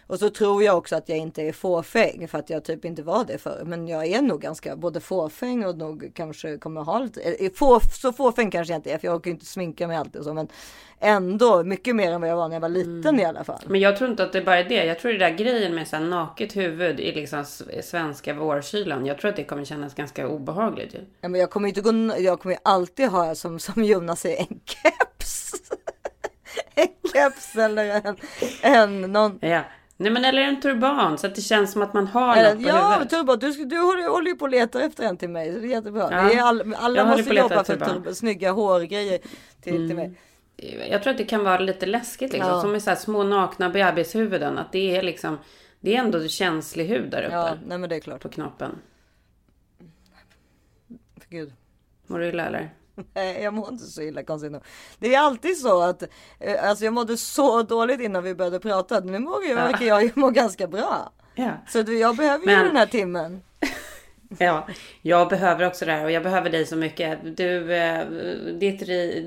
Och 0.10 0.20
så 0.20 0.30
tror 0.30 0.64
jag 0.64 0.78
också 0.78 0.96
att 0.96 1.10
jag 1.10 1.18
inte 1.18 1.42
är 1.42 1.52
fåfäng 1.52 2.28
för 2.28 2.38
att 2.38 2.50
jag 2.50 2.64
typ 2.64 2.86
inte 2.86 3.04
var 3.04 3.26
det 3.26 3.38
förr. 3.38 3.62
Men 3.66 3.88
jag 3.88 4.06
är 4.06 4.22
nog 4.22 4.42
ganska 4.42 4.76
både 4.76 5.00
fåfäng 5.00 5.66
och 5.66 5.78
nog 5.78 6.12
kanske 6.16 6.58
kommer 6.58 6.82
ha 6.82 7.00
lite, 7.00 7.22
eh, 7.22 7.52
få, 7.56 7.80
så 8.02 8.14
fåfäng 8.14 8.52
kanske 8.52 8.74
jag 8.74 8.78
inte 8.80 8.92
är 8.92 8.98
för 8.98 9.08
jag 9.08 9.16
orkar 9.16 9.32
inte 9.32 9.46
sminka 9.46 9.88
mig 9.88 9.98
alltid 9.98 10.16
och 10.16 10.24
så. 10.26 10.34
Men 10.34 10.48
ändå 11.00 11.64
mycket 11.64 11.96
mer 11.96 12.12
än 12.12 12.22
vad 12.22 12.30
jag 12.30 12.36
var 12.36 12.48
när 12.48 12.56
jag 12.56 12.62
var 12.62 12.70
liten 12.70 13.06
Mm. 13.06 13.20
i 13.20 13.26
alla 13.26 13.44
fall. 13.44 13.62
Men 13.68 13.80
jag 13.82 13.98
tror 13.98 14.10
inte 14.10 14.24
att 14.24 14.34
det 14.34 14.42
bara 14.42 14.60
är 14.60 14.64
det. 14.70 14.86
Jag 14.86 15.00
tror 15.00 15.12
det 15.12 15.18
där 15.18 15.30
grejen 15.30 15.76
med 15.76 15.88
så 15.88 15.96
här 15.96 16.04
naket 16.04 16.56
huvud 16.56 17.00
i 17.00 17.12
liksom 17.12 17.40
s- 17.40 17.64
svenska 17.84 18.34
vårkylan. 18.34 19.06
Jag 19.06 19.18
tror 19.18 19.30
att 19.30 19.36
det 19.36 19.44
kommer 19.44 19.66
kännas 19.66 19.96
ganska 19.96 20.28
obehagligt 20.28 20.94
ju. 20.94 21.00
Ja, 21.22 21.30
men 21.30 21.42
jag 21.42 21.50
kommer 21.50 21.68
inte 21.68 21.82
gå, 21.82 21.92
jag 22.20 22.40
kommer 22.40 22.58
alltid 22.64 23.08
ha 23.10 23.36
som, 23.36 23.60
som 23.60 23.84
Jonas 23.84 24.20
säger 24.22 24.40
en 24.40 24.60
keps. 24.66 25.52
en 26.76 26.88
keps 27.14 27.56
eller 27.56 27.86
en, 28.08 28.16
en 28.62 29.02
någon. 29.12 29.40
Ja. 29.42 29.62
Nej 30.02 30.12
men 30.12 30.26
eller 30.26 30.42
en 30.42 30.62
turban 30.62 31.18
så 31.18 31.28
att 31.28 31.36
det 31.36 31.42
känns 31.42 31.72
som 31.72 31.82
att 31.82 31.94
man 31.94 32.08
har 32.08 32.38
Eller, 32.38 32.56
något 32.56 32.64
på 32.64 32.70
ja, 32.70 32.90
huvudet. 32.90 33.10
turban. 33.10 33.40
Du, 33.40 33.66
du 33.66 33.78
håller, 34.08 34.30
ju 34.30 34.36
på 34.36 34.46
att 34.46 34.52
leta 34.52 34.82
efter 34.82 35.04
en 35.04 35.18
till 35.18 35.30
mig. 35.30 35.54
Så 35.54 35.60
det 35.60 35.66
är 35.66 35.70
jättebra. 35.70 36.08
Ja. 36.12 36.24
Det 36.24 36.34
är 36.34 36.42
all, 36.42 36.74
alla 36.74 37.06
måste 37.06 37.34
jobba 37.34 37.64
för 37.64 37.74
turban. 37.74 37.90
turban. 37.90 38.16
snygga 38.16 38.52
hårgrejer 38.52 39.20
till, 39.62 39.88
till 39.88 39.96
mig. 39.96 40.14
Jag 40.90 41.04
tror 41.04 41.12
att 41.12 41.18
det 41.18 41.24
kan 41.24 41.44
vara 41.44 41.60
lite 41.60 41.86
läskigt 41.86 42.34
liksom. 42.34 42.52
Ja. 42.52 42.62
Som 42.62 42.72
med 42.72 42.84
så 42.84 42.90
här 42.90 42.98
små 42.98 43.24
nakna 43.24 43.70
bebishuvuden. 43.70 44.58
Att 44.58 44.72
det 44.72 44.96
är 44.98 45.04
liksom. 45.04 45.38
Det 45.80 45.96
är 45.96 46.00
ändå 46.00 46.28
känslig 46.28 46.86
hud 46.86 47.12
där 47.12 47.24
uppe. 47.24 47.36
Ja, 47.36 47.54
nej 47.68 47.78
men 47.78 47.90
det 47.90 47.96
är 47.96 48.00
klart. 48.00 48.22
På 48.22 48.30
knoppen. 48.30 48.72
För 51.20 51.30
Gud. 51.30 51.54
Mår 52.08 52.20
du 52.20 52.28
illa 52.28 52.46
eller? 52.46 52.70
Nej, 53.14 53.44
jag 53.44 53.54
mår 53.54 53.70
inte 53.70 53.84
så 53.86 54.02
illa 54.02 54.24
konstigt 54.24 54.52
nog. 54.52 54.62
Det 55.00 55.16
är 55.16 55.20
alltid 55.20 55.58
så 55.58 55.82
att 55.82 56.04
eh, 56.40 56.70
alltså 56.70 56.86
jag 56.86 56.94
mådde 56.94 57.18
så 57.18 57.64
dåligt 57.64 58.00
innan 58.02 58.24
vi 58.24 58.36
började 58.36 58.60
prata. 58.60 59.00
Nu 59.00 59.20
mår 59.20 59.44
jag, 59.46 59.56
verkar 59.56 59.86
jag 59.86 60.18
må 60.18 60.30
ganska 60.30 60.68
bra. 60.68 61.12
Ja. 61.36 61.52
Så 61.68 61.80
jag 61.80 62.16
behöver 62.16 62.46
ju 62.46 62.56
Men- 62.56 62.66
den 62.66 62.76
här 62.76 62.86
timmen. 62.86 63.42
Ja, 64.38 64.68
jag 65.02 65.30
behöver 65.30 65.68
också 65.68 65.86
det 65.86 65.92
här 65.92 66.06
och 66.06 66.12
jag 66.12 66.24
behöver 66.24 66.50
dig 66.50 66.66
så 66.66 66.76
mycket. 66.76 67.38
Du, 67.38 67.74
eh, 67.74 68.06
ditt, 68.60 68.80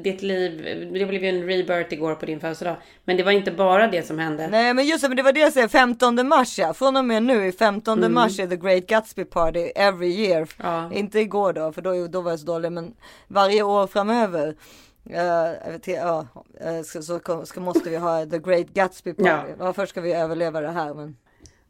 ditt 0.05 0.23
liv, 0.23 0.63
det 0.93 1.07
blev 1.07 1.23
ju 1.23 1.29
en 1.29 1.47
rebirth 1.47 1.93
igår 1.93 2.15
på 2.15 2.27
din 2.27 2.41
födelsedag. 2.41 2.77
Men 3.05 3.17
det 3.17 3.23
var 3.23 3.33
inte 3.33 3.51
bara 3.51 3.87
det 3.87 4.07
som 4.07 4.19
hände. 4.19 4.49
Nej 4.49 4.75
men 4.75 4.87
just 4.87 5.03
det, 5.03 5.09
men 5.09 5.17
det 5.17 5.23
var 5.23 5.33
det 5.33 5.41
jag 5.41 5.53
säger, 5.53 5.69
15 5.69 6.29
mars 6.29 6.59
ja. 6.59 6.75
Från 6.75 6.97
och 6.97 7.05
med 7.05 7.23
nu, 7.23 7.53
15 7.53 8.13
mars 8.13 8.39
är 8.39 8.47
the 8.47 8.57
great 8.57 8.87
Gatsby 8.87 9.25
party 9.25 9.61
every 9.61 10.09
year. 10.09 10.37
Mm. 10.37 10.49
Ja. 10.59 10.93
Inte 10.93 11.21
igår 11.21 11.53
då, 11.53 11.73
för 11.73 11.83
då, 11.83 12.07
då 12.07 12.21
var 12.21 12.31
jag 12.31 12.41
så 12.41 12.47
dålig, 12.47 12.73
men 12.73 12.95
varje 13.29 13.63
år 13.63 13.87
framöver. 13.87 14.55
Uh, 15.11 15.79
till, 15.79 15.95
eh, 15.95 16.83
så, 16.85 17.03
så 17.03 17.45
ska, 17.45 17.61
måste 17.61 17.91
vi 17.91 17.97
ha 17.97 18.27
the 18.27 18.39
great 18.39 18.67
Gatsby 18.67 19.15
party. 19.15 19.29
Ja. 19.29 19.45
Ja. 19.59 19.73
först 19.73 19.91
ska 19.91 20.01
vi 20.01 20.13
överleva 20.13 20.61
det 20.61 20.71
här 20.71 20.95
men. 20.95 21.17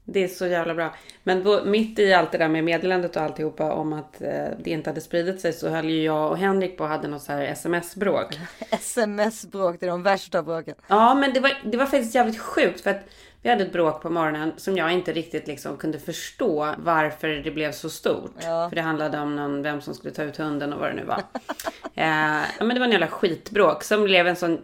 Det 0.05 0.25
är 0.25 0.29
så 0.29 0.47
jävla 0.47 0.75
bra. 0.75 0.95
Men 1.23 1.45
då, 1.45 1.65
mitt 1.65 1.99
i 1.99 2.13
allt 2.13 2.33
det 2.33 2.39
där 2.39 2.49
med 2.49 2.65
meddelandet 2.65 3.17
och 3.17 3.23
alltihopa 3.23 3.73
om 3.73 3.93
att 3.93 4.23
eh, 4.23 4.45
det 4.59 4.71
inte 4.71 4.91
hade 4.91 5.01
spridit 5.01 5.41
sig 5.41 5.53
så 5.53 5.69
höll 5.69 5.91
ju 5.91 6.03
jag 6.03 6.31
och 6.31 6.39
Henrik 6.39 6.77
på 6.77 6.85
och 6.85 6.91
hade 6.91 7.09
något 7.09 7.23
så 7.23 7.33
här 7.33 7.43
sms-bråk. 7.43 8.39
Sms-bråk, 8.71 9.77
det 9.81 9.87
är 9.87 9.91
de 9.91 10.03
värsta 10.03 10.43
bråken. 10.43 10.75
Ja, 10.87 11.15
men 11.15 11.33
det 11.33 11.41
var, 11.41 11.53
det 11.65 11.77
var 11.77 11.87
faktiskt 11.87 12.15
jävligt 12.15 12.39
sjukt 12.39 12.81
för 12.81 12.91
att 12.91 13.05
vi 13.43 13.51
hade 13.51 13.65
ett 13.65 13.73
bråk 13.73 14.03
på 14.03 14.11
morgonen 14.11 14.53
som 14.57 14.77
jag 14.77 14.93
inte 14.93 15.13
riktigt 15.13 15.47
liksom 15.47 15.77
kunde 15.77 15.99
förstå 15.99 16.75
varför 16.79 17.29
det 17.29 17.51
blev 17.51 17.73
så 17.73 17.91
stort. 17.91 18.35
Ja. 18.43 18.69
För 18.69 18.77
det 18.77 18.83
handlade 18.83 19.19
om 19.19 19.37
någon, 19.37 19.63
vem 19.63 19.81
som 19.81 19.95
skulle 19.95 20.15
ta 20.15 20.23
ut 20.23 20.37
hunden 20.37 20.73
och 20.73 20.81
vad 20.81 20.91
det 20.91 20.95
nu 20.95 21.05
var. 21.05 21.19
eh, 21.95 22.43
men 22.59 22.69
det 22.69 22.79
var 22.79 22.85
en 22.85 22.91
jävla 22.91 23.09
skitbråk 23.09 23.85
som 23.85 24.05
blev 24.05 24.27
en 24.27 24.37
sån, 24.37 24.59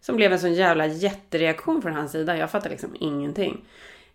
som 0.00 0.16
blev 0.16 0.32
en 0.32 0.38
sån 0.38 0.54
jävla 0.54 0.86
jättereaktion 0.86 1.82
från 1.82 1.94
hans 1.94 2.12
sida. 2.12 2.36
Jag 2.36 2.50
fattar 2.50 2.70
liksom 2.70 2.96
ingenting. 3.00 3.64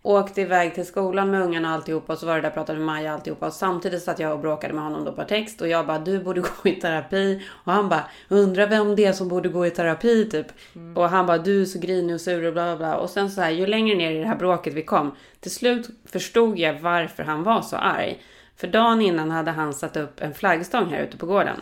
Åkte 0.08 0.40
iväg 0.40 0.74
till 0.74 0.86
skolan 0.86 1.30
med 1.30 1.42
ungarna 1.42 1.68
och 1.68 1.74
alltihopa 1.74 2.12
och 2.12 2.18
så 2.18 2.26
var 2.26 2.34
det 2.34 2.40
där 2.40 2.48
och 2.48 2.54
pratade 2.54 2.78
med 2.78 2.86
Maja 2.86 3.10
och 3.10 3.14
alltihopa. 3.14 3.46
Och 3.46 3.52
samtidigt 3.52 4.02
satt 4.02 4.18
jag 4.18 4.32
och 4.32 4.38
bråkade 4.38 4.74
med 4.74 4.82
honom 4.82 5.04
då 5.04 5.12
på 5.12 5.24
text 5.24 5.60
och 5.60 5.68
jag 5.68 5.86
bara 5.86 5.98
du 5.98 6.18
borde 6.18 6.40
gå 6.62 6.68
i 6.68 6.72
terapi. 6.72 7.42
Och 7.64 7.72
han 7.72 7.88
bara 7.88 8.04
undrar 8.28 8.66
vem 8.66 8.96
det 8.96 9.04
är 9.04 9.12
som 9.12 9.28
borde 9.28 9.48
gå 9.48 9.66
i 9.66 9.70
terapi 9.70 10.30
typ. 10.30 10.46
Och 10.94 11.08
han 11.08 11.26
bara 11.26 11.38
du 11.38 11.60
är 11.62 11.64
så 11.64 11.78
grinig 11.78 12.14
och 12.14 12.20
sur 12.20 12.46
och 12.46 12.52
bla 12.52 12.64
bla 12.64 12.76
bla. 12.76 12.96
Och 12.96 13.10
sen 13.10 13.30
så 13.30 13.40
här 13.40 13.50
ju 13.50 13.66
längre 13.66 13.96
ner 13.96 14.10
i 14.10 14.18
det 14.18 14.26
här 14.26 14.36
bråket 14.36 14.74
vi 14.74 14.82
kom. 14.82 15.14
Till 15.40 15.50
slut 15.50 15.90
förstod 16.04 16.58
jag 16.58 16.80
varför 16.80 17.22
han 17.22 17.42
var 17.42 17.62
så 17.62 17.76
arg. 17.76 18.22
För 18.56 18.66
dagen 18.66 19.00
innan 19.00 19.30
hade 19.30 19.50
han 19.50 19.74
satt 19.74 19.96
upp 19.96 20.20
en 20.20 20.34
flaggstång 20.34 20.86
här 20.86 21.02
ute 21.02 21.16
på 21.16 21.26
gården. 21.26 21.60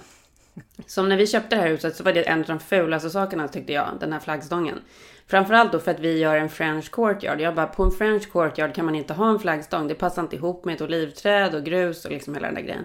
Som 0.86 1.08
när 1.08 1.16
vi 1.16 1.26
köpte 1.26 1.56
det 1.56 1.62
här 1.62 1.68
huset 1.68 1.96
så 1.96 2.04
var 2.04 2.12
det 2.12 2.22
en 2.22 2.40
av 2.40 2.46
de 2.46 2.60
fulaste 2.60 3.10
sakerna 3.10 3.48
tyckte 3.48 3.72
jag, 3.72 3.88
den 4.00 4.12
här 4.12 4.20
flaggstången. 4.20 4.80
Framförallt 5.28 5.72
då 5.72 5.78
för 5.78 5.90
att 5.90 6.00
vi 6.00 6.18
gör 6.18 6.36
en 6.36 6.48
French 6.48 6.90
courtyard. 6.90 7.40
Jag 7.40 7.54
bara, 7.54 7.66
på 7.66 7.82
en 7.82 7.90
French 7.90 8.32
courtyard 8.32 8.74
kan 8.74 8.84
man 8.84 8.94
inte 8.94 9.14
ha 9.14 9.30
en 9.30 9.38
flaggstång. 9.38 9.88
Det 9.88 9.94
passar 9.94 10.22
inte 10.22 10.36
ihop 10.36 10.64
med 10.64 10.74
ett 10.74 10.80
olivträd 10.80 11.54
och 11.54 11.64
grus 11.64 12.04
och 12.04 12.10
liksom 12.10 12.34
hela 12.34 12.46
den 12.46 12.54
där 12.54 12.62
grejen. 12.62 12.84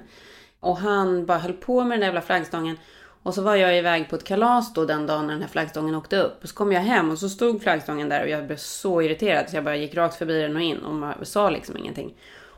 Och 0.60 0.78
han 0.78 1.26
bara 1.26 1.38
höll 1.38 1.54
på 1.54 1.84
med 1.84 1.92
den 1.92 2.00
där 2.00 2.08
jävla 2.08 2.22
flaggstången. 2.22 2.78
Och 3.24 3.34
så 3.34 3.42
var 3.42 3.56
jag 3.56 3.78
iväg 3.78 4.10
på 4.10 4.16
ett 4.16 4.24
kalas 4.24 4.74
då 4.74 4.86
den 4.86 5.08
dagen 5.08 5.28
när 5.28 5.34
den 5.34 5.42
här 5.42 5.50
flaggstången 5.50 5.96
åkte 5.96 6.18
upp. 6.18 6.44
Och 6.44 6.50
så 6.50 6.56
kom 6.56 6.72
jag 6.72 6.82
hem 6.82 7.12
och 7.12 7.18
så 7.18 7.30
stod 7.30 7.62
flaggstången 7.62 8.10
där 8.10 8.24
och 8.24 8.30
jag 8.30 8.46
blev 8.46 8.58
så 8.58 9.02
irriterad 9.02 9.50
så 9.50 9.56
jag 9.56 9.64
bara 9.64 9.76
gick 9.76 9.96
rakt 9.96 10.16
förbi 10.16 10.42
den 10.42 10.56
och 10.56 10.62
in 10.62 10.78
och 10.78 11.28
sa 11.28 11.50
liksom 11.50 11.78
ingenting. 11.78 12.14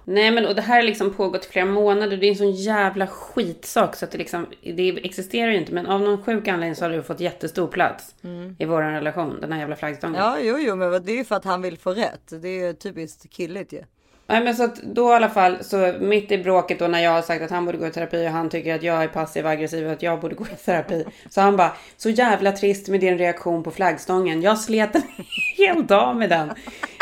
Nej 0.05 0.31
men 0.31 0.45
och 0.45 0.55
det 0.55 0.61
här 0.61 0.75
har 0.75 0.83
liksom 0.83 1.13
pågått 1.13 1.45
i 1.45 1.49
flera 1.49 1.65
månader. 1.65 2.17
Det 2.17 2.25
är 2.25 2.29
en 2.29 2.35
sån 2.35 2.51
jävla 2.51 3.07
skitsak 3.07 3.95
så 3.95 4.05
att 4.05 4.11
det 4.11 4.17
liksom, 4.17 4.47
det 4.61 5.05
existerar 5.05 5.51
ju 5.51 5.57
inte. 5.57 5.73
Men 5.73 5.85
av 5.85 6.01
någon 6.01 6.23
sjuk 6.23 6.47
anledning 6.47 6.75
så 6.75 6.85
har 6.85 6.89
det 6.89 7.03
fått 7.03 7.19
jättestor 7.19 7.67
plats 7.67 8.15
i 8.57 8.65
vår 8.65 8.81
relation. 8.81 9.37
Den 9.41 9.51
här 9.51 9.59
jävla 9.59 9.75
flaggstången. 9.75 10.21
Ja, 10.21 10.37
jo, 10.39 10.57
jo, 10.59 10.75
men 10.75 11.05
det 11.05 11.11
är 11.11 11.17
ju 11.17 11.25
för 11.25 11.35
att 11.35 11.45
han 11.45 11.61
vill 11.61 11.77
få 11.77 11.93
rätt. 11.93 12.41
Det 12.41 12.47
är 12.47 12.67
ju 12.67 12.73
typiskt 12.73 13.33
killigt 13.33 13.73
ju. 13.73 13.83
Nej 14.27 14.43
men 14.43 14.55
så 14.55 14.63
att 14.63 14.75
då 14.75 15.11
i 15.11 15.13
alla 15.13 15.29
fall 15.29 15.57
så 15.63 15.93
mitt 15.99 16.31
i 16.31 16.37
bråket 16.37 16.79
då 16.79 16.87
när 16.87 16.99
jag 17.03 17.11
har 17.11 17.21
sagt 17.21 17.41
att 17.43 17.51
han 17.51 17.65
borde 17.65 17.77
gå 17.77 17.87
i 17.87 17.91
terapi 17.91 18.27
och 18.27 18.31
han 18.31 18.49
tycker 18.49 18.75
att 18.75 18.83
jag 18.83 19.03
är 19.03 19.07
passiv 19.07 19.47
aggressiv 19.47 19.85
och 19.87 19.91
att 19.93 20.01
jag 20.03 20.19
borde 20.21 20.35
gå 20.35 20.45
i 20.45 20.55
terapi. 20.65 21.05
Så 21.29 21.41
han 21.41 21.57
bara, 21.57 21.71
så 21.97 22.09
jävla 22.09 22.51
trist 22.51 22.87
med 22.87 22.99
din 22.99 23.17
reaktion 23.17 23.63
på 23.63 23.71
flaggstången. 23.71 24.41
Jag 24.41 24.59
slet 24.59 24.95
en 24.95 25.01
hel 25.57 25.87
dag 25.87 26.15
med 26.15 26.29
den. 26.29 26.51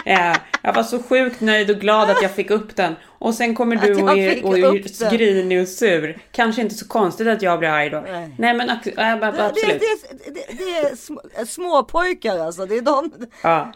Eh, 0.06 0.36
jag 0.62 0.74
var 0.74 0.84
så 0.84 1.04
sjukt 1.04 1.42
nöjd 1.42 1.70
och 1.70 1.76
glad 1.78 2.10
att 2.10 2.22
jag 2.22 2.32
fick 2.32 2.50
upp 2.52 2.76
den. 2.76 2.96
Och 3.08 3.34
sen 3.34 3.56
kommer 3.56 3.76
du 3.76 3.96
och 4.04 4.18
är, 4.18 4.46
och 4.46 4.58
är 4.58 5.12
grinig 5.18 5.62
och 5.62 5.68
sur. 5.68 6.18
Kanske 6.32 6.62
inte 6.62 6.76
så 6.76 6.88
konstigt 6.88 7.28
att 7.28 7.42
jag 7.42 7.60
blir 7.60 7.70
arg 7.70 7.90
då. 7.90 8.00
Nej. 8.12 8.36
Nej, 8.38 8.54
men 8.54 8.68
bara- 8.68 8.80
Det, 8.84 8.92
det, 9.32 9.46
absolut. 9.46 9.82
det, 10.26 10.58
det, 10.58 10.64
är 10.64 10.96
små, 10.96 11.22
små 11.48 11.84
pojkar 11.84 12.40
alltså. 12.40 12.66
Det 12.66 12.76
är 12.78 12.82
de. 12.82 13.12
Ja. 13.44 13.72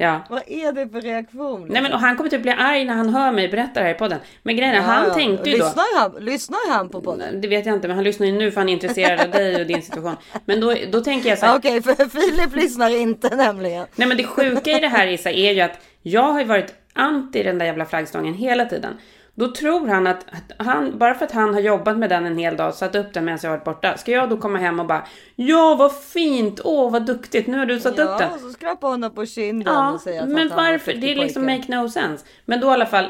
Ja. 0.00 0.20
Vad 0.30 0.42
är 0.46 0.72
det 0.72 0.88
för 0.88 1.00
reaktion? 1.00 1.66
Nej 1.70 1.82
men 1.82 1.92
och 1.92 1.98
han 2.00 2.16
kommer 2.16 2.30
typ 2.30 2.42
bli 2.42 2.50
arg 2.50 2.84
när 2.84 2.94
han 2.94 3.08
hör 3.14 3.32
mig 3.32 3.48
berätta 3.48 3.80
det 3.80 3.86
här 3.86 3.94
i 3.94 3.98
podden. 3.98 4.18
Men 4.42 4.56
grejen 4.56 4.74
är, 4.74 4.80
han 4.80 5.08
Ja, 5.08 5.14
tänkte 5.14 5.50
ju 5.50 5.56
då. 5.56 5.64
lyssnar 5.64 5.84
Han, 6.00 6.12
lyssnar 6.24 6.70
han 6.72 6.88
på 6.88 7.00
podden? 7.00 7.40
Det 7.40 7.48
vet 7.48 7.66
jag 7.66 7.74
inte, 7.74 7.88
men 7.88 7.94
han 7.96 8.04
lyssnar 8.04 8.26
ju 8.26 8.32
nu 8.32 8.50
för 8.50 8.60
han 8.60 8.68
är 8.68 8.72
intresserad 8.72 9.20
av 9.20 9.30
dig 9.30 9.60
och 9.60 9.66
din 9.66 9.82
situation. 9.82 10.16
Men 10.44 10.60
då, 10.60 10.74
då 10.92 11.00
tänker 11.00 11.28
jag 11.28 11.38
så 11.38 11.46
här, 11.46 11.58
Okej, 11.58 11.82
för 11.82 11.94
Filip 11.94 12.56
lyssnar 12.56 12.96
inte 13.00 13.36
nämligen. 13.36 13.86
Nej 13.96 14.08
men 14.08 14.16
det 14.16 14.24
sjuka 14.24 14.70
i 14.70 14.80
det 14.80 14.88
här 14.88 15.06
Issa 15.06 15.30
är 15.30 15.52
ju 15.52 15.60
att 15.60 15.80
jag 16.02 16.32
har 16.32 16.38
ju 16.40 16.46
varit 16.46 16.74
anti 16.92 17.42
den 17.42 17.58
där 17.58 17.66
jävla 17.66 17.84
flaggstången 17.86 18.34
hela 18.34 18.64
tiden. 18.64 18.92
Då 19.38 19.52
tror 19.52 19.86
han 19.88 20.06
att, 20.06 20.24
att 20.30 20.66
han, 20.66 20.98
bara 20.98 21.14
för 21.14 21.24
att 21.24 21.32
han 21.32 21.54
har 21.54 21.60
jobbat 21.60 21.98
med 21.98 22.10
den 22.10 22.26
en 22.26 22.38
hel 22.38 22.56
dag 22.56 22.74
satt 22.74 22.94
upp 22.94 23.12
den 23.14 23.24
medan 23.24 23.38
jag 23.42 23.50
varit 23.50 23.64
borta. 23.64 23.96
Ska 23.96 24.12
jag 24.12 24.28
då 24.30 24.36
komma 24.36 24.58
hem 24.58 24.80
och 24.80 24.86
bara 24.86 25.06
Ja 25.36 25.76
vad 25.78 25.96
fint, 25.96 26.60
åh 26.64 26.92
vad 26.92 27.06
duktigt, 27.06 27.46
nu 27.46 27.58
har 27.58 27.66
du 27.66 27.80
satt 27.80 27.92
upp 27.98 28.18
den. 28.18 28.30
Ja, 28.32 28.38
så 28.40 28.50
skrapar 28.50 28.88
honom 28.88 29.14
på 29.14 29.26
kinden 29.26 29.74
Ja, 29.74 29.90
och 29.92 30.00
säger 30.00 30.22
att 30.22 30.28
men 30.28 30.48
varför? 30.48 30.92
Det 30.92 31.12
är 31.12 31.16
liksom 31.16 31.42
pojke. 31.46 31.58
make 31.58 31.82
no 31.82 31.88
sense. 31.88 32.24
Men 32.44 32.60
då 32.60 32.66
i 32.66 32.70
alla 32.70 32.86
fall, 32.86 33.06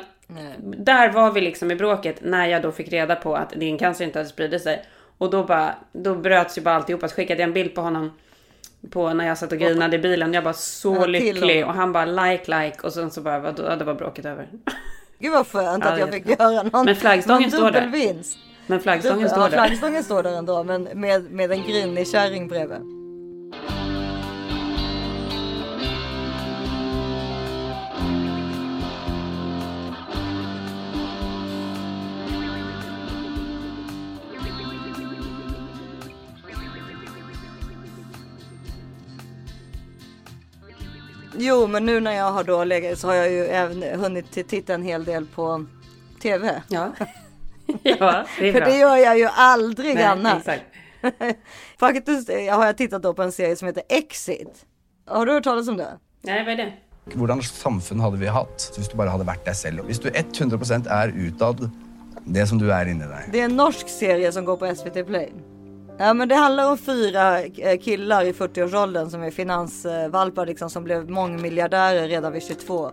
där 0.78 1.12
var 1.12 1.32
vi 1.32 1.40
liksom 1.40 1.70
i 1.70 1.76
bråket 1.76 2.16
när 2.22 2.46
jag 2.46 2.62
då 2.62 2.72
fick 2.72 2.92
reda 2.92 3.16
på 3.16 3.36
att 3.36 3.50
din 3.50 3.78
cancer 3.78 4.04
inte 4.04 4.18
hade 4.18 4.28
spridit 4.28 4.62
sig. 4.62 4.84
Och 5.18 5.30
då 5.30 5.44
bara, 5.44 5.74
då 5.92 6.14
bröts 6.14 6.58
ju 6.58 6.62
bara 6.62 6.74
alltihopa. 6.74 7.08
Så 7.08 7.14
skickade 7.14 7.40
jag 7.40 7.48
en 7.48 7.54
bild 7.54 7.74
på 7.74 7.80
honom 7.80 8.12
på 8.90 9.12
när 9.14 9.26
jag 9.26 9.38
satt 9.38 9.52
och 9.52 9.58
grinade 9.58 9.96
i 9.96 9.98
bilen. 9.98 10.34
Jag 10.34 10.44
bara 10.44 10.54
så 10.54 10.94
Ja, 10.94 11.06
lycklig 11.06 11.66
och 11.66 11.74
han 11.74 11.92
bara 11.92 12.04
like 12.04 12.60
like 12.60 12.78
och 12.82 12.92
sen 12.92 13.10
så 13.10 13.20
bara, 13.20 13.38
vad- 13.38 13.58
ja, 13.58 13.76
det 13.76 13.84
var 13.84 13.94
bråket 13.94 14.24
över. 14.24 14.48
Gud 15.18 15.32
vad 15.32 15.46
skönt 15.46 15.84
Ja, 15.84 15.90
att 15.92 15.98
jag 15.98 16.12
fick 16.12 16.26
jättebra. 16.26 16.52
göra 16.52 16.62
någon, 16.62 16.84
Men 16.84 16.96
flaggstången 16.96 17.42
någon 17.42 17.50
står 17.50 17.70
där. 17.70 17.80
dubbelvinst. 17.80 18.38
Men 18.66 18.80
flaggstången 18.80 19.28
står 19.30 19.40
där. 19.40 19.50
flaggstången 19.50 20.04
står 20.04 20.22
där 20.22 20.32
ändå, 20.38 20.64
men 20.64 20.82
med, 20.82 21.30
med 21.30 21.52
en 21.52 21.62
grinig 21.62 22.08
kärring 22.08 22.48
bredvid. 22.48 22.97
Jo, 41.38 41.66
men 41.66 41.86
nu 41.86 42.00
när 42.00 42.12
jag 42.12 42.32
har 42.32 42.44
då 42.44 42.64
legat 42.64 42.98
så 42.98 43.06
har 43.08 43.14
jag 43.14 43.30
ju 43.30 43.44
även 43.44 44.00
hunnit 44.00 44.48
titta 44.48 44.74
en 44.74 44.82
hel 44.82 45.04
del 45.04 45.26
på 45.26 45.64
tv. 46.22 46.62
Ja. 46.68 46.92
ja, 47.82 48.24
det 48.38 48.48
är 48.48 48.52
För 48.52 48.60
bra. 48.60 48.68
det 48.68 48.76
gör 48.78 48.96
jag 48.96 49.18
ju 49.18 49.28
aldrig 49.32 49.94
Nej, 49.94 50.04
annars. 50.04 50.38
exakt. 50.38 50.64
Faktiskt 51.80 52.28
har 52.28 52.66
jag 52.66 52.76
tittat 52.76 53.02
då 53.02 53.14
på 53.14 53.22
en 53.22 53.32
serie 53.32 53.56
som 53.56 53.66
heter 53.66 53.82
Exit. 53.88 54.66
Har 55.06 55.26
du 55.26 55.32
hört 55.32 55.44
talas 55.44 55.68
om 55.68 55.76
det? 55.76 55.98
Nej, 56.22 56.44
vad 56.44 56.52
är 56.52 56.56
det? 56.56 56.72
Hvordan 57.14 57.42
samfunn 57.42 58.00
hadde 58.00 58.16
vi 58.16 58.26
hatt 58.26 58.72
hvis 58.76 58.88
du 58.88 58.96
bare 58.96 59.08
hadde 59.08 59.24
vært 59.24 59.46
deg 59.46 59.56
selv? 59.56 59.84
Hvis 59.88 60.00
du 60.02 60.10
100% 60.10 60.88
er 60.92 61.08
utad 61.16 61.70
det 62.28 62.46
som 62.46 62.58
du 62.60 62.66
er 62.72 62.90
inni 62.90 63.06
deg. 63.08 63.30
Det 63.32 63.40
är 63.40 63.44
en 63.44 63.56
norsk 63.56 63.88
serie 63.88 64.32
som 64.32 64.44
går 64.44 64.56
på 64.60 64.74
SVT 64.74 65.06
Play. 65.06 65.30
Ja 66.00 66.14
men 66.14 66.28
det 66.28 66.34
handlar 66.34 66.70
om 66.70 66.78
fyra 66.78 67.42
eh, 67.42 67.78
killar 67.80 68.24
i 68.24 68.32
40-årsåldern 68.32 69.10
som 69.10 69.22
är 69.22 69.30
finansvalpar 69.30 70.46
liksom 70.46 70.70
som 70.70 70.84
blev 70.84 71.10
mångmiljardärer 71.10 72.08
redan 72.08 72.32
vid 72.32 72.42
22. 72.42 72.90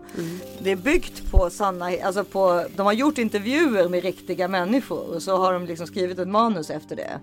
Det 0.58 0.70
är 0.70 0.76
byggt 0.76 1.30
på 1.30 1.50
sanna, 1.50 1.90
alltså 2.04 2.24
på, 2.24 2.64
de 2.76 2.86
har 2.86 2.92
gjort 2.92 3.18
intervjuer 3.18 3.88
med 3.88 4.02
riktiga 4.02 4.48
människor 4.48 5.14
och 5.14 5.22
så 5.22 5.36
har 5.36 5.52
de 5.52 5.66
liksom 5.66 5.86
skrivit 5.86 6.18
ett 6.18 6.28
manus 6.28 6.70
efter 6.70 6.96
det. 6.96 7.20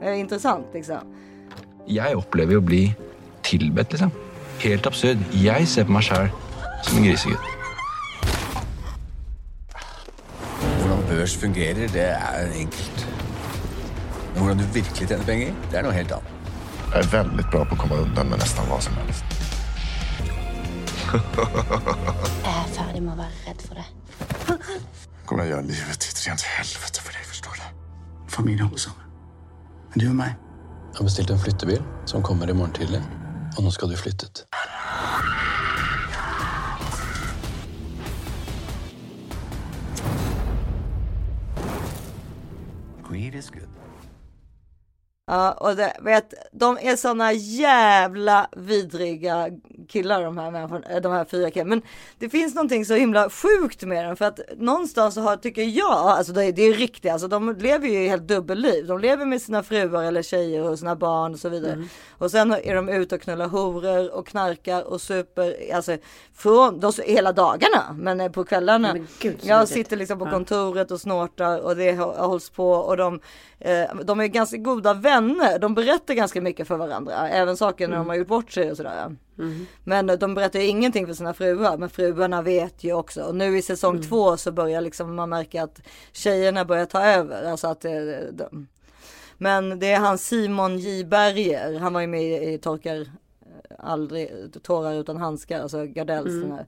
Det 0.00 0.06
är 0.06 0.12
intressant 0.12 0.66
liksom. 0.74 0.96
Jeg 1.86 2.16
opplever 2.18 2.56
jo 2.56 2.58
å 2.58 2.66
bli 2.66 2.80
tilbedt, 3.46 3.92
liksom. 3.94 4.10
Helt 4.58 4.86
absurd. 4.86 5.20
Jeg 5.30 5.68
ser 5.70 5.86
på 5.86 5.94
meg 5.94 6.02
sjæl 6.08 6.32
som 6.82 6.98
en 6.98 7.06
grisegutt. 7.06 7.52
Hvordan 10.80 11.04
børs 11.12 11.36
fungerer, 11.38 11.86
det 11.94 12.08
er 12.16 12.50
enkelt. 12.58 13.05
Men 14.36 14.44
hvordan 14.44 14.58
du 14.58 14.64
virkelig 14.72 15.08
tjener 15.08 15.24
penger, 15.24 15.54
det 15.70 15.78
er 15.78 15.84
noe 15.86 15.92
helt 15.96 16.10
annet. 16.12 16.32
Jag 16.92 16.98
är 16.98 17.06
väldigt 17.08 17.50
bra 17.50 17.64
på 17.64 17.74
att 17.74 17.80
komma 17.80 17.94
undan 17.94 18.26
med 18.28 18.38
nästan 18.38 18.68
vad 18.68 18.82
som 18.82 18.92
helst. 18.94 19.24
Jeg 22.44 22.52
er 22.52 22.68
ferdig 22.74 23.00
med 23.00 23.14
å 23.14 23.16
være 23.16 23.32
redd 23.46 23.62
for 23.64 23.80
det. 23.80 23.86
Kommer 25.24 25.44
jag 25.44 25.50
göra 25.50 25.60
livet 25.60 26.00
till 26.00 26.10
ett 26.10 26.26
rent 26.26 26.42
helvete 26.42 27.00
för 27.00 27.12
dig, 27.12 27.22
förstår 27.24 27.52
du? 27.56 28.62
Holder 28.62 28.78
sammen. 28.78 29.06
Men 29.94 29.98
du 29.98 30.08
og 30.10 30.16
meg, 30.16 30.36
Jeg 30.92 30.98
har 30.98 31.04
bestilt 31.04 31.30
en 31.30 31.38
flyttebil 31.38 31.82
som 32.04 32.22
kommer 32.22 32.50
i 32.50 32.52
morgen 32.52 32.72
tidlig. 32.72 33.02
Og 33.56 33.64
nå 33.64 33.70
skal 33.70 33.88
du 33.88 33.96
flytte 33.96 34.26
ut. 34.26 34.44
Greed 43.08 43.34
is 43.34 43.50
good. 43.50 43.75
Ja, 45.28 45.52
och 45.52 45.76
det, 45.76 45.96
vet, 46.00 46.34
de 46.52 46.78
är 46.80 46.96
såna 46.96 47.32
jävla 47.32 48.46
vidriga 48.56 49.48
killar 49.88 50.22
de 50.22 50.38
här 50.38 50.50
människorna, 50.50 51.00
de 51.00 51.12
här 51.12 51.24
fyra 51.24 51.50
killarna. 51.50 51.68
Men 51.68 51.82
det 52.18 52.28
finns 52.28 52.54
någonting 52.54 52.84
så 52.84 52.94
himla 52.94 53.30
sjukt 53.30 53.82
med 53.82 54.04
dem 54.04 54.16
för 54.16 54.24
att 54.24 54.40
någonstans 54.56 55.14
så 55.14 55.20
har, 55.20 55.36
tycker 55.36 55.62
jag, 55.62 55.92
alltså 55.92 56.32
det 56.32 56.44
är, 56.44 56.52
det 56.52 56.62
är 56.62 56.72
riktigt, 56.74 57.12
alltså 57.12 57.28
de 57.28 57.56
lever 57.56 57.88
ju 57.88 58.08
helt 58.08 58.28
dubbelliv. 58.28 58.86
De 58.86 58.98
lever 58.98 59.26
med 59.26 59.42
sina 59.42 59.62
fruar 59.62 60.02
eller 60.04 60.22
tjejer 60.22 60.62
och 60.70 60.78
sina 60.78 60.96
barn 60.96 61.32
och 61.32 61.38
så 61.40 61.48
vidare. 61.48 61.72
Och 62.18 62.30
sen 62.30 62.52
är 62.52 62.74
de 62.74 62.88
ute 62.88 63.14
och 63.14 63.20
knullar 63.20 63.48
horor 63.48 64.14
och 64.14 64.26
knarkar 64.26 64.82
och 64.82 65.00
super, 65.00 65.56
alltså 65.74 65.96
från, 66.34 66.80
de, 66.80 66.92
hela 67.04 67.32
dagarna. 67.32 67.96
Men 67.98 68.20
eh, 68.20 68.30
på 68.30 68.44
kvällarna. 68.44 68.92
Men 68.92 69.06
gud, 69.20 69.36
jag 69.42 69.68
sitter 69.68 69.96
liksom 69.96 70.18
på 70.18 70.26
kontoret 70.26 70.90
och 70.90 71.00
snortar 71.00 71.58
och 71.60 71.76
det 71.76 71.92
hå- 71.92 72.26
hålls 72.26 72.50
på 72.50 72.70
och 72.70 72.96
de, 72.96 73.20
eh, 73.58 73.84
de 74.04 74.20
är 74.20 74.26
ganska 74.26 74.56
goda 74.56 74.94
vänner. 74.94 75.15
De 75.60 75.74
berättar 75.74 76.14
ganska 76.14 76.40
mycket 76.40 76.68
för 76.68 76.76
varandra, 76.76 77.28
även 77.28 77.56
saker 77.56 77.88
när 77.88 77.96
de 77.96 78.08
har 78.08 78.16
gjort 78.16 78.28
bort 78.28 78.52
sig 78.52 78.70
och 78.70 78.76
sådär. 78.76 79.16
Men 79.84 80.10
eh, 80.10 80.18
de 80.18 80.34
berättar 80.34 80.60
ju 80.60 80.66
ingenting 80.66 81.06
för 81.06 81.14
sina 81.14 81.34
fruar, 81.34 81.78
men 81.78 81.90
fruarna 81.90 82.42
vet 82.42 82.84
ju 82.84 82.92
också. 82.92 83.22
Och 83.22 83.34
nu 83.34 83.58
i 83.58 83.62
säsong 83.62 84.02
två 84.02 84.36
så 84.36 84.52
börjar 84.52 84.80
liksom 84.80 85.14
man 85.14 85.28
märka 85.28 85.62
att 85.62 85.80
tjejerna 86.12 86.64
börjar 86.64 86.86
ta 86.86 87.02
över. 87.04 87.50
Alltså 87.50 87.66
att 87.68 87.84
eh, 87.84 87.92
de, 88.32 88.66
men 89.38 89.78
det 89.78 89.92
är 89.92 89.98
han 89.98 90.18
Simon 90.18 90.78
J 90.78 91.04
Berger, 91.04 91.78
han 91.78 91.92
var 91.92 92.00
ju 92.00 92.06
med 92.06 92.54
i, 92.54 92.58
Torkar 92.58 93.00
eh, 93.00 93.06
aldrig 93.78 94.30
tårar 94.62 94.94
utan 94.94 95.16
handskar, 95.16 95.60
alltså 95.60 95.84
Gardells 95.84 96.42
den 96.42 96.52
här. 96.52 96.66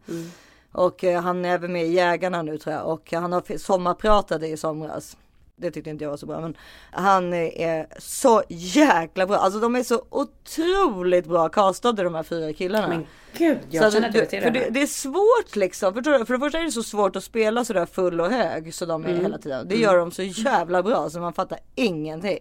Och 0.72 1.02
han 1.02 1.44
är 1.44 1.54
även 1.54 1.72
med 1.72 1.86
i 1.86 1.92
Jägarna 1.92 2.42
nu 2.42 2.58
tror 2.58 2.74
jag 2.74 2.86
och 2.86 3.12
han 3.12 3.32
har 3.32 3.58
sommarpratade 3.58 4.48
i 4.48 4.56
somras. 4.56 5.16
Det 5.60 5.70
tyckte 5.70 5.90
inte 5.90 6.04
jag 6.04 6.10
var 6.10 6.16
så 6.16 6.26
bra 6.26 6.40
men 6.40 6.56
han 6.90 7.32
är 7.34 7.86
så 7.98 8.42
jäkla 8.48 9.26
bra. 9.26 9.36
Alltså 9.36 9.60
de 9.60 9.76
är 9.76 9.82
så 9.82 10.02
otroligt 10.10 11.26
bra 11.26 11.48
castade 11.48 12.02
de 12.02 12.14
här 12.14 12.22
fyra 12.22 12.52
killarna. 12.52 12.88
Men 12.88 13.06
gud, 13.38 13.58
jag 13.70 13.84
Så 13.84 13.90
känner 13.90 14.08
att 14.08 14.14
du- 14.30 14.40
för 14.40 14.50
det 14.50 14.68
det, 14.70 14.82
är 14.82 14.86
svårt 14.86 15.56
liksom. 15.56 15.94
För, 15.94 16.02
för 16.24 16.34
det 16.34 16.40
första 16.40 16.58
är 16.58 16.64
det 16.64 16.70
så 16.72 16.82
svårt 16.82 17.16
att 17.16 17.24
spela 17.24 17.64
sådär 17.64 17.86
full 17.86 18.20
och 18.20 18.30
hög 18.30 18.74
så 18.74 18.86
de 18.86 19.04
är 19.04 19.08
Mm. 19.08 19.22
hela 19.22 19.38
tiden. 19.38 19.68
Det 19.68 19.76
gör 19.76 19.96
de 19.98 20.10
så 20.10 20.22
jävla 20.22 20.82
bra 20.82 21.10
så 21.10 21.20
man 21.20 21.32
fattar 21.32 21.58
ingenting. 21.74 22.38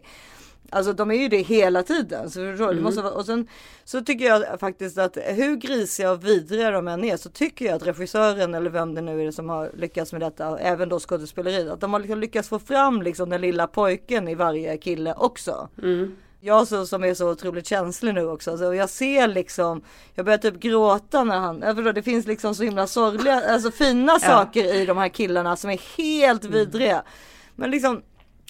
Alltså 0.69 0.93
de 0.93 1.11
är 1.11 1.15
ju 1.15 1.27
det 1.27 1.41
hela 1.41 1.83
tiden. 1.83 2.29
Så 2.29 2.39
förstår? 2.39 2.71
Mm. 2.71 2.83
måste 2.83 3.01
vara, 3.01 3.13
och 3.13 3.25
sen 3.25 3.47
så 3.83 4.01
tycker 4.01 4.25
jag 4.25 4.59
faktiskt 4.59 4.97
att 4.97 5.17
hur 5.25 5.55
grisiga 5.55 6.11
och 6.11 6.25
vidriga 6.25 6.71
de 6.71 6.87
än 6.87 7.03
är 7.03 7.17
så 7.17 7.29
tycker 7.29 7.65
jag 7.65 7.75
att 7.75 7.87
regissören 7.87 8.55
eller 8.55 8.69
vem 8.69 8.95
det 8.95 9.01
nu 9.01 9.27
är 9.27 9.31
som 9.31 9.49
har 9.49 9.71
lyckats 9.73 10.11
med 10.11 10.21
detta 10.21 10.59
även 10.59 10.89
då 10.89 10.99
skådespeleriet. 10.99 11.69
Att 11.69 11.81
de 11.81 11.93
har 11.93 11.99
liksom 11.99 12.19
lyckats 12.19 12.49
få 12.49 12.59
fram 12.59 13.01
liksom 13.01 13.29
den 13.29 13.41
lilla 13.41 13.67
pojken 13.67 14.27
i 14.27 14.35
varje 14.35 14.77
kille 14.77 15.13
också. 15.13 15.69
Jag 16.39 16.67
så, 16.67 16.85
som 16.85 17.03
är 17.03 17.13
så 17.13 17.29
otroligt 17.31 17.67
känslig 17.67 18.13
nu 18.13 18.27
också. 18.27 18.57
Så 18.57 18.73
jag 18.73 18.89
ser 18.89 19.27
liksom, 19.27 19.81
jag 20.15 20.25
börjar 20.25 20.37
typ 20.37 20.59
gråta 20.59 21.23
när 21.23 21.37
han, 21.39 21.61
förstår, 21.61 21.93
det 21.93 22.03
finns 22.03 22.27
liksom 22.27 22.55
så 22.55 22.63
himla 22.63 22.87
sorgliga, 22.87 23.53
alltså 23.53 23.71
fina 23.71 24.19
saker 24.19 24.75
i 24.75 24.85
de 24.85 24.97
här 24.97 25.09
killarna 25.09 25.55
som 25.55 25.69
är 25.69 25.97
helt 25.97 26.45
vidriga. 26.45 27.03
Men 27.55 27.71
liksom 27.71 28.01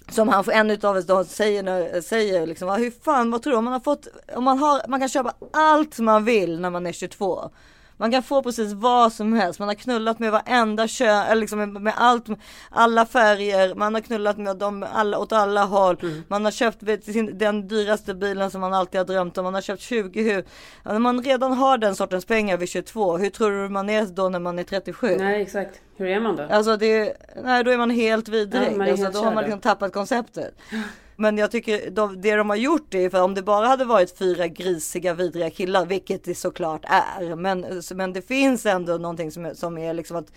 som 0.10 0.30
han, 0.30 0.44
en 0.52 0.72
utav 0.72 0.98
oss 0.98 1.06
då 1.06 1.24
säger, 1.24 1.64
när, 1.64 2.02
säger 2.02 2.48
liksom, 2.48 2.70
hur 2.70 2.92
fan, 3.04 3.32
vad 3.32 3.42
tror 3.42 3.52
du? 3.52 3.58
Om 3.58 3.64
man 3.64 3.74
har 3.74 3.80
fått, 3.80 4.08
om 4.36 4.44
man 4.44 4.58
har, 4.58 4.82
man 4.88 5.00
kan 5.00 5.10
köpa 5.10 5.34
allt 5.54 6.00
man 6.00 6.26
vill 6.26 6.60
när 6.60 6.70
man 6.70 6.88
är 6.88 6.92
22. 6.92 7.50
Man 7.98 8.12
kan 8.12 8.24
få 8.24 8.44
precis 8.44 8.74
vad 8.74 9.14
som 9.14 9.34
helst. 9.34 9.60
Man 9.60 9.68
har 9.68 9.76
knullat 9.76 10.20
med 10.20 10.32
varenda 10.32 10.88
kön, 10.88 11.26
eller 11.28 11.42
liksom 11.42 11.60
med, 11.60 11.70
med 11.70 11.94
allt, 11.98 12.26
alla 12.70 13.06
färger. 13.06 13.76
Man 13.76 13.94
har 13.94 14.02
knullat 14.02 14.38
med 14.38 14.58
dem 14.58 14.86
alla, 14.94 15.20
åt 15.20 15.32
alla 15.32 15.64
håll. 15.64 15.98
Man 16.28 16.46
har 16.46 16.52
köpt 16.52 17.04
sin, 17.04 17.38
den 17.38 17.68
dyraste 17.68 18.14
bilen 18.14 18.52
som 18.52 18.62
man 18.62 18.74
alltid 18.74 19.00
har 19.00 19.06
drömt 19.06 19.38
om. 19.38 19.44
Man 19.44 19.54
har 19.54 19.62
köpt 19.62 19.82
20 19.82 20.24
hus. 20.24 20.46
Ja, 20.84 20.92
När 20.92 21.00
man 21.00 21.24
redan 21.24 21.54
har 21.54 21.78
den 21.78 21.96
sortens 21.96 22.26
pengar 22.26 22.58
vid 22.58 22.70
22, 22.70 23.18
hur 23.18 23.30
tror 23.30 23.52
du 23.52 23.70
man 23.70 23.90
är 23.90 24.06
då 24.06 24.30
när 24.30 24.40
man 24.40 24.60
är 24.60 24.64
37? 24.64 25.16
Nej, 25.20 25.42
exakt. 25.42 25.82
Hur 25.98 26.08
är 26.08 26.20
man 26.20 26.36
då? 26.36 26.44
Alltså 26.44 26.78
det, 26.78 27.18
nej 27.44 27.64
då 27.64 27.72
är 27.72 27.78
man 27.78 27.90
helt 27.90 28.30
vidrig. 28.30 28.70
Ja, 28.72 28.78
man 28.78 28.90
alltså, 28.90 29.12
då 29.12 29.20
har 29.20 29.34
man 29.34 29.44
liksom 29.44 29.60
tappat 29.60 29.94
konceptet. 29.94 30.56
Men 31.20 31.38
jag 31.38 31.52
tycker 31.52 31.90
de, 31.92 32.22
det 32.22 32.36
de 32.36 32.50
har 32.50 32.58
gjort 32.58 32.94
är 32.94 33.10
för 33.10 33.22
om 33.22 33.34
det 33.34 33.42
bara 33.42 33.68
hade 33.68 33.86
varit 33.86 34.18
fyra 34.18 34.48
grisiga 34.48 35.14
vidriga 35.14 35.50
killar, 35.50 35.86
vilket 35.86 36.24
det 36.24 36.36
såklart 36.36 36.82
är. 37.20 37.36
Men, 37.36 37.82
men 37.96 38.14
det 38.14 38.22
finns 38.22 38.66
ändå 38.66 38.98
någonting 38.98 39.32
som, 39.32 39.52
som 39.56 39.78
är 39.78 39.94
liksom 39.94 40.18
att 40.18 40.32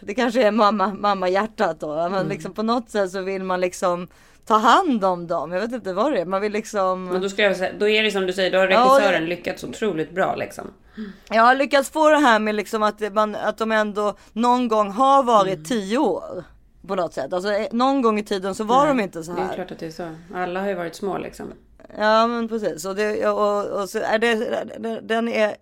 det 0.00 0.14
kanske 0.14 0.42
är 0.42 0.50
mamma, 0.50 0.94
mamma 0.94 1.28
hjärtat 1.28 1.80
då. 1.80 1.94
Men 1.94 2.12
Mm. 2.14 2.28
liksom 2.28 2.52
på 2.52 2.62
något 2.62 2.90
sätt 2.90 3.10
så 3.10 3.20
vill 3.22 3.44
man 3.44 3.60
liksom 3.60 4.08
ta 4.46 4.56
hand 4.56 5.04
om 5.04 5.26
dem. 5.26 5.52
Jag 5.52 5.60
vet 5.60 5.72
inte 5.72 5.92
vad 5.92 6.12
det 6.12 6.20
är. 6.20 6.24
Man 6.24 6.40
vill 6.40 6.52
liksom. 6.52 7.04
Men 7.04 7.20
då, 7.22 7.28
skulle 7.28 7.46
jag 7.46 7.56
säga, 7.56 7.72
då 7.78 7.88
är 7.88 8.02
det 8.02 8.10
som 8.10 8.26
du 8.26 8.32
säger, 8.32 8.50
då 8.50 8.58
har 8.58 8.68
Ja, 8.68 8.80
regissören 8.98 9.22
det- 9.22 9.28
lyckats 9.28 9.64
otroligt 9.64 10.10
bra 10.14 10.34
liksom. 10.36 10.64
Jag 11.30 11.42
har 11.42 11.54
lyckats 11.54 11.90
få 11.90 12.10
det 12.10 12.16
här 12.18 12.38
med 12.38 12.54
liksom 12.54 12.82
att, 12.82 13.12
man, 13.14 13.34
att 13.34 13.58
de 13.58 13.72
ändå 13.72 14.14
någon 14.32 14.68
gång 14.68 14.90
har 14.90 15.22
varit 15.22 15.54
Mm. 15.54 15.64
tio 15.64 15.98
år. 15.98 16.44
På 16.86 16.94
något 16.94 17.14
sätt. 17.14 17.32
Alltså 17.32 17.52
eh, 17.52 17.66
någon 17.72 18.02
gång 18.02 18.18
i 18.18 18.22
tiden 18.24 18.54
så 18.54 18.64
var 18.64 18.86
de 18.86 19.00
inte 19.00 19.24
så 19.24 19.32
Det 19.32 19.40
är 19.40 19.44
här. 19.44 19.54
klart 19.54 19.70
att 19.70 19.78
det 19.78 19.86
är 19.86 19.90
så. 19.90 20.10
Alla 20.34 20.60
har 20.60 20.68
ju 20.68 20.74
varit 20.74 20.94
små 20.94 21.18
liksom. 21.18 21.52
Ja 21.98 22.26
men 22.26 22.48
precis. 22.48 22.84
Och, 22.84 22.94
det, 22.96 23.26
och, 23.28 23.66
och 23.82 23.88
så 23.90 23.98
är 23.98 24.18
det, 24.18 25.00
den 25.02 25.28
är, 25.28 25.56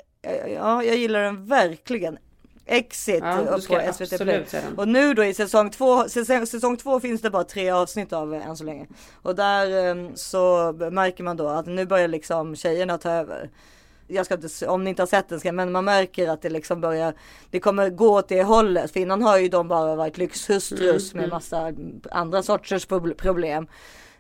ja 0.54 0.82
jag 0.84 0.96
gillar 0.96 1.20
den 1.22 1.46
verkligen. 1.46 2.18
Exit 2.66 3.22
Ja, 3.24 3.58
på 3.68 3.92
SVT 3.92 4.18
Play. 4.18 4.44
Och 4.76 4.88
nu 4.88 5.14
då 5.14 5.24
i 5.24 5.34
säsong 5.34 5.70
två, 5.70 6.08
säsong, 6.08 6.46
säsong 6.46 6.76
två 6.76 7.00
finns 7.00 7.20
det 7.22 7.30
bara 7.30 7.44
tre 7.44 7.70
avsnitt 7.70 8.12
av 8.12 8.34
eh, 8.34 8.48
än 8.48 8.56
så 8.56 8.64
länge. 8.64 8.86
Och 9.22 9.34
där 9.34 9.88
eh, 9.88 10.10
så 10.14 10.72
märker 10.92 11.24
man 11.24 11.36
då 11.36 11.48
att 11.48 11.66
nu 11.66 11.86
börjar 11.86 12.08
liksom 12.08 12.56
tjejerna 12.56 12.98
ta 12.98 13.10
över. 13.10 13.50
Jag 14.06 14.26
ska 14.26 14.34
inte, 14.34 14.66
om 14.68 14.84
ni 14.84 14.90
inte 14.90 15.02
har 15.02 15.06
sett 15.06 15.28
den, 15.28 15.40
ska, 15.40 15.52
men 15.52 15.72
man 15.72 15.84
märker 15.84 16.28
att 16.28 16.42
det 16.42 16.50
liksom 16.50 16.80
börjar, 16.80 17.14
det 17.50 17.60
kommer 17.60 17.90
gå 17.90 18.18
åt 18.18 18.28
det 18.28 18.42
hållet. 18.42 18.90
För 18.92 19.00
innan 19.00 19.22
har 19.22 19.38
ju 19.38 19.48
de 19.48 19.68
bara 19.68 19.94
varit 19.96 20.18
lyxhustrus 20.18 21.12
Mm, 21.14 21.22
med 21.22 21.30
massa 21.30 21.72
andra 22.10 22.42
sorters 22.42 22.86
prob- 22.88 23.14
problem. 23.14 23.66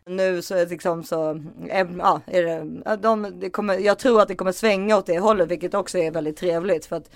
Nu 0.06 0.42
så 0.42 0.54
är 0.54 0.58
det 0.64 0.70
liksom 0.70 1.02
så, 1.04 1.42
ja, 1.98 2.20
är 2.26 2.42
det, 2.42 2.96
de, 2.96 3.40
det 3.40 3.50
kommer, 3.50 3.78
jag 3.78 3.98
tror 3.98 4.20
att 4.22 4.28
det 4.28 4.34
kommer 4.34 4.52
svänga 4.52 4.96
åt 4.96 5.06
det 5.06 5.18
hållet, 5.18 5.48
vilket 5.50 5.74
också 5.74 5.98
är 5.98 6.10
väldigt 6.10 6.36
trevligt. 6.36 6.86
För 6.86 6.96
att 6.96 7.10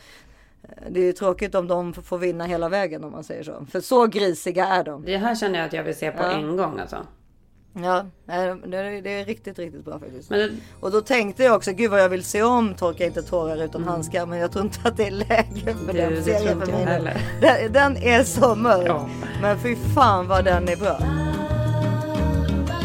eh, 0.62 0.68
det 0.90 1.00
är 1.00 1.04
ju 1.04 1.12
tråkigt 1.12 1.54
om 1.54 1.68
de 1.68 1.92
får 1.94 2.18
vinna 2.18 2.44
hela 2.44 2.68
vägen 2.68 3.04
om 3.04 3.12
man 3.12 3.24
säger 3.24 3.42
så. 3.42 3.66
För 3.72 3.80
så 3.80 4.06
grisiga 4.06 4.66
är 4.66 4.84
de. 4.84 5.04
Det 5.04 5.16
här 5.16 5.34
känner 5.34 5.58
jag 5.58 5.66
att 5.66 5.72
jag 5.72 5.84
vill 5.84 5.96
se 5.96 6.10
på 6.10 6.22
Ja. 6.22 6.30
en 6.32 6.56
gång 6.56 6.78
alltså. 6.80 6.96
Ja, 7.82 8.04
nej, 8.24 8.54
det 8.66 8.76
är, 8.76 9.02
det 9.02 9.10
är 9.20 9.24
riktigt, 9.24 9.58
riktigt 9.58 9.84
bra 9.84 9.98
faktiskt. 9.98 10.28
Det, 10.28 10.50
Och 10.80 10.90
då 10.90 11.00
tänkte 11.00 11.44
jag 11.44 11.56
också, 11.56 11.72
gud 11.72 11.90
vad 11.90 12.00
jag 12.00 12.08
vill 12.08 12.24
se 12.24 12.42
om 12.42 12.74
Torka 12.74 13.06
inte 13.06 13.22
tårar 13.22 13.56
utan 13.64 13.82
Mm. 13.82 13.88
handskar. 13.88 14.26
Men 14.26 14.38
jag 14.38 14.52
tror 14.52 14.64
inte 14.64 14.78
att 14.88 14.96
det 14.96 15.06
är 15.06 15.10
läge 15.10 15.74
för 15.86 15.92
Det- 15.92 16.10
den 16.10 16.24
serien 16.24 16.60
för 16.60 16.66
mig. 16.72 17.16
Den, 17.40 17.72
den 17.72 17.96
är 17.96 18.24
så 18.24 18.54
mörk. 18.54 18.86
Ja. 18.88 19.08
Men 19.42 19.58
fy 19.58 19.76
fan 19.94 20.28
vad 20.28 20.44
den 20.44 20.68
är 20.68 20.76
bra. 20.76 20.98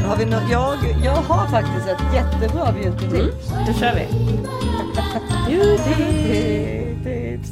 Har 0.07 0.17
vi 0.17 0.25
nå- 0.25 0.41
jag, 0.51 0.75
jag 1.03 1.11
har 1.11 1.47
faktiskt 1.47 1.87
ett 1.87 2.13
jättebra 2.13 2.65
beauty-tips. 2.71 3.49
då 3.67 3.73
kör 3.73 3.95
vi. 3.95 4.07
Beauty-tips. 5.49 7.49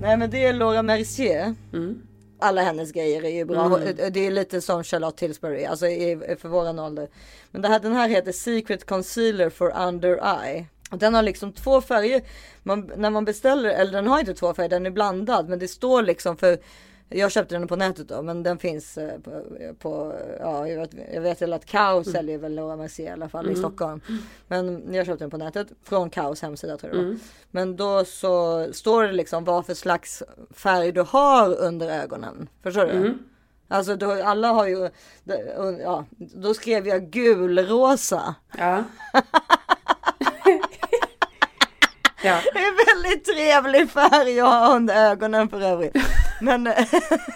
Nej 0.00 0.16
men 0.16 0.30
det 0.30 0.46
är 0.46 0.52
Laura 0.52 0.82
Mercier. 0.82 1.54
Mm. 1.72 1.98
Alla 2.44 2.62
hennes 2.62 2.92
grejer 2.92 3.24
är 3.24 3.30
ju 3.30 3.44
bra. 3.44 3.78
Mm. 3.78 4.12
Det 4.12 4.26
är 4.26 4.30
lite 4.30 4.60
som 4.60 4.84
Charlotte 4.84 5.16
Tilbury, 5.16 5.64
alltså 5.64 5.86
för 6.38 6.48
våran 6.48 6.78
ålder. 6.78 7.08
Men 7.50 7.62
det 7.62 7.68
här, 7.68 7.80
den 7.80 7.92
här 7.92 8.08
heter 8.08 8.32
Secret 8.32 8.86
Concealer 8.86 9.50
for 9.50 9.86
Under 9.88 10.42
Eye. 10.42 10.66
Och 10.90 10.98
Den 10.98 11.14
har 11.14 11.22
liksom 11.22 11.52
två 11.52 11.80
färger. 11.80 12.22
Man, 12.62 12.92
när 12.96 13.10
man 13.10 13.24
beställer, 13.24 13.70
eller 13.70 13.92
den 13.92 14.06
har 14.06 14.20
inte 14.20 14.34
två 14.34 14.54
färger, 14.54 14.68
den 14.68 14.86
är 14.86 14.90
blandad. 14.90 15.48
Men 15.48 15.58
det 15.58 15.68
står 15.68 16.02
liksom 16.02 16.36
för 16.36 16.58
jag 17.08 17.32
köpte 17.32 17.54
den 17.54 17.68
på 17.68 17.76
nätet 17.76 18.08
då, 18.08 18.22
men 18.22 18.42
den 18.42 18.58
finns 18.58 18.98
eh, 18.98 19.18
på, 19.20 19.42
på 19.78 20.14
ja, 20.40 20.68
jag 20.68 20.78
vet, 20.80 20.90
jag 21.14 21.20
vet 21.20 21.42
väl 21.42 21.52
att 21.52 21.64
Kaos 21.66 22.12
säljer 22.12 22.38
väl 22.38 22.54
Laura 22.54 22.76
Mercier 22.76 23.06
i 23.08 23.10
alla 23.12 23.28
fall 23.28 23.44
i 23.46 23.48
Mm. 23.48 23.58
Stockholm. 23.60 24.00
Men 24.48 24.94
jag 24.94 25.06
köpte 25.06 25.24
den 25.24 25.30
på 25.30 25.36
nätet 25.36 25.68
från 25.82 26.10
Kaos 26.10 26.42
hemsida 26.42 26.76
tror 26.76 26.94
jag. 26.94 27.02
Mm. 27.04 27.18
Men 27.50 27.76
då 27.76 28.04
så 28.04 28.66
står 28.72 29.02
det 29.02 29.12
liksom 29.12 29.44
vad 29.44 29.66
för 29.66 29.74
slags 29.74 30.22
färg 30.50 30.92
du 30.92 31.00
har 31.02 31.56
under 31.58 31.88
ögonen. 32.02 32.48
Förstår 32.62 32.84
du? 32.86 32.90
Mm. 32.92 33.18
Alltså 33.68 33.96
då, 33.96 34.12
alla 34.12 34.48
har 34.48 34.66
ju, 34.66 34.90
ja, 35.82 36.04
då 36.18 36.54
skrev 36.54 36.86
jag 36.86 37.10
gulrosa. 37.10 38.34
Ja. 38.58 38.84
ja. 42.24 42.38
Det 42.54 42.58
är 42.58 42.94
väldigt 42.94 43.24
trevlig 43.24 43.90
färg 43.90 44.40
att 44.40 44.46
ha 44.48 44.74
under 44.76 45.10
ögonen 45.10 45.48
för 45.48 45.60
övrigt. 45.60 45.96
Men, 46.40 46.62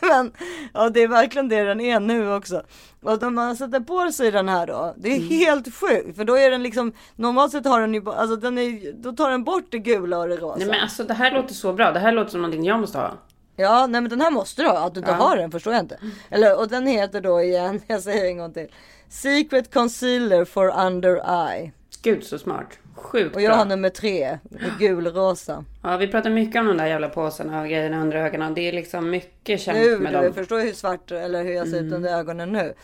men 0.03 0.33
ja, 0.75 0.89
det 0.91 1.03
är 1.03 1.09
verkligen 1.09 1.49
det 1.49 1.65
den 1.65 1.81
är 1.81 2.01
nu 2.01 2.33
också. 2.35 2.63
Och 3.03 3.23
när 3.23 3.31
man 3.31 3.57
sätter 3.57 3.81
på 3.81 4.13
sig 4.13 4.31
den 4.31 4.49
här 4.49 4.67
då, 4.67 4.95
det 4.97 5.09
är 5.09 5.17
Mm. 5.17 5.29
helt 5.29 5.75
sjukt. 5.75 6.17
För 6.17 6.25
då 6.25 6.39
är 6.39 6.51
den 6.51 6.63
liksom, 6.63 6.93
normalt 7.17 7.53
sett 7.53 7.65
har 7.67 7.81
den 7.81 7.95
ju, 7.95 8.11
alltså 8.11 8.37
den 8.37 8.59
är, 8.59 8.93
då 8.93 9.13
tar 9.13 9.31
den 9.31 9.45
bort 9.45 9.67
det 9.71 9.79
gula 9.79 10.19
och 10.19 10.29
det 10.29 10.37
rosa. 10.37 10.59
Nej 10.59 10.67
men 10.69 10.81
alltså 10.81 11.05
det 11.05 11.15
här 11.15 11.31
låter 11.31 11.55
så 11.55 11.73
bra. 11.73 11.93
Det 11.93 11.99
här 12.01 12.13
låter 12.13 12.31
som 12.31 12.43
någonting 12.43 12.65
jag 12.65 12.81
måste 12.81 12.99
ha. 12.99 13.13
Ja, 13.57 13.87
nej 13.87 14.01
men 14.01 14.11
den 14.11 14.21
här 14.21 14.31
måste 14.31 14.63
du 14.63 14.69
ha. 14.69 14.79
Att 14.87 14.95
du 14.95 15.01
inte 15.01 15.11
Ja. 15.11 15.17
har 15.17 15.37
den 15.37 15.51
förstår 15.51 15.73
jag 15.73 15.83
inte. 15.83 15.99
Eller, 16.31 16.59
och 16.59 16.69
den 16.69 16.87
heter 16.87 17.21
då 17.21 17.41
igen, 17.43 17.81
jag 17.87 18.01
säger 18.03 18.25
en 18.25 18.39
gång 18.39 18.53
till. 18.53 18.69
Secret 19.09 19.75
Concealer 19.75 20.45
for 20.45 20.87
Under 20.87 21.17
Eye. 21.51 21.73
Gud 22.03 22.25
så 22.25 22.39
smart. 22.39 22.79
Sjukt 22.95 23.37
Och 23.37 23.43
jag 23.43 23.51
bra. 23.51 23.57
har 23.57 23.65
nummer 23.65 23.89
tre, 23.91 24.39
gulrosa. 24.79 25.65
Ja 25.83 25.97
vi 25.97 26.09
pratar 26.09 26.31
mycket 26.31 26.61
om 26.61 26.67
de 26.67 26.77
där 26.77 26.87
jävla 26.87 27.09
påsarna 27.09 27.61
och 27.63 27.69
grejerna 27.69 28.01
under 28.03 28.17
ögonen. 28.17 28.55
Det 28.55 28.61
är 28.69 28.73
liksom 28.73 29.11
mycket 29.11 29.61
känt 29.61 29.79
Nu, 29.79 29.99
med 29.99 30.13
du 30.13 30.19
dem. 30.23 30.35
förstår 30.35 30.61
hur 30.61 30.73
svart 30.73 31.11
eller 31.13 31.45
hur 31.45 31.53
jag 31.53 31.69
ser 31.69 31.81
ut 31.83 31.93
under 31.93 32.19
ögonen 32.19 32.53
nu. 32.53 32.75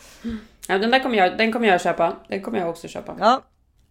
Ja, 0.69 0.79
den 0.79 0.91
där 0.91 1.01
kommer 1.01 1.19
jag, 1.19 1.39
den 1.39 1.53
kommer 1.53 1.69
jag 1.69 1.81
köpa. 1.81 2.17
Den 2.29 2.43
kommer 2.43 2.59
jag 2.59 2.69
också 2.69 2.89
köpa. 2.89 3.17
Ja, 3.21 3.43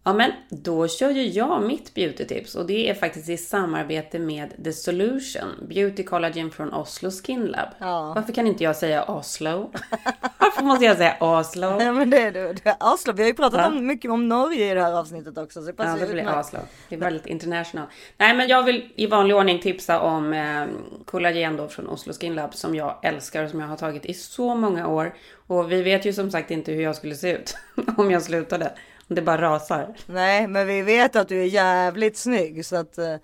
Ja 0.06 0.12
men 0.12 0.32
då 0.48 0.88
kör 0.88 1.10
ju 1.10 1.22
jag 1.26 1.62
mitt 1.62 1.94
beauty-tips 1.94 2.54
och 2.54 2.66
det 2.66 2.90
är 2.90 2.94
faktiskt 2.94 3.28
i 3.28 3.36
samarbete 3.36 4.18
med 4.18 4.64
The 4.64 4.72
Solution, 4.72 5.48
Beauty 5.68 6.02
Collagen 6.04 6.50
från 6.50 6.72
Oslo 6.74 7.10
Skin 7.10 7.46
Lab. 7.46 7.68
Ja. 7.78 8.12
Varför 8.16 8.32
kan 8.32 8.46
inte 8.46 8.64
jag 8.64 8.76
säga 8.76 9.04
Oslo? 9.04 9.70
Varför 10.38 10.62
måste 10.64 10.84
jag 10.84 10.96
säga 10.96 11.16
Oslo? 11.20 11.66
ja 11.82 11.92
men 11.92 12.10
det 12.10 12.18
är 12.20 12.32
du. 12.32 12.54
Oslo. 12.80 13.12
Vi 13.12 13.22
har 13.22 13.28
ju 13.28 13.34
pratat 13.34 13.60
Ja. 13.60 13.66
om, 13.66 13.86
mycket 13.86 14.10
om 14.10 14.28
Norge 14.28 14.70
i 14.70 14.74
det 14.74 14.82
här 14.82 14.92
avsnittet 14.92 15.38
också. 15.38 15.60
Så 15.62 15.72
det 15.72 15.74
Ja, 15.84 15.96
det 16.00 16.06
blir. 16.12 16.38
Oslo. 16.38 16.58
Det 16.88 16.94
är 16.94 17.00
väldigt 17.00 17.26
international. 17.26 17.86
Nej, 18.16 18.36
men 18.36 18.48
jag 18.48 18.62
vill 18.62 18.92
i 18.96 19.06
vanlig 19.06 19.36
ordning 19.36 19.58
tipsa 19.60 20.00
om 20.00 20.32
eh, 20.32 20.64
kollagen 21.04 21.56
då 21.56 21.68
från 21.68 21.88
Oslo 21.88 22.12
Skin 22.12 22.34
Lab 22.34 22.54
som 22.54 22.74
jag 22.74 22.98
älskar 23.02 23.44
och 23.44 23.50
som 23.50 23.60
jag 23.60 23.66
har 23.68 23.76
tagit 23.76 24.04
i 24.06 24.14
så 24.14 24.54
många 24.54 24.86
år. 24.88 25.14
Och 25.46 25.72
vi 25.72 25.82
vet 25.82 26.04
ju 26.04 26.12
som 26.12 26.30
sagt 26.30 26.50
inte 26.50 26.72
hur 26.72 26.82
jag 26.82 26.96
skulle 26.96 27.14
se 27.14 27.32
ut 27.32 27.56
om 27.96 28.10
jag 28.10 28.22
slutade. 28.22 28.72
Det 29.08 29.22
bara 29.22 29.40
rasar. 29.42 29.94
Nej, 30.06 30.46
men 30.46 30.66
vi 30.66 30.82
vet 30.82 31.16
att 31.16 31.28
du 31.28 31.40
är 31.40 31.46
jävligt 31.46 32.16
snygg 32.16 32.66
så 32.66 32.76
att 32.76 32.98
eh, 32.98 33.16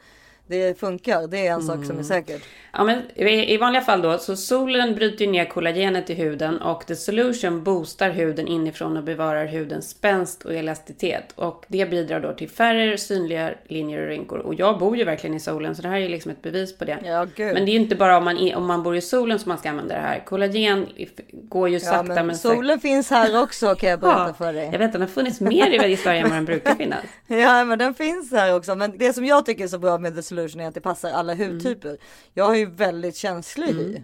det 0.50 0.80
funkar. 0.80 1.26
Det 1.28 1.46
är 1.46 1.52
en 1.52 1.62
sak 1.62 1.76
Mm. 1.76 1.86
som 1.88 1.98
är 1.98 2.02
säkert. 2.02 2.42
Ja, 2.72 2.84
men 2.84 3.02
i, 3.14 3.56
vanliga 3.56 3.82
fall 3.82 4.02
då, 4.02 4.18
så 4.18 4.36
solen 4.36 4.94
bryter 4.94 5.26
ner 5.26 5.44
kollagenet 5.44 6.10
i 6.10 6.14
huden 6.14 6.58
och 6.60 6.86
The 6.86 6.96
Solution 6.96 7.64
boostar 7.64 8.10
huden 8.10 8.46
inifrån 8.48 8.96
och 8.96 9.04
bevarar 9.04 9.46
hudens 9.46 9.90
spänst 9.90 10.44
och 10.44 10.54
elasticitet. 10.54 11.32
Och 11.34 11.64
det 11.68 11.90
bidrar 11.90 12.20
då 12.20 12.32
till 12.32 12.48
färre 12.50 12.98
synliga 12.98 13.50
linjer 13.68 14.02
och 14.02 14.08
rynkor. 14.08 14.38
Och 14.38 14.54
jag 14.54 14.78
bor 14.78 14.96
ju 14.96 15.04
verkligen 15.04 15.36
i 15.36 15.40
solen, 15.40 15.74
så 15.74 15.82
det 15.82 15.88
här 15.88 16.00
är 16.00 16.08
liksom 16.08 16.30
ett 16.30 16.42
bevis 16.42 16.78
på 16.78 16.84
det. 16.84 16.98
Ja. 17.04 17.26
Men 17.36 17.54
det 17.54 17.70
är 17.70 17.72
ju 17.74 17.78
inte 17.78 17.96
bara 17.96 18.16
om 18.16 18.24
man, 18.24 18.54
om 18.54 18.66
man 18.66 18.82
bor 18.82 18.96
i 18.96 19.00
solen 19.00 19.38
som 19.38 19.48
man 19.48 19.58
ska 19.58 19.70
använda 19.70 19.94
det 19.94 20.00
här. 20.00 20.22
Kollagen 20.26 20.86
går 21.32 21.68
ju 21.68 21.74
Ja, 21.74 21.80
sakta 21.80 22.14
men 22.14 22.26
men 22.26 22.36
solen 22.36 22.80
finns 22.80 23.10
här 23.10 23.42
också 23.42 23.74
kan 23.74 23.90
jag 23.90 24.00
berätta 24.00 24.24
Ja, 24.28 24.34
för 24.34 24.52
dig. 24.52 24.68
Jag 24.72 24.78
vet, 24.78 24.92
den 24.92 25.00
har 25.00 25.08
funnits 25.08 25.40
mer 25.40 25.84
i 25.88 25.96
Sverige 25.96 26.20
än 26.20 26.28
vad 26.28 26.36
den 26.38 26.44
brukar 26.44 26.74
finnas. 26.74 27.00
Ja 27.26 27.64
men 27.64 27.78
den 27.78 27.94
finns 27.94 28.32
här 28.32 28.56
också. 28.56 28.74
Men 28.74 28.98
det 28.98 29.12
som 29.12 29.24
jag 29.24 29.46
tycker 29.46 29.64
är 29.64 29.68
så 29.68 29.78
bra 29.78 29.98
med 29.98 30.16
The 30.16 30.22
Solution 30.22 30.39
är 30.60 30.68
att 30.68 30.74
det 30.74 30.80
passar 30.80 31.10
alla 31.10 31.34
hudtyper. 31.34 31.98
Jag 32.34 32.44
har 32.44 32.54
ju 32.54 32.66
väldigt 32.70 33.16
känslig 33.16 33.66
hy. 33.66 34.02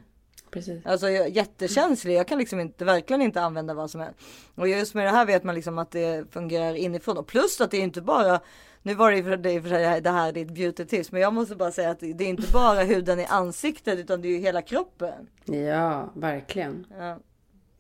Precis. 0.50 0.86
Alltså 0.86 1.08
jag 1.10 1.26
är 1.26 1.30
jättekänslig. 1.30 2.14
Jag 2.14 2.28
kan 2.28 2.38
liksom 2.38 2.60
inte, 2.60 2.84
verkligen 2.84 3.22
inte 3.22 3.40
använda 3.42 3.74
vad 3.74 3.90
som 3.90 4.00
helst. 4.00 4.18
Och 4.54 4.68
just 4.68 4.94
med 4.94 5.06
det 5.06 5.10
här 5.10 5.26
vet 5.26 5.44
man 5.44 5.54
liksom 5.54 5.78
att 5.78 5.90
det 5.90 6.32
fungerar 6.32 6.74
inifrån. 6.74 7.18
Och 7.18 7.26
plus 7.26 7.60
att 7.60 7.70
det 7.70 7.76
är 7.76 7.82
inte 7.82 8.00
bara 8.02 8.40
nu 8.82 8.94
var 8.94 9.10
det 9.10 9.18
i 9.52 9.58
och 9.58 9.62
för- 9.62 9.68
sig 9.68 10.00
det 10.00 10.10
här 10.10 10.28
är 10.28 10.32
ditt 10.32 10.50
beauty 10.54 10.84
tips. 10.84 11.12
Men 11.12 11.20
jag 11.20 11.32
måste 11.34 11.56
bara 11.56 11.72
säga 11.72 11.90
att 11.90 12.00
det 12.00 12.06
är 12.24 12.28
inte 12.28 12.52
bara 12.52 12.82
huden 12.82 13.20
i 13.20 13.24
ansiktet 13.24 13.98
utan 13.98 14.22
det 14.22 14.28
är 14.28 14.32
ju 14.32 14.38
hela 14.38 14.62
kroppen. 14.62 15.28
Ja, 15.44 16.12
verkligen. 16.16 16.86
Ja. 16.98 17.18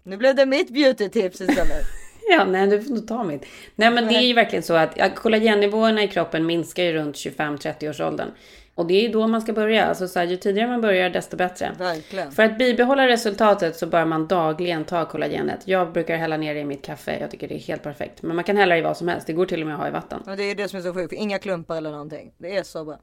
Nu 0.02 0.16
blev 0.16 0.34
det 0.36 0.46
mitt 0.46 0.70
beauty 0.70 1.08
tips 1.08 1.40
istället. 1.40 1.84
Ja, 2.30 2.44
nej, 2.44 2.66
du 2.66 2.82
får 2.82 2.94
nog 2.94 3.08
ta 3.08 3.24
mitt. 3.24 3.46
Nej, 3.74 3.90
men 3.90 4.08
det 4.08 4.14
är 4.14 4.20
ju 4.20 4.34
verkligen 4.34 4.62
så 4.62 4.74
att 4.74 5.14
kollagennivåerna 5.14 6.02
i 6.02 6.08
kroppen 6.08 6.46
minskar 6.46 6.82
ju 6.82 6.92
runt 6.92 7.16
25-30 7.16 7.90
års 7.90 8.00
åldern. 8.00 8.28
Och 8.74 8.86
det 8.86 9.06
är 9.06 9.12
då 9.12 9.26
man 9.26 9.40
ska 9.40 9.52
börja. 9.52 9.86
Alltså 9.86 10.08
så 10.08 10.18
här, 10.18 10.26
ju 10.26 10.36
tidigare 10.36 10.68
man 10.68 10.80
börjar 10.80 11.10
desto 11.10 11.36
bättre. 11.36 11.72
Verkligen. 11.78 12.32
För 12.32 12.42
att 12.42 12.58
bibehålla 12.58 13.08
resultatet 13.08 13.76
så 13.76 13.86
bör 13.86 14.04
man 14.04 14.26
dagligen 14.26 14.84
ta 14.84 15.04
kollagenet. 15.04 15.60
Jag 15.64 15.92
brukar 15.92 16.16
hälla 16.16 16.36
ner 16.36 16.54
det 16.54 16.60
i 16.60 16.64
mitt 16.64 16.84
kaffe. 16.84 17.18
Jag 17.20 17.30
tycker 17.30 17.48
det 17.48 17.54
är 17.54 17.58
helt 17.58 17.82
perfekt. 17.82 18.22
Men 18.22 18.36
man 18.36 18.44
kan 18.44 18.56
hälla 18.56 18.78
i 18.78 18.80
vad 18.80 18.96
som 18.96 19.08
helst. 19.08 19.26
Det 19.26 19.32
går 19.32 19.46
till 19.46 19.60
och 19.60 19.66
med 19.66 19.74
att 19.74 19.80
ha 19.80 19.88
i 19.88 19.90
vatten. 19.90 20.22
Men 20.26 20.36
det 20.36 20.44
är 20.44 20.54
det 20.54 20.68
som 20.68 20.78
är 20.78 20.82
så 20.82 20.94
sjukt. 20.94 21.12
Inga 21.12 21.38
klumpar 21.38 21.76
eller 21.76 21.90
någonting. 21.90 22.32
Det 22.38 22.56
är 22.56 22.62
så 22.62 22.84
bra. 22.84 22.98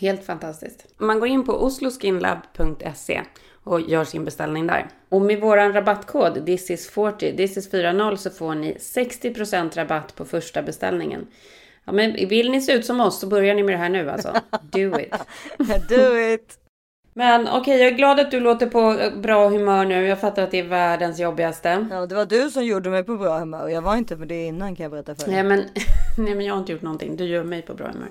Helt 0.00 0.24
fantastiskt. 0.24 0.86
Man 0.96 1.20
går 1.20 1.28
in 1.28 1.44
på 1.44 1.52
osloskinlab.se 1.52 3.22
och 3.68 3.80
gör 3.80 4.04
sin 4.04 4.24
beställning 4.24 4.66
där. 4.66 4.86
Och 5.08 5.20
med 5.20 5.40
våran 5.40 5.72
rabattkod 5.72 6.38
thisis40, 6.38 7.36
thisis40 7.36 8.16
så 8.16 8.30
får 8.30 8.54
ni 8.54 8.74
60% 8.74 9.76
rabatt 9.76 10.14
på 10.14 10.24
första 10.24 10.62
beställningen. 10.62 11.26
Ja, 11.84 11.92
men 11.92 12.28
vill 12.28 12.50
ni 12.50 12.60
se 12.60 12.72
ut 12.72 12.86
som 12.86 13.00
oss 13.00 13.20
så 13.20 13.26
börjar 13.26 13.54
ni 13.54 13.62
med 13.62 13.74
det 13.74 13.78
här 13.78 13.88
nu 13.88 14.10
alltså. 14.10 14.34
Do 14.62 15.00
it. 15.00 15.14
Do 15.88 16.18
it. 16.18 16.67
Men 17.18 17.48
okej, 17.48 17.78
jag 17.78 17.88
är 17.88 17.96
glad 17.96 18.20
att 18.20 18.30
du 18.30 18.40
låter 18.40 18.66
på 18.66 19.10
bra 19.20 19.48
humör 19.48 19.84
nu. 19.84 20.06
Jag 20.06 20.20
fattar 20.20 20.42
att 20.42 20.50
det 20.50 20.58
är 20.58 20.68
världens 20.68 21.18
jobbigaste. 21.18 21.86
Ja, 21.90 22.06
det 22.06 22.14
var 22.14 22.26
du 22.26 22.50
som 22.50 22.64
gjorde 22.64 22.90
mig 22.90 23.04
på 23.04 23.16
bra 23.16 23.38
humör. 23.38 23.68
Jag 23.68 23.82
var 23.82 23.96
inte 23.96 24.16
på 24.16 24.24
det 24.24 24.46
innan 24.46 24.76
kan 24.76 24.84
jag 24.84 24.90
berätta 24.90 25.14
för 25.14 25.24
dig. 25.24 25.34
Nej 25.34 25.42
men, 25.42 25.58
nej 26.18 26.34
men 26.34 26.46
jag 26.46 26.54
har 26.54 26.60
inte 26.60 26.72
gjort 26.72 26.82
någonting. 26.82 27.16
Du 27.16 27.24
gör 27.24 27.44
mig 27.44 27.62
på 27.62 27.74
bra 27.74 27.86
humör. 27.86 28.08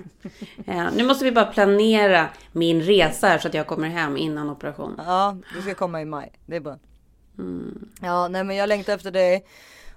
Ja, 0.64 0.90
nu 0.96 1.04
måste 1.04 1.24
vi 1.24 1.32
bara 1.32 1.44
planera 1.44 2.28
min 2.52 2.82
resa 2.82 3.28
här 3.28 3.38
så 3.38 3.48
att 3.48 3.54
jag 3.54 3.66
kommer 3.66 3.88
hem 3.88 4.16
innan 4.16 4.50
operation. 4.50 5.00
Ja, 5.06 5.36
du 5.54 5.62
ska 5.62 5.74
komma 5.74 6.02
i 6.02 6.04
maj. 6.04 6.32
Det 6.46 6.56
är 6.56 6.60
bra. 6.60 6.78
Mm. 7.38 7.88
Ja, 8.02 8.28
nej 8.28 8.44
men 8.44 8.56
jag 8.56 8.68
längtar 8.68 8.94
efter 8.94 9.10
dig. 9.10 9.44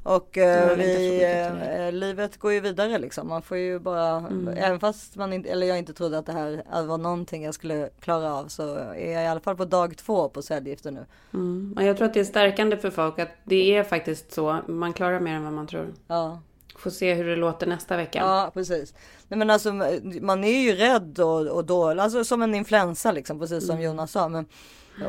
Och 0.04 0.38
eh, 0.38 0.78
vi, 0.78 1.24
eh, 1.86 1.92
livet 1.92 2.38
går 2.38 2.54
ju 2.54 2.60
vidare 2.60 2.98
liksom. 3.00 3.28
Man 3.28 3.42
får 3.42 3.58
ju 3.58 3.80
bara, 3.80 4.10
Mm. 4.18 4.48
även 4.58 4.80
fast 4.80 5.16
man 5.16 5.34
inte, 5.34 5.50
eller 5.50 5.68
jag 5.68 5.78
inte 5.78 5.94
trodde 5.94 6.18
att 6.18 6.26
det 6.26 6.32
här 6.34 6.64
var 6.86 6.98
någonting 6.98 7.44
jag 7.44 7.54
skulle 7.54 7.90
klara 8.00 8.34
av 8.36 8.48
så 8.48 8.76
är 8.76 9.12
jag 9.12 9.24
i 9.24 9.28
alla 9.28 9.40
fall 9.40 9.56
på 9.58 9.66
dag 9.66 9.98
två 9.98 10.30
på 10.30 10.42
cellgifter 10.42 10.92
nu. 10.92 11.06
Mm. 11.34 11.74
Och 11.78 11.84
jag 11.84 11.98
tror 11.98 12.08
att 12.08 12.14
det 12.14 12.20
är 12.20 12.24
stärkande 12.24 12.78
för 12.78 12.90
folk 12.90 13.20
att 13.20 13.30
det 13.44 13.76
är 13.78 13.84
faktiskt 13.84 14.32
så. 14.34 14.60
Man 14.68 14.94
klarar 14.94 15.20
mer 15.20 15.36
än 15.36 15.44
vad 15.44 15.54
man 15.54 15.68
tror. 15.68 15.94
Ja. 16.08 16.40
Får 16.76 16.90
se 16.90 17.14
hur 17.14 17.26
det 17.26 17.36
låter 17.36 17.68
nästa 17.68 17.98
vecka. 17.98 18.20
Ja, 18.20 18.52
precis. 18.54 18.94
Nej, 19.28 19.38
men 19.38 19.50
alltså, 19.50 19.74
man 20.22 20.44
är 20.44 20.62
ju 20.62 20.76
rädd 20.76 21.20
och, 21.20 21.48
och 21.48 21.66
dålig, 21.66 22.02
alltså 22.02 22.24
som 22.24 22.42
en 22.42 22.56
influensa 22.56 23.12
liksom, 23.12 23.40
precis 23.40 23.66
som 23.68 23.76
Mm. 23.76 23.86
Jonas 23.86 24.12
sa. 24.12 24.30
Men, 24.30 24.46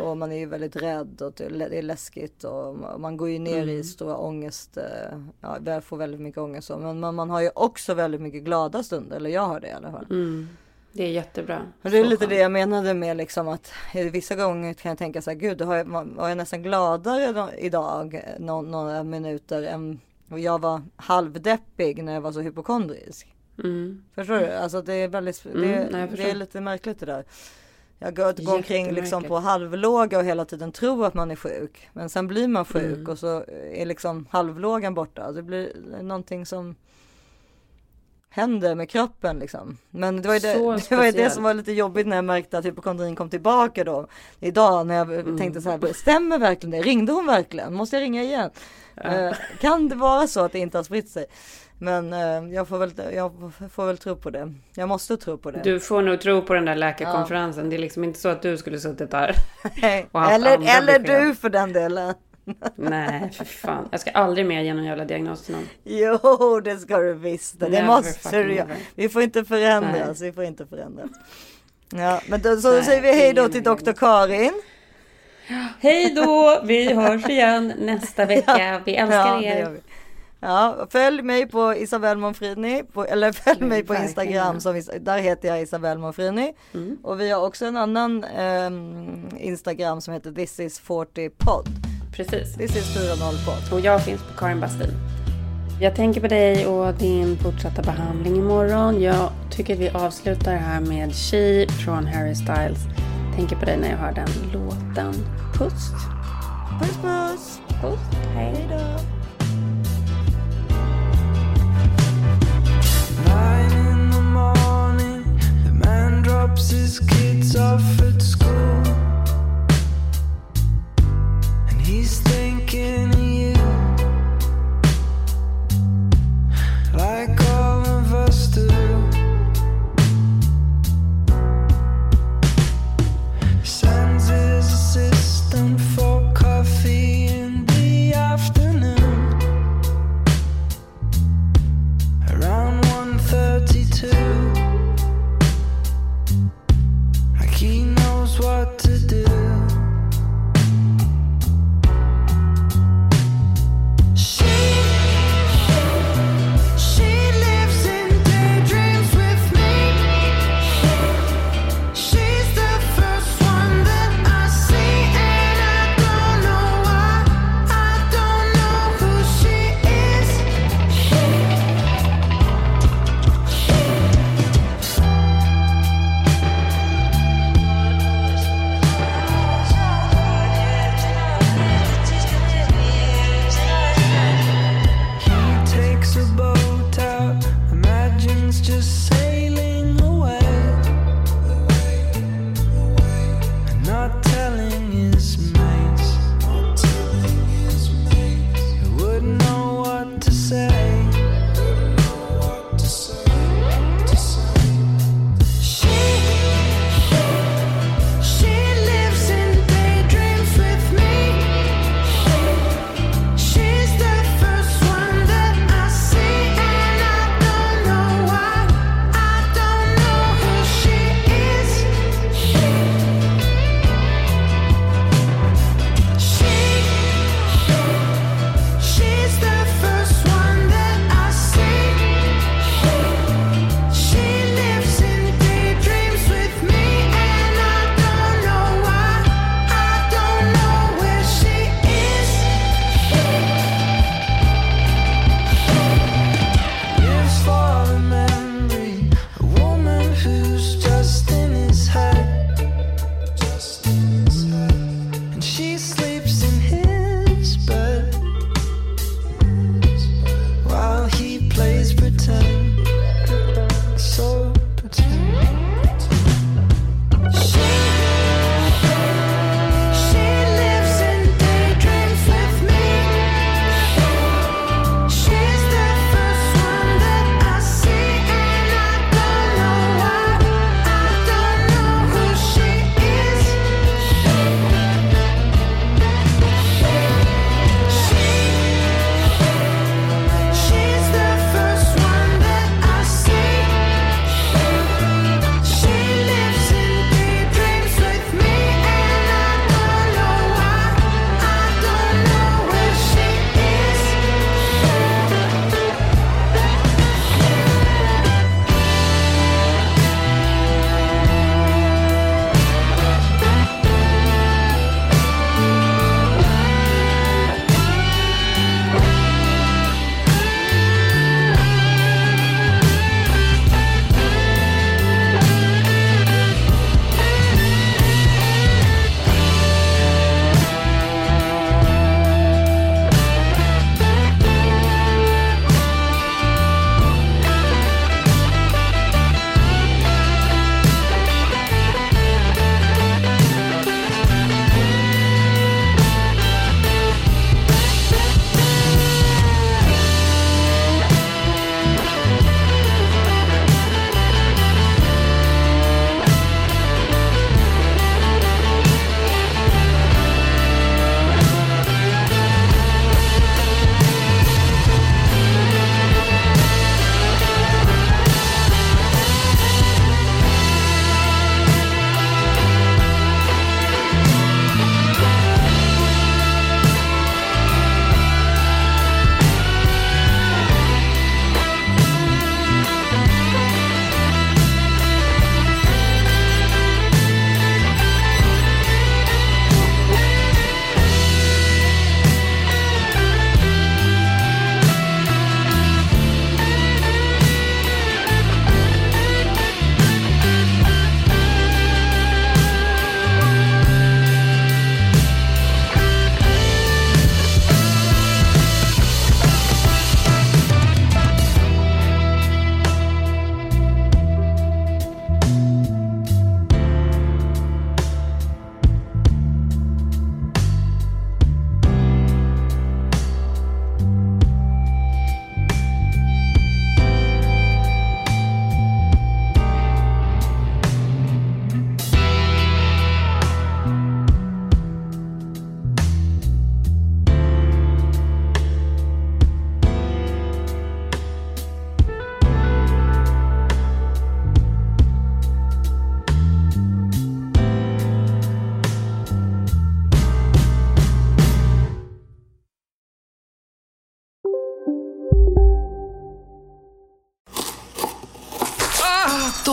och 0.02 0.16
man 0.16 0.32
är 0.32 0.36
ju 0.38 0.46
väldigt 0.46 0.76
rädd 0.76 1.22
och 1.22 1.32
det 1.36 1.44
är 1.78 1.82
läskigt 1.82 2.44
och 2.44 2.76
man 3.00 3.16
går 3.16 3.28
ju 3.28 3.38
ner 3.38 3.66
i 3.66 3.72
Mm. 3.72 3.84
stora 3.84 4.16
ångest. 4.16 4.76
eh, 4.76 5.18
Ja, 5.40 5.58
jag 5.64 5.84
får 5.84 5.96
väldigt 5.96 6.20
mycket 6.20 6.38
ångest. 6.40 6.70
Men 6.70 7.00
man, 7.00 7.14
man 7.14 7.30
har 7.30 7.40
ju 7.40 7.50
också 7.54 7.94
väldigt 7.94 8.20
mycket 8.20 8.42
glada 8.42 8.82
stunder, 8.82 9.16
eller 9.16 9.30
jag 9.30 9.42
har 9.46 9.60
det 9.60 9.68
i 9.68 9.72
alla 9.72 9.90
fall. 9.90 10.06
Mm. 10.10 10.48
Det 10.92 11.02
är 11.04 11.08
jättebra. 11.10 11.62
Och 11.82 11.90
det 11.90 11.98
är 11.98 12.04
Så 12.04 12.10
lite 12.10 12.20
skönt. 12.20 12.30
det 12.30 12.36
jag 12.36 12.52
menade 12.52 12.94
med 12.94 13.16
liksom 13.16 13.48
att 13.48 13.72
i 13.94 14.02
vissa 14.08 14.34
gånger 14.34 14.74
kan 14.74 14.88
jag 14.88 14.98
tänka 14.98 15.22
så 15.22 15.30
här, 15.30 15.36
gud, 15.38 15.58
då 15.58 15.64
har 15.64 15.76
jag, 15.76 15.84
var 16.16 16.28
jag 16.28 16.38
nästan 16.38 16.62
gladare 16.62 17.50
idag, 17.58 18.22
nå- 18.38 18.62
några 18.62 19.02
minuter 19.04 19.62
än 19.62 20.00
och 20.30 20.38
jag 20.40 20.60
var 20.60 20.82
halvdeppig 20.96 22.04
när 22.04 22.14
jag 22.14 22.20
var 22.20 22.32
så 22.32 22.40
hypokondrisk. 22.40 23.34
Mm. 23.58 24.04
Förstår 24.14 24.34
du? 24.38 24.46
Alltså 24.52 24.82
det 24.82 24.94
är 24.94 25.08
väldigt, 25.08 25.44
Mm, 25.46 25.60
det, 25.60 25.88
nej, 25.92 26.00
jag 26.00 26.10
förstår. 26.10 26.24
det 26.24 26.30
är 26.30 26.34
lite 26.34 26.60
märkligt 26.60 27.00
det 27.00 27.06
där. 27.06 27.24
Jag 28.02 28.16
går, 28.16 28.54
omkring 28.54 28.92
liksom 28.92 29.22
på 29.24 29.38
halvlåga 29.38 30.18
och 30.18 30.24
hela 30.24 30.44
tiden 30.44 30.72
tror 30.72 31.06
att 31.06 31.14
man 31.14 31.30
är 31.30 31.36
sjuk. 31.36 31.88
Men 31.92 32.08
sen 32.08 32.26
blir 32.26 32.48
man 32.48 32.64
sjuk 32.64 32.84
Mm. 32.98 33.08
och 33.10 33.18
så 33.18 33.44
är 33.72 33.86
liksom 33.86 34.26
halvlågan 34.30 34.94
borta. 34.94 35.32
Det 35.32 35.42
blir 35.42 35.72
någonting 36.02 36.46
som 36.46 36.74
händer 38.28 38.74
med 38.74 38.90
kroppen 38.90 39.38
liksom. 39.38 39.76
Men 39.90 40.22
det 40.22 40.28
var 40.28 40.34
ju 40.34 40.40
det, 40.40 40.54
det, 40.88 40.96
var 40.96 41.04
ju 41.04 41.12
det 41.12 41.30
som 41.30 41.42
var 41.42 41.54
lite 41.54 41.72
jobbigt 41.72 42.06
när 42.06 42.16
jag 42.16 42.24
märkte 42.24 42.58
att 42.58 42.64
hypokondrin 42.64 43.16
kom 43.16 43.30
tillbaka 43.30 43.84
då. 43.84 44.06
Idag 44.40 44.86
när 44.86 44.94
jag 44.94 45.12
Mm. 45.12 45.38
tänkte 45.38 45.60
så 45.60 45.70
här, 45.70 45.92
stämmer 45.92 46.38
verkligen 46.38 46.70
det? 46.70 46.82
Ringde 46.82 47.12
hon 47.12 47.26
verkligen? 47.26 47.74
Måste 47.74 47.96
jag 47.96 48.02
ringa 48.02 48.22
igen? 48.22 48.50
Eh, 48.96 49.32
kan 49.60 49.88
det 49.88 49.94
vara 49.94 50.26
så 50.26 50.40
att 50.40 50.52
det 50.52 50.58
inte 50.58 50.78
har 50.78 50.82
spritt 50.84 51.08
sig? 51.08 51.26
Men 51.82 52.12
eh, 52.12 52.54
jag, 52.54 52.68
får 52.68 52.78
väl, 52.78 52.92
jag 53.14 53.52
får 53.72 53.86
väl 53.86 53.98
tro 53.98 54.16
på 54.16 54.30
det. 54.30 54.54
Jag 54.74 54.88
måste 54.88 55.16
tro 55.16 55.38
på 55.38 55.50
det. 55.50 55.60
Du 55.64 55.80
får 55.80 56.02
nog 56.02 56.20
tro 56.20 56.42
på 56.42 56.54
den 56.54 56.64
där 56.64 56.74
läkarkonferensen. 56.74 57.70
Det 57.70 57.76
är 57.76 57.78
liksom 57.78 58.04
inte 58.04 58.18
så 58.20 58.28
att 58.28 58.42
du 58.42 58.56
skulle 58.56 58.78
suttit 58.78 59.10
där. 59.10 59.34
Nej, 59.82 60.08
eller 60.14 60.52
eller 60.52 60.98
besked. 60.98 61.22
du 61.22 61.34
för 61.34 61.50
den 61.50 61.72
delen. 61.72 62.14
Nej, 62.74 63.30
för 63.32 63.44
fan. 63.44 63.88
Jag 63.90 64.00
ska 64.00 64.10
aldrig 64.10 64.46
mer 64.46 64.62
ge 64.62 64.74
någon 64.74 64.84
jävla 64.84 65.04
diagnos 65.04 65.42
till 65.42 65.54
någon. 65.54 65.68
Jo, 65.84 66.60
det 66.60 66.76
ska 66.76 66.98
du 66.98 67.12
visst. 67.12 67.60
Det 67.60 67.68
Never 67.68 67.86
måste 67.86 68.42
du 68.42 68.54
göra. 68.54 68.68
Vi 68.94 69.08
får 69.08 69.22
inte 69.22 69.44
förändras. 69.44 70.20
Vi 70.20 70.32
får 70.32 70.44
inte 70.44 70.66
förändras. 70.66 71.10
Ja, 71.94 72.20
men 72.28 72.40
då, 72.40 72.56
så 72.56 72.72
Nej, 72.72 72.84
säger 72.84 73.02
vi 73.02 73.12
hej 73.12 73.32
då 73.32 73.48
till 73.48 73.62
Dr. 73.62 73.92
Karin. 73.92 74.62
Hej 75.80 76.14
då! 76.14 76.60
Vi 76.64 76.94
hörs 76.94 77.28
igen 77.28 77.72
nästa 77.78 78.24
vecka. 78.26 78.82
Vi 78.84 78.96
älskar 78.96 79.18
Ja, 79.18 79.42
er. 79.42 79.80
Ja, 80.44 80.86
följ 80.90 81.22
mig 81.22 81.46
på 81.46 81.74
Isabelle 81.74 82.20
Monfrini, 82.20 82.82
på, 82.92 83.04
eller 83.04 83.32
följ 83.44 83.64
mig 83.64 83.82
på. 83.82 83.94
Instagram, 83.94 84.60
som, 84.60 84.82
där 85.00 85.18
heter 85.18 85.48
jag 85.48 85.62
Isabelle 85.62 86.00
Monfrini. 86.00 86.52
Mm. 86.74 86.98
Och 87.02 87.20
vi 87.20 87.30
har 87.30 87.46
också 87.46 87.66
en 87.66 87.76
annan 87.76 88.24
ehm, 88.24 89.28
Instagram 89.38 90.00
som 90.00 90.14
heter 90.14 90.32
This 90.32 90.60
is 90.60 90.78
40 90.78 91.30
podd. 91.30 91.68
Precis. 92.16 92.56
This 92.56 92.76
is 92.76 92.94
40 92.94 93.44
podd. 93.44 93.78
Och 93.78 93.80
jag 93.80 94.04
finns 94.04 94.20
på 94.22 94.38
Karin 94.38 94.60
Bastin. 94.60 94.90
Jag 95.80 95.96
tänker 95.96 96.20
på 96.20 96.28
dig 96.28 96.66
och 96.66 96.94
din 96.94 97.38
fortsatta 97.38 97.82
behandling 97.82 98.36
imorgon. 98.36 99.02
Jag 99.02 99.30
tycker 99.50 99.74
att 99.74 99.80
vi 99.80 99.90
avslutar 99.90 100.54
här 100.54 100.80
med 100.80 101.14
She 101.14 101.66
från 101.84 102.06
Harry 102.06 102.34
Styles. 102.34 102.78
Tänker 103.36 103.56
på 103.56 103.64
dig 103.64 103.76
när 103.76 103.90
jag 103.90 103.96
hör 103.96 104.12
den 104.12 104.28
låten. 104.52 105.14
Puss! 105.54 105.90
Puss 106.80 106.96
puss! 107.02 107.60
Puss! 107.80 108.00
Hej! 108.34 108.66
Hej 108.68 109.11
his 116.70 117.00
kids 117.00 117.56
off 117.56 118.00
at 118.00 118.22
school. 118.22 118.71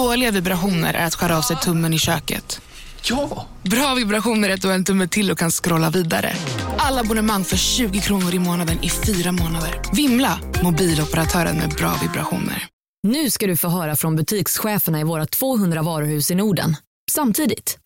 Dåliga 0.09 0.31
vibrationer 0.31 0.93
är 0.93 1.05
att 1.05 1.15
skära 1.15 1.37
av 1.37 1.41
sig 1.41 1.57
tummen 1.57 1.93
i 1.93 1.99
köket. 1.99 2.61
Ja! 3.03 3.47
Bra 3.63 3.95
vibrationer 3.95 4.49
är 4.49 4.53
att 4.53 4.61
du 4.61 4.67
har 4.67 4.75
en 4.75 4.85
tumme 4.85 5.07
till 5.07 5.31
och 5.31 5.37
kan 5.37 5.51
scrolla 5.51 5.89
vidare. 5.89 6.33
Alla 6.77 7.01
abonnemang 7.01 7.43
för 7.43 7.57
20 7.57 7.99
kronor 7.99 8.33
i 8.33 8.39
månaden 8.39 8.83
i 8.83 8.89
fyra 8.89 9.31
månader. 9.31 9.81
Vimla! 9.93 10.39
Mobiloperatören 10.63 11.57
med 11.57 11.69
bra 11.69 11.95
vibrationer. 12.01 12.67
Nu 13.07 13.29
ska 13.29 13.47
du 13.47 13.57
få 13.57 13.67
höra 13.67 13.95
från 13.95 14.15
butikscheferna 14.15 14.99
i 14.99 15.03
våra 15.03 15.25
200 15.25 15.81
varuhus 15.81 16.31
i 16.31 16.35
Norden. 16.35 16.75
Samtidigt. 17.11 17.79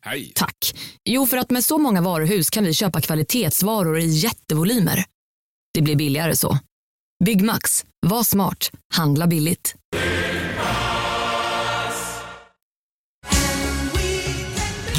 Hej! 0.00 0.32
Tack. 0.34 0.74
Jo, 1.04 1.26
för 1.26 1.36
att 1.36 1.50
med 1.50 1.64
så 1.64 1.78
många 1.78 2.00
varuhus 2.00 2.50
kan 2.50 2.64
vi 2.64 2.74
köpa 2.74 3.00
kvalitetsvaror 3.00 3.98
i 3.98 4.06
jättevolymer. 4.06 5.04
Det 5.74 5.82
blir 5.82 5.96
billigare 5.96 6.36
så. 6.36 6.58
Byggmax. 7.24 7.84
Var 8.06 8.22
smart. 8.22 8.70
Handla 8.94 9.26
billigt. 9.26 9.74